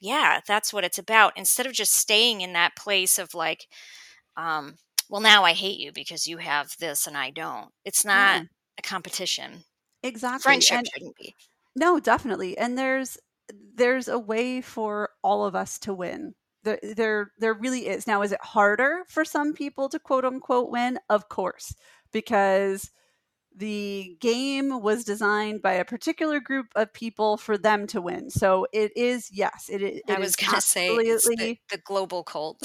yeah, 0.00 0.40
that's 0.46 0.72
what 0.72 0.84
it's 0.84 0.98
about. 0.98 1.32
Instead 1.36 1.66
of 1.66 1.72
just 1.72 1.92
staying 1.92 2.40
in 2.40 2.54
that 2.54 2.76
place 2.76 3.18
of 3.18 3.34
like, 3.34 3.66
um, 4.36 4.76
well, 5.08 5.20
now 5.20 5.44
I 5.44 5.52
hate 5.52 5.78
you 5.78 5.92
because 5.92 6.26
you 6.26 6.38
have 6.38 6.74
this 6.78 7.06
and 7.06 7.16
I 7.16 7.30
don't. 7.30 7.68
It's 7.84 8.04
not 8.04 8.40
yeah. 8.40 8.44
a 8.78 8.82
competition. 8.82 9.64
Exactly. 10.02 10.42
Friendship 10.42 10.78
and, 10.78 10.88
shouldn't 10.88 11.16
be. 11.16 11.34
No, 11.76 12.00
definitely. 12.00 12.56
And 12.56 12.78
there's 12.78 13.18
there's 13.74 14.08
a 14.08 14.18
way 14.18 14.60
for 14.60 15.10
all 15.22 15.44
of 15.44 15.54
us 15.54 15.78
to 15.80 15.92
win. 15.92 16.34
There, 16.62 16.78
there, 16.82 17.32
there 17.38 17.54
really 17.54 17.88
is. 17.88 18.06
Now, 18.06 18.22
is 18.22 18.32
it 18.32 18.40
harder 18.42 19.02
for 19.08 19.24
some 19.24 19.54
people 19.54 19.88
to 19.88 19.98
quote 19.98 20.24
unquote 20.24 20.70
win? 20.70 20.98
Of 21.08 21.28
course, 21.28 21.74
because 22.12 22.90
the 23.54 24.16
game 24.20 24.80
was 24.80 25.04
designed 25.04 25.62
by 25.62 25.72
a 25.72 25.84
particular 25.84 26.40
group 26.40 26.68
of 26.76 26.92
people 26.92 27.36
for 27.36 27.58
them 27.58 27.86
to 27.88 28.00
win. 28.00 28.30
So 28.30 28.66
it 28.72 28.96
is, 28.96 29.30
yes, 29.32 29.68
it, 29.70 29.82
it 29.82 30.02
I 30.08 30.18
was 30.18 30.36
going 30.36 30.54
to 30.54 30.60
say 30.60 30.96
the, 30.96 31.58
the, 31.70 31.78
global 31.78 32.22
cult. 32.22 32.60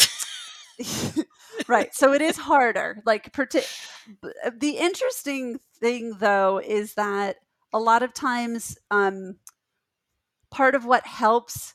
right. 1.68 1.94
So 1.94 2.14
it 2.14 2.22
is 2.22 2.38
harder. 2.38 3.02
Like, 3.06 3.34
the 3.34 4.78
interesting 4.78 5.60
thing, 5.80 6.18
though, 6.20 6.60
is 6.60 6.94
that 6.94 7.38
a 7.74 7.80
lot 7.80 8.04
of 8.04 8.14
times, 8.14 8.78
um, 8.92 9.38
part 10.52 10.76
of 10.76 10.86
what 10.86 11.06
helps 11.06 11.74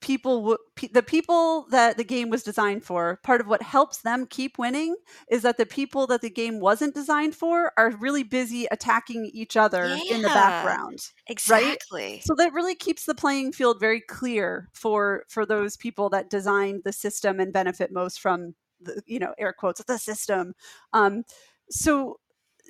people 0.00 0.56
the 0.92 1.02
people 1.02 1.66
that 1.70 1.96
the 1.96 2.04
game 2.04 2.30
was 2.30 2.42
designed 2.42 2.82
for 2.82 3.20
part 3.22 3.40
of 3.40 3.46
what 3.46 3.62
helps 3.62 3.98
them 3.98 4.26
keep 4.26 4.58
winning 4.58 4.96
is 5.30 5.42
that 5.42 5.58
the 5.58 5.66
people 5.66 6.06
that 6.06 6.22
the 6.22 6.30
game 6.30 6.58
wasn't 6.58 6.94
designed 6.94 7.34
for 7.34 7.72
are 7.76 7.90
really 8.00 8.22
busy 8.22 8.66
attacking 8.70 9.30
each 9.34 9.56
other 9.56 9.88
yeah, 9.88 10.16
in 10.16 10.22
the 10.22 10.28
background 10.28 10.98
exactly. 11.26 12.12
Right? 12.12 12.24
so 12.24 12.34
that 12.34 12.52
really 12.52 12.74
keeps 12.74 13.04
the 13.04 13.14
playing 13.14 13.52
field 13.52 13.78
very 13.78 14.00
clear 14.00 14.68
for 14.72 15.24
for 15.28 15.44
those 15.44 15.76
people 15.76 16.08
that 16.10 16.30
designed 16.30 16.82
the 16.84 16.92
system 16.92 17.38
and 17.38 17.52
benefit 17.52 17.92
most 17.92 18.20
from 18.20 18.54
the 18.80 19.02
you 19.06 19.18
know 19.18 19.34
air 19.38 19.52
quotes 19.52 19.82
the 19.84 19.98
system. 19.98 20.54
Um 20.92 21.24
so 21.70 22.18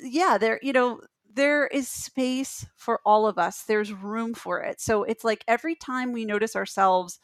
yeah 0.03 0.39
there 0.39 0.59
you 0.63 0.73
know 0.73 1.01
there 1.33 1.67
is 1.67 1.89
space 1.89 2.67
for 2.77 3.01
all 3.05 3.27
of 3.27 3.39
us. 3.39 3.63
There's 3.63 3.93
room 3.93 4.35
for 4.35 4.61
it. 4.61 4.81
So 4.81 5.05
it's 5.05 5.25
like 5.25 5.45
every 5.47 5.75
time 5.75 6.13
we 6.13 6.25
notice 6.25 6.57
ourselves 6.57 7.21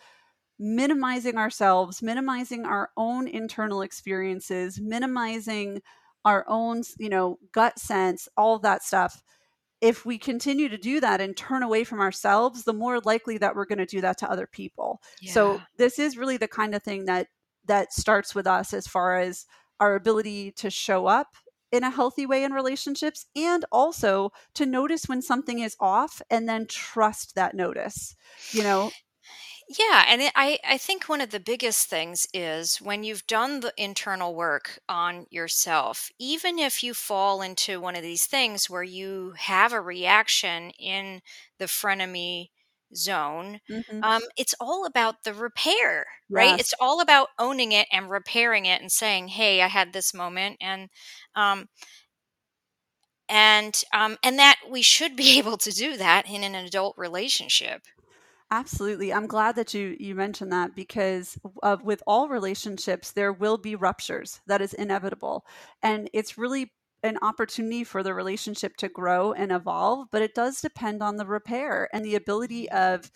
minimizing 0.59 1.37
ourselves, 1.37 2.03
minimizing 2.03 2.65
our 2.65 2.91
own 2.97 3.29
internal 3.29 3.83
experiences, 3.83 4.81
minimizing 4.81 5.83
our 6.25 6.45
own, 6.49 6.83
you 6.99 7.09
know, 7.09 7.39
gut 7.53 7.79
sense, 7.79 8.29
all 8.37 8.57
of 8.57 8.63
that 8.63 8.83
stuff. 8.83 9.23
If 9.81 10.07
we 10.07 10.17
continue 10.19 10.69
to 10.69 10.79
do 10.79 11.01
that 11.01 11.21
and 11.21 11.37
turn 11.37 11.63
away 11.63 11.85
from 11.85 12.01
ourselves, 12.01 12.65
the 12.65 12.73
more 12.73 13.01
likely 13.01 13.39
that 13.39 13.55
we're 13.55 13.67
going 13.67 13.79
to 13.79 13.87
do 13.87 14.01
that 14.01 14.19
to 14.19 14.31
other 14.31 14.47
people. 14.47 15.03
Yeah. 15.21 15.33
So 15.33 15.63
this 15.77 15.99
is 15.99 16.17
really 16.17 16.39
the 16.39 16.49
kind 16.49 16.75
of 16.75 16.83
thing 16.83 17.05
that 17.05 17.29
that 17.67 17.93
starts 17.93 18.35
with 18.35 18.47
us 18.47 18.73
as 18.73 18.87
far 18.87 19.19
as 19.19 19.45
our 19.79 19.95
ability 19.95 20.53
to 20.53 20.71
show 20.71 21.07
up 21.07 21.37
in 21.73 21.85
a 21.85 21.91
healthy 21.91 22.27
way 22.27 22.45
in 22.45 22.53
relationships 22.53 23.27
and 23.35 23.65
also 23.73 24.31
to 24.55 24.67
notice 24.67 25.05
when 25.09 25.23
something 25.23 25.59
is 25.59 25.77
off 25.81 26.23
and 26.31 26.49
then 26.49 26.67
trust 26.67 27.35
that 27.35 27.55
notice 27.55 28.15
you 28.53 28.63
know? 28.63 28.95
Yeah 29.69 30.05
and 30.07 30.23
it, 30.23 30.33
i 30.37 30.59
i 30.65 30.79
think 30.79 31.09
one 31.09 31.21
of 31.21 31.31
the 31.31 31.41
biggest 31.41 31.89
things 31.89 32.27
is 32.33 32.81
when 32.81 33.03
you've 33.05 33.27
done 33.27 33.61
the 33.61 33.73
internal 33.77 34.35
work 34.35 34.79
on 34.89 35.27
yourself 35.31 36.11
even 36.19 36.59
if 36.59 36.83
you 36.83 36.95
fall 36.95 37.43
into 37.43 37.81
one 37.81 37.97
of 37.97 38.03
these 38.03 38.27
things 38.27 38.71
where 38.71 38.83
you 38.85 39.33
have 39.37 39.73
a 39.73 39.81
reaction 39.81 40.71
in 40.79 41.21
the 41.59 41.65
frenemy 41.67 42.51
zone 42.95 43.61
mm-hmm. 43.71 44.03
um, 44.03 44.23
it's 44.37 44.55
all 44.61 44.87
about 44.87 45.25
the 45.25 45.35
repair 45.35 46.07
right 46.31 46.51
yes. 46.51 46.61
it's 46.61 46.75
all 46.81 47.01
about 47.01 47.29
owning 47.39 47.73
it 47.73 47.87
and 47.93 48.11
repairing 48.11 48.67
it 48.67 48.81
and 48.81 48.93
saying 48.93 49.29
hey 49.29 49.63
i 49.63 49.69
had 49.69 49.93
this 49.93 50.15
moment 50.15 50.57
and 50.61 50.89
um, 51.35 51.69
and 53.29 53.83
um, 53.93 54.17
and 54.23 54.39
that 54.39 54.57
we 54.71 54.83
should 54.83 55.17
be 55.17 55.39
able 55.39 55.57
to 55.57 55.71
do 55.71 55.97
that 55.97 56.29
in 56.29 56.45
an 56.45 56.55
adult 56.55 56.95
relationship 56.97 57.83
absolutely 58.51 59.13
i'm 59.13 59.27
glad 59.27 59.57
that 59.57 59.75
you 59.75 59.97
you 59.99 60.15
mentioned 60.15 60.53
that 60.53 60.75
because 60.77 61.37
of 61.63 61.83
with 61.83 62.03
all 62.07 62.29
relationships 62.29 63.11
there 63.13 63.33
will 63.33 63.59
be 63.59 63.75
ruptures 63.75 64.41
that 64.47 64.63
is 64.63 64.73
inevitable 64.75 65.45
and 65.83 66.09
it's 66.13 66.39
really 66.39 66.71
an 67.07 67.19
opportunity 67.23 67.85
for 67.85 68.03
the 68.03 68.15
relationship 68.15 68.77
to 68.79 68.89
grow 68.89 69.33
and 69.33 69.53
evolve, 69.53 70.09
but 70.13 70.23
it 70.23 70.35
does 70.35 70.61
depend 70.61 71.03
on 71.03 71.17
the 71.17 71.27
repair 71.27 71.89
and 71.93 72.05
the 72.05 72.15
ability 72.15 72.71
of 72.71 73.11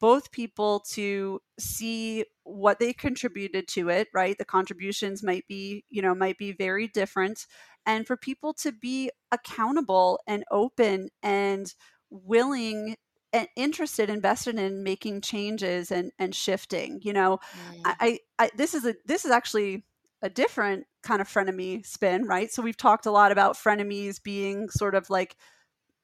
both 0.00 0.30
people 0.30 0.80
to 0.90 1.40
see 1.58 2.24
what 2.44 2.78
they 2.78 2.92
contributed 2.92 3.66
to 3.68 3.88
it 3.88 4.08
right? 4.14 4.38
The 4.38 4.44
contributions 4.44 5.22
might 5.22 5.46
be 5.48 5.84
you 5.90 6.02
know 6.02 6.14
might 6.14 6.38
be 6.38 6.52
very 6.52 6.88
different. 6.88 7.46
And 7.86 8.06
for 8.06 8.16
people 8.16 8.52
to 8.54 8.72
be 8.72 9.10
accountable 9.32 10.20
and 10.26 10.44
open 10.50 11.08
and 11.22 11.72
willing 12.10 12.96
and 13.32 13.48
interested 13.56 14.08
invested 14.08 14.58
in 14.58 14.82
making 14.82 15.20
changes 15.20 15.90
and 15.90 16.12
and 16.18 16.34
shifting 16.34 17.00
you 17.02 17.12
know? 17.12 17.38
Mm. 17.82 17.94
I, 18.00 18.18
I 18.38 18.50
this 18.56 18.74
is 18.74 18.86
a 18.86 18.94
this 19.04 19.24
is 19.24 19.30
actually 19.30 19.84
a 20.22 20.28
different 20.28 20.84
kind 21.02 21.20
of 21.20 21.28
frenemy 21.28 21.84
spin, 21.86 22.26
right? 22.26 22.50
So 22.50 22.62
we've 22.62 22.76
talked 22.76 23.06
a 23.06 23.10
lot 23.10 23.32
about 23.32 23.56
frenemies 23.56 24.22
being 24.22 24.68
sort 24.68 24.94
of 24.94 25.08
like 25.10 25.36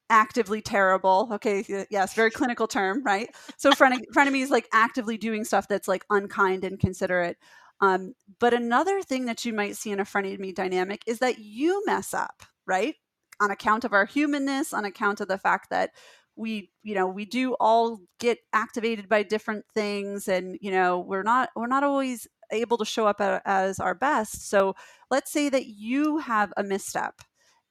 actively 0.09 0.61
terrible. 0.61 1.29
Okay, 1.33 1.85
yes, 1.89 2.13
very 2.13 2.31
clinical 2.31 2.67
term, 2.67 3.03
right? 3.03 3.29
So 3.57 3.71
fren- 3.71 4.05
frenemies 4.15 4.49
like 4.49 4.67
actively 4.71 5.17
doing 5.17 5.43
stuff 5.43 5.67
that's 5.67 5.87
like 5.87 6.05
unkind 6.09 6.63
and 6.63 6.79
considerate. 6.79 7.37
Um, 7.81 8.13
but 8.39 8.53
another 8.53 9.01
thing 9.01 9.25
that 9.25 9.43
you 9.43 9.53
might 9.53 9.75
see 9.75 9.91
in 9.91 9.99
a 9.99 10.05
frenemy 10.05 10.55
dynamic 10.55 11.01
is 11.07 11.19
that 11.19 11.39
you 11.39 11.83
mess 11.85 12.13
up, 12.13 12.43
right? 12.65 12.95
On 13.41 13.51
account 13.51 13.83
of 13.83 13.91
our 13.91 14.05
humanness, 14.05 14.71
on 14.73 14.85
account 14.85 15.19
of 15.19 15.27
the 15.27 15.37
fact 15.37 15.69
that 15.71 15.91
we 16.37 16.69
you 16.83 16.95
know 16.95 17.07
we 17.07 17.25
do 17.25 17.53
all 17.59 17.99
get 18.19 18.39
activated 18.53 19.07
by 19.07 19.23
different 19.23 19.65
things 19.73 20.27
and 20.27 20.57
you 20.61 20.71
know 20.71 20.99
we're 20.99 21.23
not 21.23 21.49
we're 21.55 21.67
not 21.67 21.83
always 21.83 22.27
able 22.51 22.77
to 22.77 22.85
show 22.85 23.07
up 23.07 23.21
as 23.21 23.79
our 23.79 23.95
best. 23.95 24.49
So 24.49 24.75
let's 25.09 25.31
say 25.31 25.49
that 25.49 25.67
you 25.67 26.17
have 26.19 26.53
a 26.57 26.63
misstep 26.63 27.21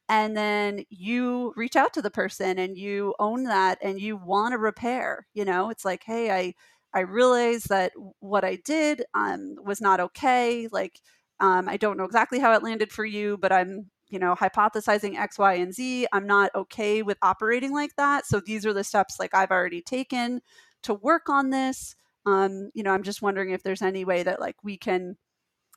and 0.08 0.36
then 0.36 0.84
you 0.90 1.52
reach 1.56 1.76
out 1.76 1.94
to 1.94 2.02
the 2.02 2.10
person 2.10 2.58
and 2.58 2.76
you 2.76 3.14
own 3.18 3.44
that 3.44 3.78
and 3.82 4.00
you 4.00 4.16
want 4.16 4.52
to 4.52 4.58
repair, 4.58 5.26
you 5.32 5.44
know, 5.44 5.70
it's 5.70 5.84
like, 5.84 6.02
hey, 6.04 6.30
I, 6.30 6.54
I 6.92 7.00
realize 7.00 7.64
that 7.64 7.92
what 8.20 8.44
I 8.44 8.56
did 8.64 9.04
um, 9.14 9.56
was 9.64 9.80
not 9.80 10.00
okay. 10.00 10.68
Like, 10.70 11.00
um, 11.40 11.68
I 11.68 11.76
don't 11.76 11.96
know 11.96 12.04
exactly 12.04 12.38
how 12.38 12.52
it 12.52 12.62
landed 12.62 12.92
for 12.92 13.04
you, 13.04 13.38
but 13.38 13.50
I'm, 13.50 13.90
you 14.08 14.18
know, 14.18 14.34
hypothesizing 14.34 15.18
X, 15.18 15.38
Y, 15.38 15.54
and 15.54 15.74
Z. 15.74 16.06
I'm 16.12 16.26
not 16.26 16.54
okay 16.54 17.02
with 17.02 17.18
operating 17.22 17.72
like 17.72 17.96
that. 17.96 18.26
So 18.26 18.40
these 18.40 18.64
are 18.66 18.72
the 18.72 18.84
steps 18.84 19.16
like 19.18 19.34
I've 19.34 19.50
already 19.50 19.82
taken 19.82 20.42
to 20.84 20.94
work 20.94 21.28
on 21.28 21.50
this. 21.50 21.96
Um, 22.26 22.70
you 22.74 22.82
know, 22.82 22.90
I'm 22.92 23.02
just 23.02 23.22
wondering 23.22 23.50
if 23.50 23.62
there's 23.62 23.82
any 23.82 24.04
way 24.04 24.22
that 24.22 24.40
like 24.40 24.56
we 24.62 24.76
can 24.76 25.16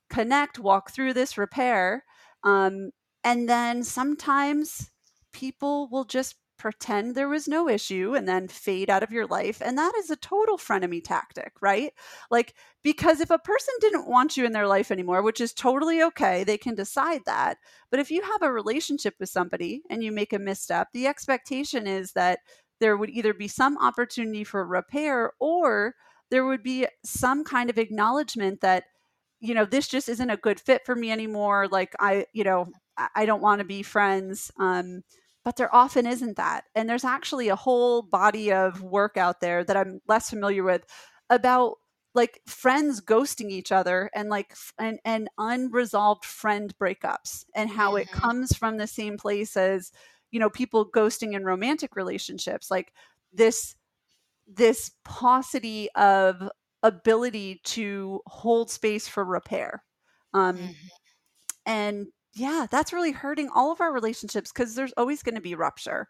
connect, 0.10 0.60
walk 0.60 0.92
through 0.92 1.14
this 1.14 1.38
repair. 1.38 2.04
Um, 2.44 2.92
and 3.24 3.50
then 3.50 3.84
sometimes 3.84 4.92
people 5.34 5.90
will 5.92 6.06
just 6.06 6.36
pretend 6.58 7.14
there 7.14 7.30
was 7.30 7.48
no 7.48 7.70
issue 7.70 8.16
and 8.16 8.28
then 8.28 8.48
fade 8.48 8.90
out 8.90 9.04
of 9.04 9.12
your 9.12 9.28
life. 9.28 9.62
And 9.64 9.78
that 9.78 9.94
is 9.98 10.10
a 10.10 10.16
total 10.16 10.58
frenemy 10.58 11.04
tactic, 11.04 11.54
right? 11.62 11.94
Like, 12.32 12.56
because 12.84 13.20
if 13.20 13.30
a 13.30 13.38
person 13.38 13.74
didn't 13.80 14.10
want 14.10 14.38
you 14.38 14.46
in 14.46 14.54
their 14.54 14.68
life 14.68 14.90
anymore, 14.90 15.22
which 15.22 15.40
is 15.40 15.54
totally 15.54 16.02
okay, 16.02 16.44
they 16.44 16.58
can 16.58 16.74
decide 16.76 17.22
that. 17.26 17.58
But 17.92 18.00
if 18.00 18.10
you 18.10 18.22
have 18.24 18.42
a 18.42 18.52
relationship 18.52 19.16
with 19.20 19.30
somebody 19.30 19.84
and 19.90 20.04
you 20.04 20.12
make 20.12 20.34
a 20.34 20.40
misstep, 20.40 20.88
the 20.94 21.08
expectation 21.08 21.86
is 21.86 22.14
that 22.14 22.40
there 22.80 22.98
would 22.98 23.10
either 23.10 23.34
be 23.34 23.48
some 23.48 23.78
opportunity 23.78 24.44
for 24.44 24.66
repair 24.66 25.32
or 25.40 25.96
there 26.30 26.46
would 26.46 26.64
be 26.64 26.88
some 27.04 27.44
kind 27.44 27.70
of 27.70 27.78
acknowledgement 27.78 28.62
that 28.62 28.86
you 29.40 29.54
know 29.54 29.66
this 29.66 29.88
just 29.88 30.10
isn't 30.10 30.30
a 30.30 30.38
good 30.38 30.60
fit 30.60 30.86
for 30.86 30.96
me 30.96 31.12
anymore 31.12 31.68
like 31.68 31.94
i 32.00 32.26
you 32.34 32.44
know 32.44 32.66
i 33.16 33.26
don't 33.26 33.42
want 33.42 33.60
to 33.60 33.66
be 33.66 33.84
friends 33.84 34.52
um 34.60 35.04
but 35.48 35.56
there 35.56 35.74
often 35.74 36.06
isn't 36.06 36.36
that. 36.36 36.66
And 36.76 36.90
there's 36.90 37.06
actually 37.06 37.48
a 37.48 37.56
whole 37.56 38.02
body 38.02 38.52
of 38.52 38.84
work 38.84 39.16
out 39.16 39.40
there 39.40 39.64
that 39.64 39.78
I'm 39.78 40.02
less 40.06 40.30
familiar 40.30 40.62
with 40.62 40.86
about 41.30 41.76
like 42.14 42.42
friends 42.46 43.00
ghosting 43.00 43.50
each 43.50 43.72
other 43.72 44.10
and 44.14 44.28
like 44.28 44.54
and, 44.78 45.00
and 45.06 45.30
unresolved 45.38 46.26
friend 46.26 46.78
breakups 46.78 47.46
and 47.56 47.70
how 47.70 47.92
mm-hmm. 47.92 48.00
it 48.00 48.12
comes 48.12 48.58
from 48.58 48.76
the 48.76 48.88
same 48.88 49.16
place 49.16 49.56
as 49.56 49.94
you 50.32 50.40
know 50.42 50.50
people 50.50 50.92
ghosting 50.92 51.34
in 51.34 51.46
romantic 51.46 51.96
relationships 51.96 52.70
like 52.70 52.92
this 53.32 53.78
this 54.48 54.92
paucity 55.04 55.90
of 55.96 56.50
ability 56.84 57.60
to 57.64 58.22
hold 58.28 58.70
space 58.72 59.08
for 59.08 59.26
repair 59.26 59.84
um, 60.34 60.58
mm-hmm. 60.58 60.72
and 61.66 62.08
yeah, 62.38 62.68
that's 62.70 62.94
really 62.94 63.12
hurting 63.12 63.50
all 63.54 63.72
of 63.72 63.82
our 63.82 63.92
relationships 63.92 64.52
because 64.52 64.76
there's 64.76 64.94
always 64.96 65.24
going 65.24 65.36
to 65.36 65.42
be 65.42 65.56
rupture. 65.56 66.08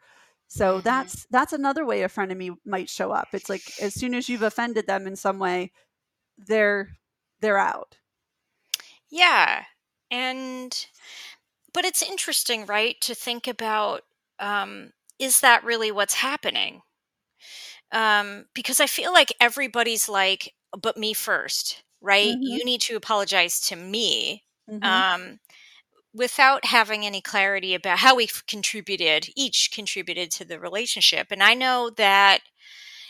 So 0.48 0.74
mm-hmm. 0.76 0.84
that's 0.84 1.26
that's 1.32 1.54
another 1.54 1.86
way 1.86 2.04
a 2.04 2.10
frenemy 2.10 2.56
might 2.66 2.90
show 2.90 3.12
up. 3.12 3.30
It's 3.34 3.50
like 3.50 3.62
as 3.82 3.94
soon 3.94 4.14
as 4.14 4.28
you've 4.28 4.44
offended 4.44 4.88
them 4.88 5.08
in 5.08 5.16
some 5.16 5.40
way, 5.40 5.72
they're 6.38 6.90
they're 7.40 7.58
out. 7.58 7.98
Yeah. 9.10 9.64
And 10.12 10.88
but 11.74 11.86
it's 11.86 12.02
interesting, 12.02 12.66
right, 12.66 13.00
to 13.02 13.16
think 13.16 13.48
about 13.48 14.02
um, 14.40 14.92
is 15.20 15.40
that 15.42 15.64
really 15.64 15.92
what's 15.92 16.16
happening? 16.16 16.82
Um, 17.92 18.46
because 18.54 18.80
I 18.80 18.88
feel 18.88 19.14
like 19.14 19.34
everybody's 19.40 20.10
like, 20.10 20.54
but 20.80 20.98
me 20.98 21.14
first, 21.14 21.84
right? 22.02 22.34
Mm-hmm. 22.34 22.42
You 22.42 22.66
need 22.66 22.82
to 22.82 22.96
apologize 22.96 23.60
to 23.68 23.76
me. 23.76 24.44
Mm-hmm. 24.70 24.84
Um, 24.84 25.40
without 26.14 26.66
having 26.66 27.06
any 27.06 27.22
clarity 27.22 27.76
about 27.76 28.00
how 28.00 28.16
we've 28.16 28.44
contributed, 28.48 29.30
each 29.36 29.72
contributed 29.74 30.32
to 30.32 30.44
the 30.44 30.60
relationship. 30.60 31.28
And 31.30 31.44
I 31.44 31.54
know 31.54 31.92
that 31.96 32.42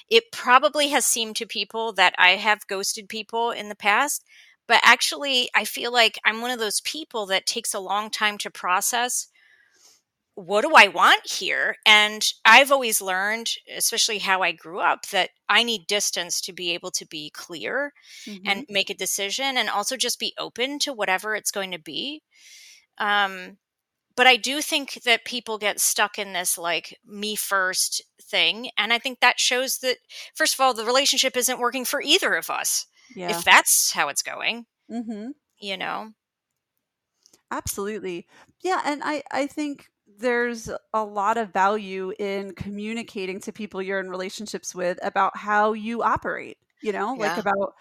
it 0.10 0.32
probably 0.32 0.90
has 0.90 1.06
seemed 1.06 1.36
to 1.38 1.46
people 1.46 1.94
that 1.94 2.14
I 2.18 2.32
have 2.32 2.68
ghosted 2.68 3.10
people 3.10 3.52
in 3.52 3.70
the 3.70 3.76
past, 3.76 4.24
but 4.68 4.82
actually, 4.84 5.50
I 5.56 5.64
feel 5.64 5.94
like 5.94 6.20
I'm 6.26 6.42
one 6.42 6.52
of 6.52 6.60
those 6.60 6.82
people 6.82 7.26
that 7.28 7.46
takes 7.46 7.74
a 7.74 7.80
long 7.80 8.10
time 8.10 8.38
to 8.40 8.52
process 8.52 9.28
what 10.38 10.62
do 10.62 10.74
I 10.76 10.88
want 10.88 11.28
here? 11.28 11.78
And 11.84 12.24
I've 12.46 12.72
always 12.72 13.02
learned, 13.02 13.50
especially 13.76 14.20
how 14.20 14.44
I 14.44 14.52
grew 14.52 14.80
up, 14.80 15.08
that 15.08 15.32
I 15.50 15.64
need 15.64 15.88
distance 15.88 16.40
to 16.42 16.54
be 16.54 16.76
able 16.76 16.92
to 16.92 17.08
be 17.08 17.32
clear 17.32 17.92
mm-hmm. 18.24 18.48
and 18.48 18.66
make 18.70 18.92
a 18.92 18.94
decision 18.94 19.58
and 19.58 19.68
also 19.68 19.98
just 19.98 20.20
be 20.20 20.36
open 20.38 20.78
to 20.80 20.94
whatever 20.94 21.34
it's 21.34 21.50
going 21.50 21.72
to 21.72 21.80
be. 21.80 22.22
Um, 23.00 23.58
but 24.16 24.28
I 24.28 24.36
do 24.36 24.62
think 24.62 25.02
that 25.06 25.26
people 25.26 25.58
get 25.58 25.80
stuck 25.80 26.20
in 26.20 26.34
this 26.34 26.56
like 26.56 27.00
me 27.04 27.36
first 27.36 28.04
thing. 28.22 28.70
And 28.78 28.94
I 28.94 29.00
think 29.00 29.22
that 29.22 29.40
shows 29.40 29.80
that, 29.80 29.98
first 30.36 30.54
of 30.54 30.60
all, 30.60 30.76
the 30.76 30.86
relationship 30.86 31.36
isn't 31.36 31.60
working 31.60 31.84
for 31.84 32.00
either 32.00 32.36
of 32.36 32.52
us. 32.52 32.86
Yeah. 33.16 33.32
If 33.32 33.44
that's 33.44 33.92
how 33.94 34.10
it's 34.10 34.22
going, 34.22 34.68
mm-hmm. 34.92 35.30
you 35.60 35.78
know? 35.78 36.12
Absolutely. 37.50 38.28
Yeah. 38.64 38.84
And 38.86 39.02
I, 39.04 39.24
I 39.32 39.48
think 39.48 39.88
there's 40.20 40.70
a 40.94 41.04
lot 41.04 41.38
of 41.38 41.54
value 41.54 42.14
in 42.20 42.54
communicating 42.54 43.40
to 43.42 43.52
people 43.52 43.82
you're 43.82 44.00
in 44.00 44.10
relationships 44.10 44.74
with 44.74 45.00
about 45.04 45.36
how 45.38 45.74
you 45.74 46.02
operate, 46.02 46.58
you 46.82 46.92
know, 46.92 47.16
yeah. 47.16 47.22
like 47.22 47.38
about 47.38 47.74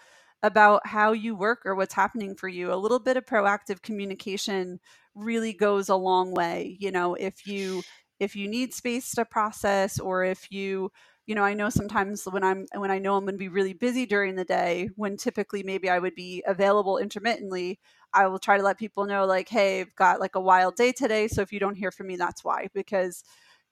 about 0.43 0.85
how 0.85 1.13
you 1.13 1.35
work 1.35 1.61
or 1.65 1.73
what's 1.73 1.95
happening 1.95 2.35
for 2.35 2.47
you. 2.47 2.71
A 2.71 2.75
little 2.75 2.99
bit 2.99 3.17
of 3.17 3.25
proactive 3.25 3.81
communication 3.81 4.79
really 5.17 5.53
goes 5.53 5.89
a 5.89 5.95
long 5.95 6.31
way 6.31 6.77
you 6.79 6.91
know 6.91 7.15
if 7.15 7.47
you 7.47 7.81
if 8.19 8.35
you 8.35 8.47
need 8.47 8.73
space 8.73 9.11
to 9.11 9.25
process 9.25 9.99
or 9.99 10.23
if 10.23 10.51
you 10.51 10.91
you 11.25 11.33
know 11.33 11.43
i 11.43 11.53
know 11.53 11.69
sometimes 11.69 12.23
when 12.25 12.43
i'm 12.43 12.65
when 12.75 12.91
i 12.91 12.99
know 12.99 13.15
i'm 13.15 13.23
going 13.23 13.33
to 13.33 13.39
be 13.39 13.47
really 13.47 13.73
busy 13.73 14.05
during 14.05 14.35
the 14.35 14.45
day 14.45 14.89
when 14.95 15.17
typically 15.17 15.63
maybe 15.63 15.89
i 15.89 15.97
would 15.97 16.15
be 16.15 16.43
available 16.47 16.99
intermittently 16.99 17.79
i 18.17 18.27
will 18.27 18.39
try 18.39 18.57
to 18.57 18.63
let 18.63 18.77
people 18.77 19.05
know 19.05 19.25
like 19.25 19.49
hey 19.49 19.81
i've 19.81 19.95
got 19.95 20.19
like 20.19 20.35
a 20.35 20.41
wild 20.41 20.75
day 20.75 20.91
today 20.91 21.27
so 21.27 21.41
if 21.41 21.51
you 21.53 21.59
don't 21.59 21.75
hear 21.75 21.91
from 21.91 22.07
me 22.07 22.15
that's 22.17 22.43
why 22.43 22.67
because 22.73 23.23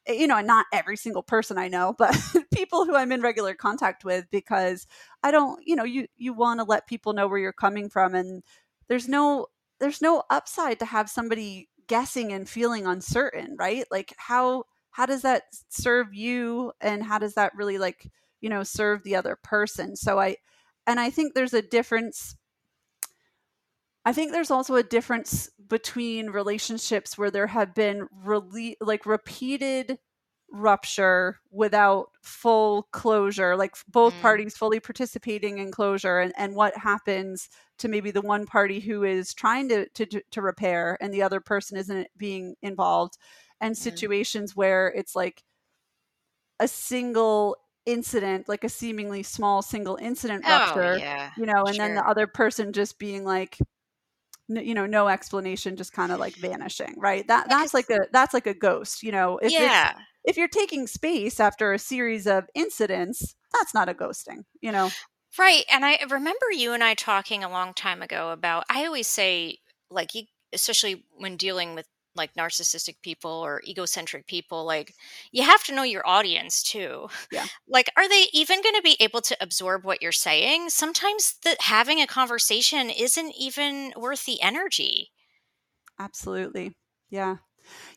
eh, 0.08 0.14
you 0.14 0.28
know 0.28 0.40
not 0.42 0.66
every 0.74 0.98
single 0.98 1.24
person 1.24 1.58
i 1.58 1.68
know 1.68 1.94
but 1.98 2.16
people 2.54 2.86
who 2.86 2.96
i'm 2.96 3.12
in 3.12 3.22
regular 3.22 3.54
contact 3.54 4.06
with 4.06 4.26
because 4.32 4.88
i 5.24 5.32
don't 5.32 5.62
you 5.66 5.76
know 5.76 5.84
you 5.84 6.08
you 6.18 6.34
want 6.34 6.60
to 6.60 6.66
let 6.66 6.88
people 6.88 7.14
know 7.14 7.28
where 7.28 7.40
you're 7.40 7.54
coming 7.54 7.90
from 7.90 8.16
and 8.16 8.44
there's 8.88 9.08
no 9.08 9.48
there's 9.80 10.02
no 10.02 10.24
upside 10.30 10.80
to 10.80 10.86
have 10.86 11.10
somebody 11.10 11.70
guessing 11.88 12.34
and 12.34 12.50
feeling 12.50 12.86
uncertain, 12.88 13.56
right? 13.58 13.86
Like 13.92 14.14
how 14.18 14.64
how 14.92 15.06
does 15.06 15.24
that 15.24 15.44
serve 15.70 16.14
you 16.14 16.72
and 16.82 17.04
how 17.04 17.20
does 17.20 17.34
that 17.36 17.52
really 17.56 17.78
like, 17.78 18.08
you 18.42 18.50
know, 18.50 18.64
serve 18.64 19.04
the 19.04 19.16
other 19.16 19.38
person? 19.44 19.96
So 19.96 20.20
I 20.20 20.38
and 20.88 21.00
I 21.00 21.10
think 21.10 21.34
there's 21.34 21.54
a 21.54 21.62
difference 21.62 22.36
I 24.06 24.14
think 24.14 24.32
there's 24.32 24.52
also 24.52 24.76
a 24.76 24.84
difference 24.84 25.50
between 25.68 26.30
relationships 26.30 27.18
where 27.18 27.32
there 27.32 27.48
have 27.48 27.74
been 27.74 28.08
really 28.24 28.78
like 28.80 29.06
repeated 29.06 29.98
rupture 30.52 31.40
without 31.52 32.10
full 32.22 32.84
closure, 32.92 33.58
like 33.58 33.76
both 33.88 34.14
mm. 34.14 34.22
parties 34.22 34.56
fully 34.56 34.80
participating 34.80 35.58
in 35.58 35.72
closure, 35.72 36.20
and, 36.20 36.34
and 36.38 36.56
what 36.56 36.78
happens 36.78 37.50
to 37.80 37.88
maybe 37.88 38.12
the 38.12 38.22
one 38.22 38.46
party 38.46 38.80
who 38.80 39.04
is 39.04 39.34
trying 39.34 39.68
to, 39.70 39.90
to, 39.90 40.06
to 40.32 40.42
repair 40.42 40.98
and 41.02 41.14
the 41.14 41.24
other 41.24 41.40
person 41.40 41.76
isn't 41.76 42.08
being 42.16 42.56
involved, 42.62 43.18
and 43.60 43.74
mm. 43.74 43.78
situations 43.78 44.56
where 44.56 44.88
it's 44.88 45.16
like 45.16 45.44
a 46.60 46.68
single 46.68 47.58
incident, 47.86 48.48
like 48.48 48.64
a 48.64 48.70
seemingly 48.70 49.24
small 49.24 49.62
single 49.62 49.98
incident 49.98 50.44
oh, 50.46 50.50
rupture, 50.50 50.98
yeah. 50.98 51.32
you 51.38 51.46
know, 51.46 51.64
and 51.66 51.76
sure. 51.76 51.86
then 51.86 51.96
the 51.96 52.08
other 52.08 52.28
person 52.28 52.72
just 52.72 53.00
being 53.00 53.24
like, 53.24 53.58
you 54.48 54.74
know 54.74 54.86
no 54.86 55.08
explanation 55.08 55.76
just 55.76 55.94
kind 55.94 56.12
of 56.12 56.20
like 56.20 56.36
vanishing 56.36 56.94
right? 56.98 57.28
That 57.28 57.50
that's 57.50 57.74
like 57.74 57.90
a 57.90 58.08
that's 58.12 58.34
like 58.34 58.48
a 58.48 58.54
ghost 58.54 59.04
you 59.04 59.12
know? 59.12 59.40
If 59.42 59.52
yeah. 59.52 59.94
if 60.24 60.38
you're 60.38 60.48
taking 60.48 60.88
space 60.88 61.40
after 61.40 61.74
a 61.74 61.80
series 61.80 62.28
of 62.28 62.46
incidents 62.54 63.36
that's 63.54 63.74
not 63.74 63.90
a 63.90 63.94
ghosting 63.94 64.44
you 64.62 64.72
know? 64.72 64.90
Right 65.38 65.66
and 65.70 65.84
i 65.84 66.00
remember 66.10 66.52
you 66.54 66.72
and 66.72 66.84
i 66.84 66.94
talking 66.94 67.44
a 67.44 67.50
long 67.50 67.74
time 67.74 68.02
ago 68.02 68.32
about 68.32 68.64
i 68.70 68.86
always 68.86 69.08
say 69.08 69.58
like 69.90 70.16
you 70.16 70.24
especially 70.54 71.06
when 71.18 71.36
dealing 71.36 71.76
with 71.76 71.88
like 72.16 72.34
narcissistic 72.34 72.96
people 73.02 73.32
or 73.32 73.62
egocentric 73.68 74.28
people 74.28 74.66
like 74.66 74.94
you 75.32 75.44
have 75.44 75.64
to 75.64 75.74
know 75.74 75.84
your 75.84 76.06
audience 76.08 76.64
too. 76.64 77.08
Yeah. 77.32 77.46
Like 77.68 77.90
are 77.98 78.08
they 78.08 78.26
even 78.32 78.62
going 78.62 78.76
to 78.76 78.82
be 78.82 78.96
able 79.00 79.22
to 79.22 79.38
absorb 79.42 79.84
what 79.84 80.02
you're 80.02 80.12
saying? 80.12 80.70
Sometimes 80.70 81.36
that 81.44 81.62
having 81.62 82.00
a 82.00 82.08
conversation 82.08 82.90
isn't 82.90 83.34
even 83.38 83.92
worth 83.98 84.26
the 84.26 84.42
energy. 84.42 85.12
Absolutely. 86.00 86.76
Yeah. 87.10 87.38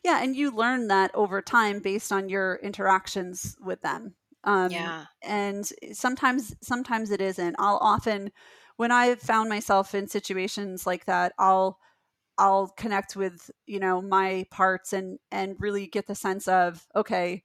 Yeah 0.03 0.21
and 0.21 0.35
you 0.35 0.51
learn 0.51 0.87
that 0.87 1.11
over 1.13 1.41
time 1.41 1.79
based 1.79 2.11
on 2.11 2.29
your 2.29 2.59
interactions 2.63 3.55
with 3.61 3.81
them 3.81 4.15
um 4.43 4.71
yeah. 4.71 5.05
and 5.21 5.69
sometimes 5.93 6.55
sometimes 6.61 7.11
it 7.11 7.21
isn't. 7.21 7.55
I'll 7.59 7.79
often 7.81 8.31
when 8.79 8.93
i've 8.93 9.19
found 9.19 9.49
myself 9.49 9.93
in 9.93 10.07
situations 10.07 10.87
like 10.87 11.03
that 11.03 11.33
i'll 11.37 11.77
I'll 12.39 12.69
connect 12.69 13.15
with, 13.15 13.51
you 13.67 13.79
know, 13.79 14.01
my 14.01 14.45
parts 14.49 14.93
and 14.93 15.19
and 15.31 15.55
really 15.59 15.85
get 15.85 16.07
the 16.07 16.15
sense 16.15 16.47
of, 16.47 16.87
okay, 16.95 17.43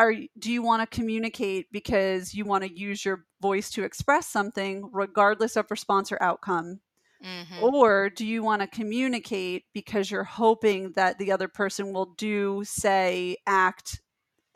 are 0.00 0.14
do 0.38 0.50
you 0.50 0.62
want 0.62 0.82
to 0.82 0.96
communicate 0.96 1.66
because 1.70 2.34
you 2.34 2.44
want 2.44 2.64
to 2.64 2.72
use 2.72 3.04
your 3.04 3.26
voice 3.40 3.70
to 3.70 3.84
express 3.84 4.26
something 4.26 4.88
regardless 4.92 5.56
of 5.56 5.70
response 5.70 6.10
or 6.10 6.22
outcome 6.22 6.80
mm-hmm. 7.24 7.62
or 7.62 8.08
do 8.08 8.26
you 8.26 8.42
want 8.42 8.62
to 8.62 8.68
communicate 8.68 9.64
because 9.74 10.10
you're 10.10 10.24
hoping 10.24 10.92
that 10.92 11.18
the 11.18 11.30
other 11.30 11.48
person 11.48 11.92
will 11.92 12.14
do 12.16 12.62
say 12.64 13.36
act 13.46 14.00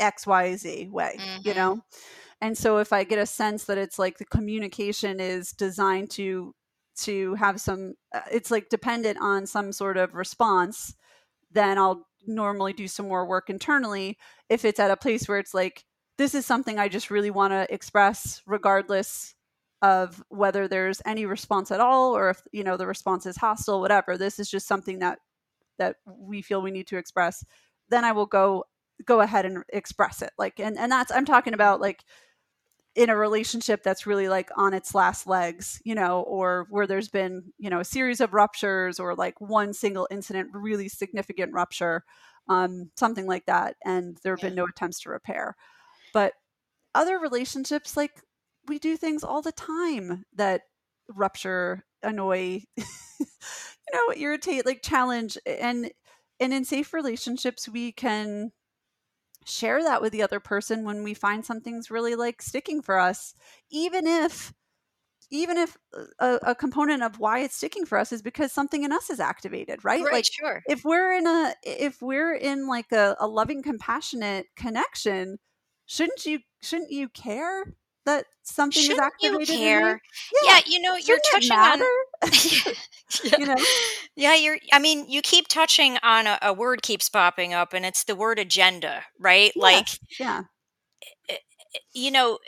xyz 0.00 0.90
way 0.90 1.16
mm-hmm. 1.18 1.48
you 1.48 1.54
know 1.54 1.80
and 2.40 2.56
so 2.56 2.78
if 2.78 2.92
i 2.92 3.04
get 3.04 3.18
a 3.18 3.26
sense 3.26 3.64
that 3.64 3.78
it's 3.78 3.98
like 3.98 4.16
the 4.18 4.24
communication 4.24 5.20
is 5.20 5.52
designed 5.52 6.10
to 6.10 6.54
to 6.96 7.34
have 7.34 7.60
some 7.60 7.94
uh, 8.14 8.20
it's 8.30 8.50
like 8.50 8.68
dependent 8.68 9.18
on 9.20 9.46
some 9.46 9.72
sort 9.72 9.96
of 9.96 10.14
response 10.14 10.94
then 11.52 11.78
i'll 11.78 12.06
normally 12.26 12.72
do 12.72 12.88
some 12.88 13.08
more 13.08 13.26
work 13.26 13.50
internally. 13.50 14.18
If 14.48 14.64
it's 14.64 14.80
at 14.80 14.90
a 14.90 14.96
place 14.96 15.28
where 15.28 15.38
it's 15.38 15.54
like 15.54 15.84
this 16.16 16.34
is 16.34 16.46
something 16.46 16.78
i 16.78 16.88
just 16.88 17.10
really 17.10 17.30
want 17.30 17.52
to 17.52 17.72
express 17.72 18.40
regardless 18.46 19.34
of 19.82 20.22
whether 20.28 20.68
there's 20.68 21.02
any 21.04 21.26
response 21.26 21.70
at 21.70 21.80
all 21.80 22.16
or 22.16 22.30
if 22.30 22.42
you 22.52 22.64
know 22.64 22.76
the 22.76 22.86
response 22.86 23.26
is 23.26 23.36
hostile 23.36 23.80
whatever 23.80 24.16
this 24.16 24.38
is 24.38 24.48
just 24.50 24.68
something 24.68 25.00
that 25.00 25.18
that 25.78 25.96
we 26.06 26.40
feel 26.40 26.62
we 26.62 26.70
need 26.70 26.86
to 26.86 26.96
express 26.96 27.44
then 27.90 28.04
i 28.04 28.12
will 28.12 28.26
go 28.26 28.64
go 29.04 29.20
ahead 29.20 29.44
and 29.44 29.64
express 29.72 30.22
it. 30.22 30.30
Like 30.38 30.60
and 30.60 30.78
and 30.78 30.90
that's 30.90 31.10
i'm 31.10 31.24
talking 31.24 31.54
about 31.54 31.80
like 31.80 32.04
in 32.94 33.10
a 33.10 33.16
relationship 33.16 33.82
that's 33.82 34.06
really 34.06 34.28
like 34.28 34.50
on 34.56 34.72
its 34.72 34.94
last 34.94 35.26
legs, 35.26 35.80
you 35.84 35.94
know, 35.94 36.22
or 36.22 36.66
where 36.70 36.86
there's 36.86 37.08
been, 37.08 37.52
you 37.58 37.68
know, 37.68 37.80
a 37.80 37.84
series 37.84 38.20
of 38.20 38.34
ruptures 38.34 39.00
or 39.00 39.14
like 39.16 39.40
one 39.40 39.72
single 39.72 40.06
incident, 40.10 40.48
really 40.52 40.88
significant 40.88 41.52
rupture, 41.52 42.04
um, 42.48 42.90
something 42.96 43.26
like 43.26 43.46
that. 43.46 43.74
And 43.84 44.16
there 44.22 44.32
have 44.34 44.42
yeah. 44.42 44.50
been 44.50 44.56
no 44.56 44.66
attempts 44.66 45.00
to 45.00 45.10
repair. 45.10 45.56
But 46.12 46.34
other 46.94 47.18
relationships, 47.18 47.96
like 47.96 48.22
we 48.68 48.78
do 48.78 48.96
things 48.96 49.24
all 49.24 49.42
the 49.42 49.52
time 49.52 50.24
that 50.36 50.62
rupture, 51.08 51.84
annoy, 52.02 52.62
you 52.76 53.26
know, 53.92 54.14
irritate, 54.16 54.66
like 54.66 54.82
challenge. 54.82 55.36
And, 55.44 55.90
and 56.38 56.54
in 56.54 56.64
safe 56.64 56.92
relationships, 56.92 57.68
we 57.68 57.90
can 57.90 58.52
share 59.44 59.82
that 59.82 60.02
with 60.02 60.12
the 60.12 60.22
other 60.22 60.40
person 60.40 60.84
when 60.84 61.02
we 61.02 61.14
find 61.14 61.44
something's 61.44 61.90
really 61.90 62.14
like 62.14 62.42
sticking 62.42 62.82
for 62.82 62.98
us 62.98 63.34
even 63.70 64.06
if 64.06 64.52
even 65.30 65.56
if 65.56 65.76
uh, 65.96 66.04
a, 66.20 66.50
a, 66.50 66.54
component 66.54 67.02
of 67.02 67.18
why 67.18 67.40
it's 67.40 67.56
sticking 67.56 67.84
for 67.84 67.98
us 67.98 68.12
is 68.12 68.22
because 68.22 68.52
something 68.52 68.84
in 68.84 68.92
us 68.92 69.10
is 69.10 69.20
activated 69.20 69.84
right, 69.84 70.02
right 70.02 70.12
like 70.12 70.26
sure 70.30 70.62
if 70.66 70.84
we're 70.84 71.12
in 71.12 71.26
a 71.26 71.54
if 71.62 72.00
we're 72.02 72.34
in 72.34 72.66
like 72.66 72.92
a, 72.92 73.16
a 73.20 73.26
loving 73.26 73.62
compassionate 73.62 74.46
connection 74.56 75.38
shouldn't 75.86 76.24
you 76.24 76.40
shouldn't 76.62 76.90
you 76.90 77.08
care 77.08 77.64
that 78.06 78.26
something 78.42 78.82
Shouldn't 78.82 79.00
is 79.00 79.06
activated 79.06 79.48
you 79.48 79.56
care 79.56 80.02
yeah. 80.42 80.54
yeah 80.54 80.60
you 80.66 80.80
know 80.80 80.96
you're 80.96 81.18
touching 81.32 81.52
on 81.52 81.78
yeah. 82.22 82.72
you 83.38 83.46
know 83.46 83.56
yeah 84.16 84.34
you're 84.34 84.58
i 84.72 84.78
mean 84.78 85.08
you 85.08 85.20
keep 85.22 85.48
touching 85.48 85.98
on 86.02 86.26
a, 86.26 86.38
a, 86.42 86.52
word 86.52 86.82
keeps 86.82 87.08
popping 87.08 87.52
up 87.52 87.72
and 87.72 87.84
it's 87.84 88.04
the 88.04 88.16
word 88.16 88.38
agenda 88.38 89.02
right? 89.18 89.52
Yeah. 89.54 89.62
like 89.62 89.88
yeah. 90.18 90.42
you 91.92 92.10
know 92.10 92.38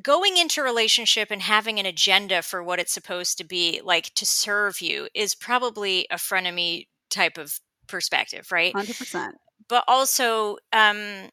going 0.00 0.36
into 0.36 0.62
relationship 0.62 1.30
and 1.30 1.42
having 1.42 1.78
an 1.78 1.86
agenda 1.86 2.42
for 2.42 2.62
what 2.62 2.78
it's 2.78 2.92
supposed 2.92 3.36
to 3.38 3.44
be 3.44 3.80
like 3.84 4.14
to 4.14 4.24
serve 4.24 4.80
you 4.80 5.08
is 5.14 5.34
probably 5.34 6.06
a 6.10 6.16
frenemy 6.16 6.86
type 7.10 7.36
of 7.38 7.58
perspective 7.86 8.48
right? 8.52 8.74
100% 8.74 9.32
but 9.68 9.84
also 9.88 10.56
um 10.72 11.28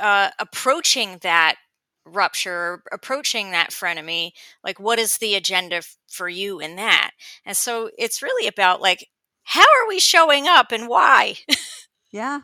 uh 0.00 0.30
approaching 0.38 1.18
that 1.22 1.56
rupture 2.04 2.82
approaching 2.92 3.50
that 3.50 3.70
frenemy 3.70 4.32
like 4.62 4.78
what 4.78 4.98
is 4.98 5.18
the 5.18 5.34
agenda 5.34 5.76
f- 5.76 5.96
for 6.08 6.28
you 6.28 6.60
in 6.60 6.76
that? 6.76 7.12
And 7.46 7.56
so 7.56 7.90
it's 7.98 8.22
really 8.22 8.46
about 8.46 8.80
like 8.80 9.08
how 9.44 9.62
are 9.62 9.88
we 9.88 10.00
showing 10.00 10.46
up 10.46 10.72
and 10.72 10.88
why? 10.88 11.36
Yeah. 12.10 12.42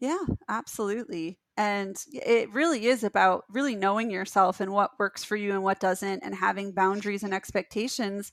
Yeah 0.00 0.24
absolutely. 0.48 1.38
And 1.56 1.96
it 2.12 2.52
really 2.52 2.86
is 2.86 3.04
about 3.04 3.44
really 3.48 3.76
knowing 3.76 4.10
yourself 4.10 4.60
and 4.60 4.72
what 4.72 4.98
works 4.98 5.22
for 5.22 5.36
you 5.36 5.52
and 5.52 5.62
what 5.62 5.78
doesn't 5.78 6.24
and 6.24 6.34
having 6.34 6.72
boundaries 6.72 7.22
and 7.22 7.32
expectations 7.32 8.32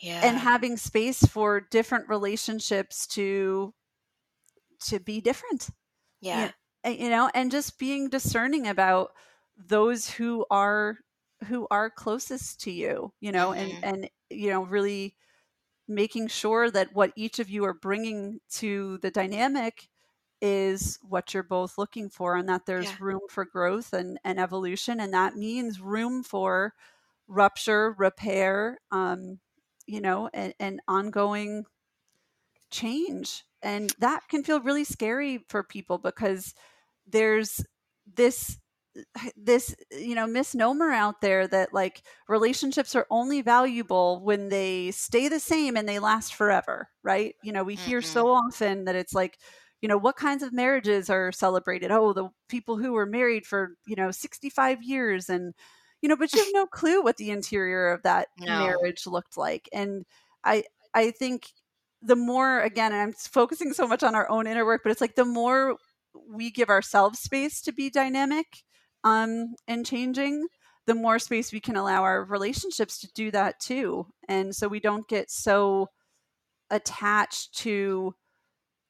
yeah. 0.00 0.20
and 0.24 0.36
having 0.36 0.76
space 0.76 1.24
for 1.24 1.60
different 1.60 2.08
relationships 2.08 3.06
to 3.08 3.72
to 4.86 4.98
be 4.98 5.20
different 5.20 5.70
yeah. 6.20 6.50
you, 6.84 6.92
you 6.92 7.10
know 7.10 7.30
and 7.34 7.50
just 7.50 7.78
being 7.78 8.08
discerning 8.08 8.66
about 8.66 9.12
those 9.56 10.08
who 10.08 10.44
are 10.50 10.98
who 11.48 11.66
are 11.70 11.90
closest 11.90 12.60
to 12.60 12.70
you 12.70 13.12
you 13.20 13.32
know 13.32 13.50
mm-hmm. 13.50 13.84
and 13.84 13.84
and 13.84 14.10
you 14.30 14.50
know 14.50 14.62
really 14.62 15.14
making 15.86 16.28
sure 16.28 16.70
that 16.70 16.94
what 16.94 17.12
each 17.16 17.38
of 17.38 17.50
you 17.50 17.64
are 17.64 17.74
bringing 17.74 18.40
to 18.50 18.98
the 18.98 19.10
dynamic 19.10 19.88
is 20.40 20.98
what 21.02 21.32
you're 21.32 21.42
both 21.42 21.78
looking 21.78 22.08
for 22.08 22.36
and 22.36 22.48
that 22.48 22.66
there's 22.66 22.86
yeah. 22.86 22.96
room 23.00 23.20
for 23.28 23.44
growth 23.44 23.92
and, 23.92 24.18
and 24.24 24.38
evolution 24.38 25.00
and 25.00 25.12
that 25.12 25.36
means 25.36 25.80
room 25.80 26.22
for 26.22 26.72
rupture 27.28 27.94
repair 27.98 28.78
um, 28.90 29.38
you 29.86 30.00
know 30.00 30.28
and, 30.32 30.54
and 30.58 30.80
ongoing 30.88 31.64
change 32.70 33.44
and 33.62 33.94
that 33.98 34.22
can 34.28 34.42
feel 34.42 34.60
really 34.60 34.84
scary 34.84 35.44
for 35.48 35.62
people 35.62 35.98
because 35.98 36.54
there's 37.06 37.64
this 38.14 38.58
this 39.36 39.74
you 39.90 40.14
know 40.14 40.26
misnomer 40.26 40.90
out 40.90 41.20
there 41.20 41.46
that 41.48 41.72
like 41.72 42.02
relationships 42.28 42.94
are 42.94 43.06
only 43.10 43.42
valuable 43.42 44.22
when 44.22 44.48
they 44.48 44.90
stay 44.92 45.28
the 45.28 45.40
same 45.40 45.76
and 45.76 45.88
they 45.88 45.98
last 45.98 46.34
forever 46.34 46.88
right 47.02 47.34
you 47.42 47.52
know 47.52 47.64
we 47.64 47.76
mm-hmm. 47.76 47.90
hear 47.90 48.02
so 48.02 48.28
often 48.28 48.84
that 48.84 48.94
it's 48.94 49.12
like 49.14 49.38
you 49.80 49.88
know 49.88 49.98
what 49.98 50.16
kinds 50.16 50.42
of 50.42 50.52
marriages 50.52 51.10
are 51.10 51.32
celebrated 51.32 51.90
oh 51.90 52.12
the 52.12 52.28
people 52.48 52.76
who 52.76 52.92
were 52.92 53.06
married 53.06 53.44
for 53.44 53.74
you 53.86 53.96
know 53.96 54.10
65 54.10 54.82
years 54.82 55.28
and 55.28 55.54
you 56.00 56.08
know 56.08 56.16
but 56.16 56.32
you 56.32 56.38
have 56.38 56.48
no 56.52 56.66
clue 56.66 57.02
what 57.02 57.16
the 57.16 57.30
interior 57.30 57.92
of 57.92 58.02
that 58.02 58.28
no. 58.38 58.66
marriage 58.66 59.06
looked 59.06 59.36
like 59.36 59.68
and 59.72 60.04
i 60.44 60.62
i 60.94 61.10
think 61.10 61.48
the 62.00 62.16
more 62.16 62.60
again 62.60 62.92
i'm 62.92 63.12
focusing 63.12 63.72
so 63.72 63.88
much 63.88 64.02
on 64.02 64.14
our 64.14 64.30
own 64.30 64.46
inner 64.46 64.64
work 64.64 64.82
but 64.84 64.92
it's 64.92 65.00
like 65.00 65.16
the 65.16 65.24
more 65.24 65.76
we 66.32 66.50
give 66.50 66.68
ourselves 66.68 67.18
space 67.18 67.60
to 67.60 67.72
be 67.72 67.90
dynamic 67.90 68.46
um, 69.04 69.54
and 69.68 69.86
changing, 69.86 70.46
the 70.86 70.94
more 70.94 71.18
space 71.18 71.52
we 71.52 71.60
can 71.60 71.76
allow 71.76 72.02
our 72.02 72.24
relationships 72.24 72.98
to 73.00 73.12
do 73.14 73.30
that 73.30 73.60
too. 73.60 74.06
And 74.28 74.54
so 74.54 74.68
we 74.68 74.80
don't 74.80 75.08
get 75.08 75.30
so 75.30 75.88
attached 76.70 77.56
to 77.58 78.14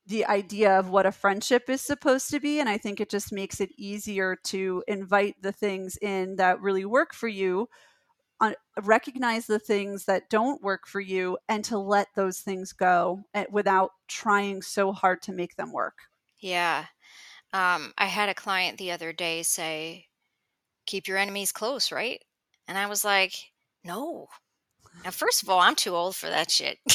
the 0.07 0.27
idea 0.27 0.79
of 0.79 0.91
what 0.91 1.07
a 1.07 1.13
friendship 1.13 1.71
is 1.71 1.81
supposed 1.81 2.31
to 2.31 2.41
be. 2.41 2.61
And 2.61 2.69
I 2.69 2.79
think 2.79 3.01
it 3.01 3.11
just 3.11 3.33
makes 3.33 3.61
it 3.61 3.71
easier 3.79 4.37
to 4.45 4.83
invite 4.87 5.37
the 5.41 5.53
things 5.53 5.97
in 6.01 6.37
that 6.37 6.61
really 6.61 6.85
work 6.85 7.15
for 7.15 7.29
you, 7.29 7.69
uh, 8.41 8.53
recognize 8.83 9.47
the 9.47 9.59
things 9.59 10.05
that 10.05 10.29
don't 10.29 10.63
work 10.63 10.87
for 10.87 11.01
you, 11.01 11.39
and 11.49 11.65
to 11.65 11.79
let 11.79 12.09
those 12.15 12.41
things 12.41 12.73
go 12.73 13.23
eh, 13.33 13.47
without 13.51 13.93
trying 14.09 14.61
so 14.61 14.93
hard 14.93 15.23
to 15.23 15.33
make 15.33 15.57
them 15.57 15.73
work. 15.73 15.95
Yeah. 16.39 16.87
Um, 17.55 17.95
I 17.97 18.07
had 18.07 18.29
a 18.29 18.35
client 18.35 18.79
the 18.79 18.91
other 18.91 19.13
day 19.13 19.45
say, 19.45 20.07
keep 20.87 21.07
your 21.07 21.19
enemies 21.19 21.53
close, 21.53 21.93
right? 21.93 22.21
And 22.67 22.77
I 22.77 22.87
was 22.87 23.05
like, 23.05 23.33
no. 23.85 24.27
Now, 25.05 25.13
first 25.13 25.41
of 25.41 25.49
all, 25.49 25.61
I'm 25.61 25.77
too 25.77 25.95
old 25.95 26.17
for 26.17 26.29
that 26.29 26.51
shit. 26.51 26.79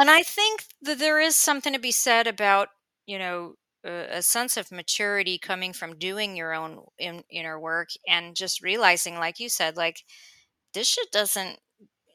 and 0.00 0.10
I 0.10 0.24
think 0.24 0.64
that 0.82 0.98
there 0.98 1.20
is 1.20 1.36
something 1.36 1.72
to 1.72 1.78
be 1.78 1.92
said 1.92 2.26
about, 2.26 2.70
you 3.06 3.16
know, 3.16 3.54
a, 3.84 4.18
a 4.18 4.22
sense 4.22 4.56
of 4.56 4.72
maturity 4.72 5.38
coming 5.38 5.72
from 5.72 5.98
doing 6.00 6.36
your 6.36 6.52
own 6.52 6.80
in, 6.98 7.22
inner 7.30 7.60
work 7.60 7.90
and 8.08 8.34
just 8.34 8.60
realizing, 8.60 9.18
like 9.18 9.38
you 9.38 9.48
said, 9.48 9.76
like, 9.76 10.02
this 10.74 10.88
shit 10.88 11.12
doesn't, 11.12 11.60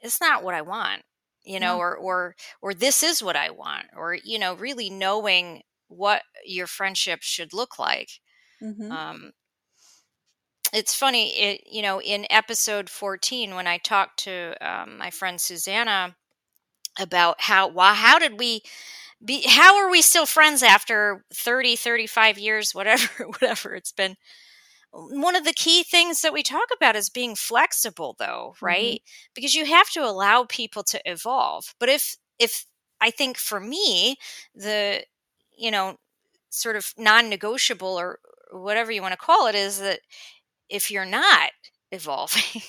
it's 0.02 0.20
not 0.20 0.44
what 0.44 0.56
I 0.56 0.62
want 0.62 1.04
you 1.46 1.62
know 1.62 1.76
yeah. 1.76 1.82
or 1.82 1.96
or 1.96 2.36
or 2.62 2.74
this 2.74 3.02
is 3.02 3.24
what 3.24 3.38
i 3.38 3.50
want 3.50 3.86
or 3.96 4.14
you 4.14 4.38
know 4.38 4.54
really 4.56 4.90
knowing 4.90 5.62
what 5.88 6.24
your 6.46 6.68
friendship 6.68 7.20
should 7.22 7.54
look 7.54 7.80
like. 7.80 8.10
Mm-hmm. 8.62 8.92
Um, 8.92 9.32
it's 10.74 10.94
funny, 10.94 11.30
it, 11.40 11.62
you 11.70 11.82
know, 11.82 12.02
in 12.02 12.26
episode 12.30 12.90
14, 12.90 13.56
when 13.56 13.68
I 13.68 13.78
talked 13.78 14.20
to 14.24 14.56
um, 14.62 14.98
my 14.98 15.10
friend 15.10 15.40
Susanna 15.40 16.16
about 17.00 17.42
how, 17.42 17.68
why, 17.70 17.94
how 17.94 18.20
did 18.20 18.40
we 18.40 18.62
be, 19.24 19.44
how 19.48 19.78
are 19.78 19.90
we 19.90 20.02
still 20.02 20.26
friends 20.26 20.62
after 20.62 21.24
30, 21.34 21.76
35 21.76 22.38
years, 22.38 22.72
whatever, 22.76 23.28
whatever 23.28 23.76
it's 23.76 23.92
been. 23.92 24.16
One 24.92 25.36
of 25.36 25.44
the 25.44 25.54
key 25.54 25.84
things 25.84 26.22
that 26.22 26.34
we 26.34 26.44
talk 26.44 26.68
about 26.76 26.96
is 26.96 27.10
being 27.10 27.36
flexible 27.36 28.16
though, 28.18 28.54
mm-hmm. 28.56 28.66
right? 28.66 28.96
Mm-hmm. 28.96 29.32
Because 29.36 29.56
you 29.56 29.66
have 29.66 29.90
to 29.92 30.04
allow 30.04 30.46
people 30.48 30.84
to 30.84 31.02
evolve. 31.06 31.74
But 31.80 31.90
if, 31.90 32.18
if 32.40 32.66
I 33.00 33.12
think 33.12 33.38
for 33.38 33.60
me, 33.60 34.18
the, 34.56 35.04
you 35.58 35.72
know, 35.72 35.98
sort 36.50 36.76
of 36.76 36.94
non-negotiable 36.98 38.00
or 38.00 38.20
whatever 38.52 38.92
you 38.92 39.02
want 39.02 39.12
to 39.12 39.18
call 39.18 39.48
it 39.48 39.56
is 39.56 39.80
that 39.80 40.00
if 40.70 40.92
you're 40.92 41.06
not 41.06 41.52
evolving 41.92 42.62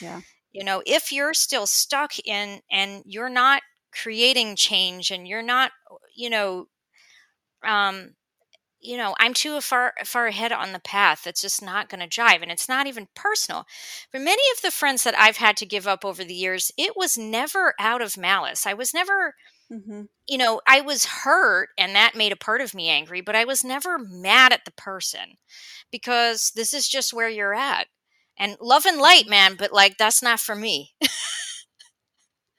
yeah. 0.00 0.20
you 0.52 0.62
know 0.64 0.82
if 0.86 1.10
you're 1.10 1.34
still 1.34 1.66
stuck 1.66 2.12
in 2.24 2.60
and 2.70 3.02
you're 3.04 3.30
not 3.30 3.62
creating 3.92 4.54
change 4.54 5.10
and 5.10 5.26
you're 5.26 5.42
not 5.42 5.72
you 6.14 6.30
know 6.30 6.66
um 7.66 8.14
you 8.80 8.96
know 8.96 9.14
i'm 9.18 9.34
too 9.34 9.60
far 9.60 9.92
far 10.04 10.28
ahead 10.28 10.52
on 10.52 10.72
the 10.72 10.78
path 10.78 11.26
it's 11.26 11.42
just 11.42 11.60
not 11.60 11.88
going 11.88 12.00
to 12.00 12.06
jive 12.06 12.42
and 12.42 12.50
it's 12.52 12.68
not 12.68 12.86
even 12.86 13.08
personal. 13.16 13.66
For 14.10 14.18
many 14.18 14.42
of 14.54 14.62
the 14.62 14.70
friends 14.70 15.02
that 15.02 15.18
i've 15.18 15.38
had 15.38 15.56
to 15.56 15.66
give 15.66 15.88
up 15.88 16.04
over 16.04 16.22
the 16.22 16.34
years 16.34 16.70
it 16.78 16.96
was 16.96 17.18
never 17.18 17.74
out 17.80 18.00
of 18.00 18.16
malice. 18.16 18.66
I 18.66 18.74
was 18.74 18.94
never 18.94 19.34
mm-hmm. 19.72 20.02
you 20.28 20.38
know 20.38 20.60
i 20.66 20.80
was 20.80 21.04
hurt 21.04 21.68
and 21.78 21.94
that 21.94 22.16
made 22.16 22.32
a 22.32 22.36
part 22.36 22.60
of 22.60 22.74
me 22.74 22.88
angry 22.88 23.20
but 23.20 23.36
i 23.36 23.44
was 23.44 23.64
never 23.64 23.98
mad 23.98 24.52
at 24.52 24.64
the 24.64 24.72
person 24.72 25.36
because 25.90 26.52
this 26.54 26.74
is 26.74 26.88
just 26.88 27.12
where 27.12 27.28
you're 27.28 27.54
at 27.54 27.86
and 28.38 28.56
love 28.60 28.86
and 28.86 28.98
light 28.98 29.22
mm-hmm. 29.22 29.30
man 29.30 29.54
but 29.58 29.72
like 29.72 29.96
that's 29.98 30.22
not 30.22 30.40
for 30.40 30.54
me 30.54 30.92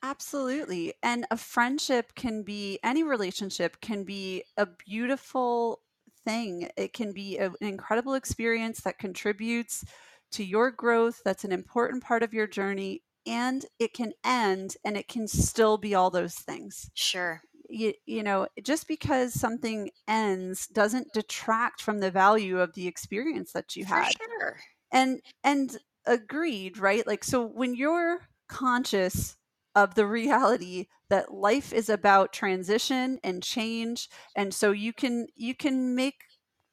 Absolutely. 0.04 0.94
And 1.04 1.28
a 1.30 1.38
friendship 1.38 2.16
can 2.16 2.42
be, 2.42 2.80
any 2.84 3.04
relationship 3.04 3.80
can 3.82 4.04
be 4.04 4.44
a 4.58 4.66
beautiful 4.66 5.82
thing. 6.26 6.70
It 6.76 6.94
can 6.94 7.14
be 7.14 7.38
a, 7.38 7.48
an 7.48 7.56
incredible 7.62 8.16
experience 8.16 8.82
that 8.82 8.98
contributes 8.98 9.86
to 10.32 10.44
your 10.44 10.72
growth, 10.72 11.22
that's 11.26 11.44
an 11.44 11.52
important 11.52 12.04
part 12.04 12.24
of 12.24 12.34
your 12.34 12.48
journey. 12.48 13.04
And 13.26 13.66
it 13.80 13.94
can 13.94 14.14
end 14.26 14.76
and 14.84 14.98
it 14.98 15.08
can 15.08 15.28
still 15.28 15.78
be 15.78 15.94
all 15.94 16.10
those 16.10 16.36
things. 16.36 16.90
Sure. 16.94 17.42
You, 17.70 17.94
you 18.06 18.24
know, 18.24 18.48
just 18.64 18.88
because 18.88 19.34
something 19.34 19.92
ends 20.08 20.68
doesn't 20.68 21.14
detract 21.14 21.82
from 21.82 22.00
the 22.00 22.12
value 22.12 22.60
of 22.60 22.74
the 22.74 22.88
experience 22.88 23.54
that 23.54 23.76
you 23.76 23.86
had. 23.86 24.06
For 24.06 24.24
sure. 24.40 24.60
And 24.92 25.22
and 25.44 25.78
agreed, 26.06 26.78
right? 26.78 27.06
Like 27.06 27.24
so 27.24 27.46
when 27.46 27.76
you're 27.76 28.28
conscious 28.50 29.38
of 29.76 29.96
the 29.96 30.06
reality 30.06 30.88
that 31.10 31.34
life 31.34 31.72
is 31.74 31.90
about 31.90 32.34
transition 32.34 33.20
and 33.24 33.42
change 33.42 34.10
and 34.36 34.54
so 34.54 34.72
you 34.72 34.92
can 34.92 35.28
you 35.36 35.56
can 35.56 35.96
make 35.96 36.16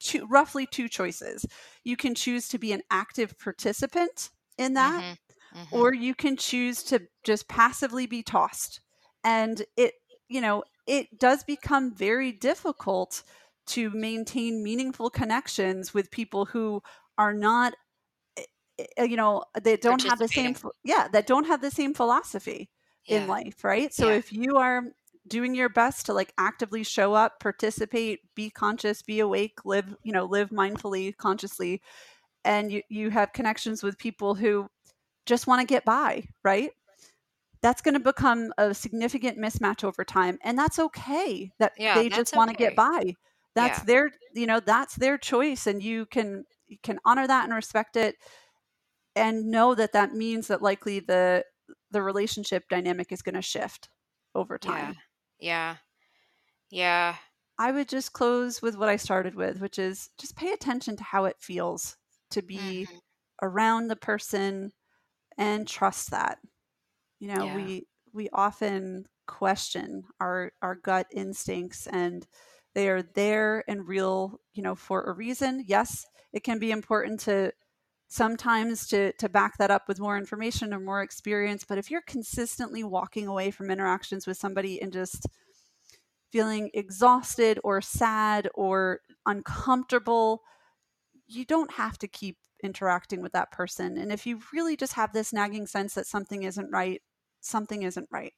two, 0.01 0.27
roughly 0.27 0.67
two 0.67 0.89
choices 0.89 1.47
you 1.85 1.97
can 1.97 2.15
choose 2.15 2.49
to 2.49 2.59
be 2.59 2.73
an 2.73 2.83
active 2.91 3.39
participant 3.39 4.31
in 4.57 4.75
that 4.75 5.01
mm-hmm. 5.01 5.13
Mm-hmm. 5.59 5.77
or 5.77 5.95
you 5.95 6.15
can 6.15 6.37
choose 6.37 6.83
to 6.85 7.01
just 7.25 7.49
passively 7.49 8.07
be 8.07 8.23
tossed 8.23 8.81
and 9.25 9.63
it 9.77 9.95
you 10.29 10.41
know 10.41 10.63
it 10.87 11.19
does 11.19 11.43
become 11.43 11.95
very 11.95 12.33
difficult 12.33 13.23
to 13.67 13.91
maintain 13.91 14.63
meaningful 14.63 15.11
connections 15.11 15.93
with 15.93 16.11
people 16.11 16.45
who 16.45 16.83
are 17.17 17.35
not 17.35 17.75
eh, 18.37 18.45
eh, 18.97 19.05
you 19.05 19.17
know 19.17 19.43
they 19.61 19.77
don't 19.77 20.05
have 20.05 20.19
the 20.19 20.29
same 20.29 20.55
yeah 20.85 21.09
that 21.13 21.27
don't 21.27 21.47
have 21.47 21.61
the 21.61 21.71
same 21.71 21.93
philosophy 21.93 22.71
yeah. 23.09 23.23
in 23.23 23.29
life, 23.29 23.65
right? 23.65 23.93
So 23.93 24.09
yeah. 24.09 24.17
if 24.17 24.33
you 24.33 24.57
are 24.57 24.83
doing 25.27 25.55
your 25.55 25.69
best 25.69 26.07
to 26.07 26.13
like 26.13 26.33
actively 26.39 26.85
show 26.85 27.15
up, 27.15 27.41
participate, 27.41 28.21
be 28.35 28.51
conscious, 28.51 29.03
be 29.03 29.21
awake, 29.21 29.59
live, 29.65 29.95
you 30.03 30.13
know, 30.13 30.25
live 30.25 30.51
mindfully, 30.51 31.17
consciously, 31.17 31.83
and 32.45 32.71
you, 32.71 32.83
you 32.89 33.11
have 33.11 33.33
connections 33.33 33.83
with 33.83 33.99
people 33.99 34.35
who 34.35 34.69
just 35.29 35.47
want 35.47 35.61
to 35.61 35.67
get 35.67 35.85
by, 35.85 36.25
right? 36.43 36.71
That's 37.61 37.83
going 37.83 37.95
to 37.95 38.01
become 38.01 38.53
a 38.59 38.75
significant 38.75 39.39
mismatch 39.39 39.85
over 39.85 40.05
time. 40.05 40.39
And 40.43 40.59
that's 40.59 40.79
okay 40.79 41.53
that 41.59 41.73
yeah, 41.79 41.95
they 41.95 42.09
just 42.09 42.35
want 42.35 42.51
to 42.51 42.57
okay. 42.57 42.67
get 42.67 42.77
by. 42.77 43.15
That's 43.55 43.81
yeah. 43.81 43.85
their, 43.85 44.11
you 44.35 44.47
know, 44.47 44.61
that's 44.61 44.95
their 44.97 45.19
choice. 45.19 45.67
And 45.67 45.83
you 45.83 46.07
can, 46.07 46.45
you 46.67 46.79
can 46.83 46.99
honor 47.05 47.27
that 47.27 47.45
and 47.45 47.55
respect 47.55 47.97
it 47.97 48.17
and 49.17 49.51
know 49.51 49.75
that 49.75 49.93
that 49.93 50.15
means 50.15 50.49
that 50.49 50.63
likely 50.63 51.01
the 51.01 51.45
the 51.91 52.03
relationship 52.03 52.65
dynamic 52.69 53.13
is 53.13 53.23
going 53.23 53.35
to 53.35 53.43
shift 53.43 53.89
over 54.35 54.59
time. 54.59 54.95
Yeah. 55.39 55.51
yeah. 55.51 55.77
Yeah. 56.71 57.15
I 57.59 57.73
would 57.73 57.89
just 57.89 58.13
close 58.13 58.63
with 58.63 58.77
what 58.77 58.89
I 58.89 58.97
started 58.97 59.35
with, 59.35 59.61
which 59.61 59.79
is 59.79 60.11
just 60.19 60.37
pay 60.37 60.53
attention 60.53 60.97
to 60.97 61.03
how 61.03 61.25
it 61.25 61.37
feels 61.41 61.97
to 62.31 62.43
be 62.43 62.87
mm-hmm. 62.87 62.97
around 63.43 63.89
the 63.89 63.97
person 63.97 64.73
and 65.39 65.67
trust 65.67 66.11
that. 66.11 66.39
You 67.21 67.35
know, 67.35 67.45
yeah. 67.45 67.57
we 67.57 67.87
we 68.13 68.29
often 68.33 69.07
question 69.27 70.03
our 70.21 70.53
our 70.61 70.75
gut 70.75 71.07
instincts 71.13 71.87
and 71.87 72.27
they 72.75 72.89
are 72.89 73.03
there 73.03 73.65
and 73.69 73.89
real, 73.89 74.41
you 74.53 74.63
know, 74.63 74.75
for 74.75 75.05
a 75.05 75.13
reason. 75.13 75.65
Yes, 75.67 76.07
it 76.33 76.45
can 76.45 76.59
be 76.59 76.71
important 76.71 77.21
to 77.21 77.53
sometimes 78.09 78.87
to 78.89 79.13
to 79.15 79.29
back 79.29 79.59
that 79.59 79.71
up 79.71 79.87
with 79.87 80.01
more 80.01 80.17
information 80.17 80.73
or 80.73 80.81
more 80.81 81.03
experience 81.03 81.63
but 81.69 81.77
if 81.77 81.91
you're 81.91 82.03
consistently 82.07 82.83
walking 82.83 83.27
away 83.27 83.51
from 83.51 83.71
interactions 83.71 84.27
with 84.27 84.39
somebody 84.39 84.81
and 84.81 84.95
just 84.95 85.27
feeling 86.33 86.71
exhausted 86.73 87.61
or 87.63 87.83
sad 87.83 88.49
or 88.55 89.01
uncomfortable 89.27 90.43
you 91.27 91.45
don't 91.45 91.73
have 91.73 91.99
to 91.99 92.09
keep 92.09 92.39
interacting 92.63 93.23
with 93.23 93.33
that 93.33 93.51
person 93.53 93.97
and 93.97 94.11
if 94.13 94.27
you 94.27 94.41
really 94.53 94.77
just 94.77 94.95
have 94.95 95.13
this 95.13 95.33
nagging 95.33 95.67
sense 95.67 95.95
that 95.95 96.07
something 96.07 96.43
isn't 96.43 96.71
right 96.73 97.03
something 97.41 97.83
isn't 97.83 98.09
right 98.11 98.33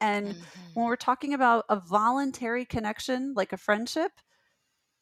and 0.00 0.28
mm-hmm. 0.28 0.70
when 0.74 0.86
we're 0.86 0.96
talking 0.96 1.34
about 1.34 1.64
a 1.68 1.78
voluntary 1.78 2.64
connection 2.64 3.34
like 3.34 3.52
a 3.52 3.56
friendship 3.56 4.12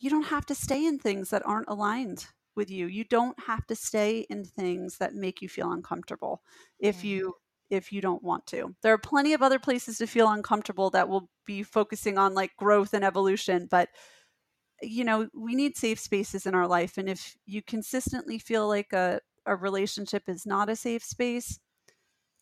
you 0.01 0.11
don't 0.11 0.27
have 0.27 0.45
to 0.47 0.55
stay 0.55 0.85
in 0.85 0.99
things 0.99 1.31
that 1.31 1.47
aren't 1.47 1.69
aligned 1.69 2.27
with 2.57 2.71
you. 2.71 2.87
You 2.87 3.05
don't 3.05 3.39
have 3.47 3.67
to 3.67 3.75
stay 3.75 4.27
in 4.31 4.45
things 4.45 4.99
that 4.99 5.15
make 5.15 5.43
you 5.43 5.49
feel 5.49 5.73
uncomfortable 5.73 6.43
if 6.79 6.99
mm-hmm. 6.99 7.07
you 7.07 7.35
if 7.71 7.93
you 7.93 8.01
don't 8.01 8.23
want 8.23 8.47
to. 8.49 8.75
There 8.83 8.93
are 8.93 8.99
plenty 8.99 9.33
of 9.33 9.43
other 9.43 9.59
places 9.59 9.99
to 9.99 10.07
feel 10.07 10.31
uncomfortable 10.31 10.91
that 10.91 11.09
will 11.09 11.31
be 11.47 11.63
focusing 11.63 12.19
on 12.19 12.35
like 12.35 12.55
growth 12.57 12.93
and 12.93 13.05
evolution, 13.05 13.67
but 13.71 13.89
you 14.83 15.05
know, 15.05 15.29
we 15.35 15.55
need 15.55 15.77
safe 15.77 15.99
spaces 16.01 16.47
in 16.47 16.55
our 16.55 16.67
life 16.69 16.99
and 16.99 17.09
if 17.09 17.37
you 17.47 17.63
consistently 17.63 18.39
feel 18.39 18.69
like 18.69 18.93
a 18.93 19.21
a 19.47 19.57
relationship 19.57 20.23
is 20.29 20.47
not 20.47 20.71
a 20.71 20.77
safe 20.77 21.05
space, 21.05 21.59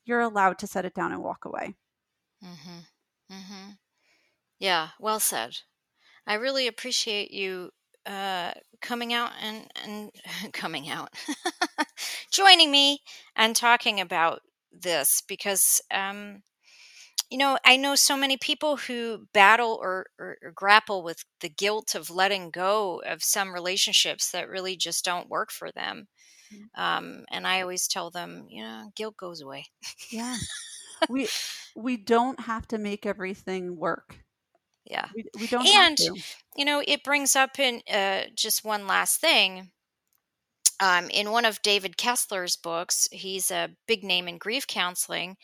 you're 0.05 0.20
allowed 0.20 0.59
to 0.59 0.66
set 0.66 0.85
it 0.85 0.95
down 0.95 1.12
and 1.12 1.22
walk 1.22 1.45
away. 1.45 1.74
Mm-hmm. 2.45 3.35
Mm-hmm. 3.35 3.70
Yeah, 4.59 4.91
well 5.01 5.20
said. 5.20 5.59
I 6.26 6.35
really 6.35 6.66
appreciate 6.68 7.30
you 7.33 7.70
uh, 8.07 8.53
coming 8.80 9.12
out 9.12 9.33
and, 9.43 9.70
and 9.85 10.12
coming 10.53 10.89
out, 10.89 11.11
joining 12.33 12.70
me 12.70 13.01
and 13.37 13.57
talking 13.57 14.01
about 14.01 14.41
this 14.72 15.22
because, 15.28 15.80
um, 15.91 16.43
you 17.33 17.39
know, 17.39 17.57
I 17.64 17.78
know 17.78 17.95
so 17.95 18.14
many 18.14 18.37
people 18.37 18.76
who 18.76 19.26
battle 19.33 19.78
or, 19.80 20.05
or, 20.18 20.37
or, 20.43 20.51
grapple 20.51 21.03
with 21.03 21.24
the 21.41 21.49
guilt 21.49 21.95
of 21.95 22.11
letting 22.11 22.51
go 22.51 23.01
of 23.07 23.24
some 23.24 23.55
relationships 23.55 24.30
that 24.33 24.51
really 24.51 24.76
just 24.76 25.03
don't 25.03 25.30
work 25.30 25.51
for 25.51 25.72
them. 25.72 26.09
Mm. 26.53 26.78
Um, 26.78 27.24
and 27.30 27.47
I 27.47 27.62
always 27.62 27.89
tell 27.89 28.11
them, 28.11 28.45
you 28.51 28.62
know, 28.62 28.93
guilt 28.95 29.16
goes 29.16 29.41
away. 29.41 29.64
yeah. 30.11 30.37
We 31.09 31.26
we 31.74 31.97
don't 31.97 32.39
have 32.39 32.68
to 32.68 32.78
make 32.78 33.07
everything 33.07 33.76
work 33.76 34.18
yeah 34.85 35.07
we, 35.16 35.24
we 35.41 35.47
don't 35.49 35.66
and 35.66 35.99
you 36.57 36.64
know 36.64 36.80
it 36.87 37.03
brings 37.03 37.35
up 37.35 37.59
in 37.59 37.83
uh, 37.93 38.22
just 38.37 38.64
one 38.64 38.87
last 38.87 39.20
thing 39.20 39.72
um, 40.83 41.09
in 41.11 41.30
one 41.30 41.47
of 41.47 41.62
david 41.62 41.97
kessler's 41.97 42.57
books 42.57 43.09
he's 43.12 43.51
a 43.51 43.70
big 43.87 44.05
name 44.05 44.28
in 44.28 44.39
grief 44.39 44.66
counseling 44.66 45.37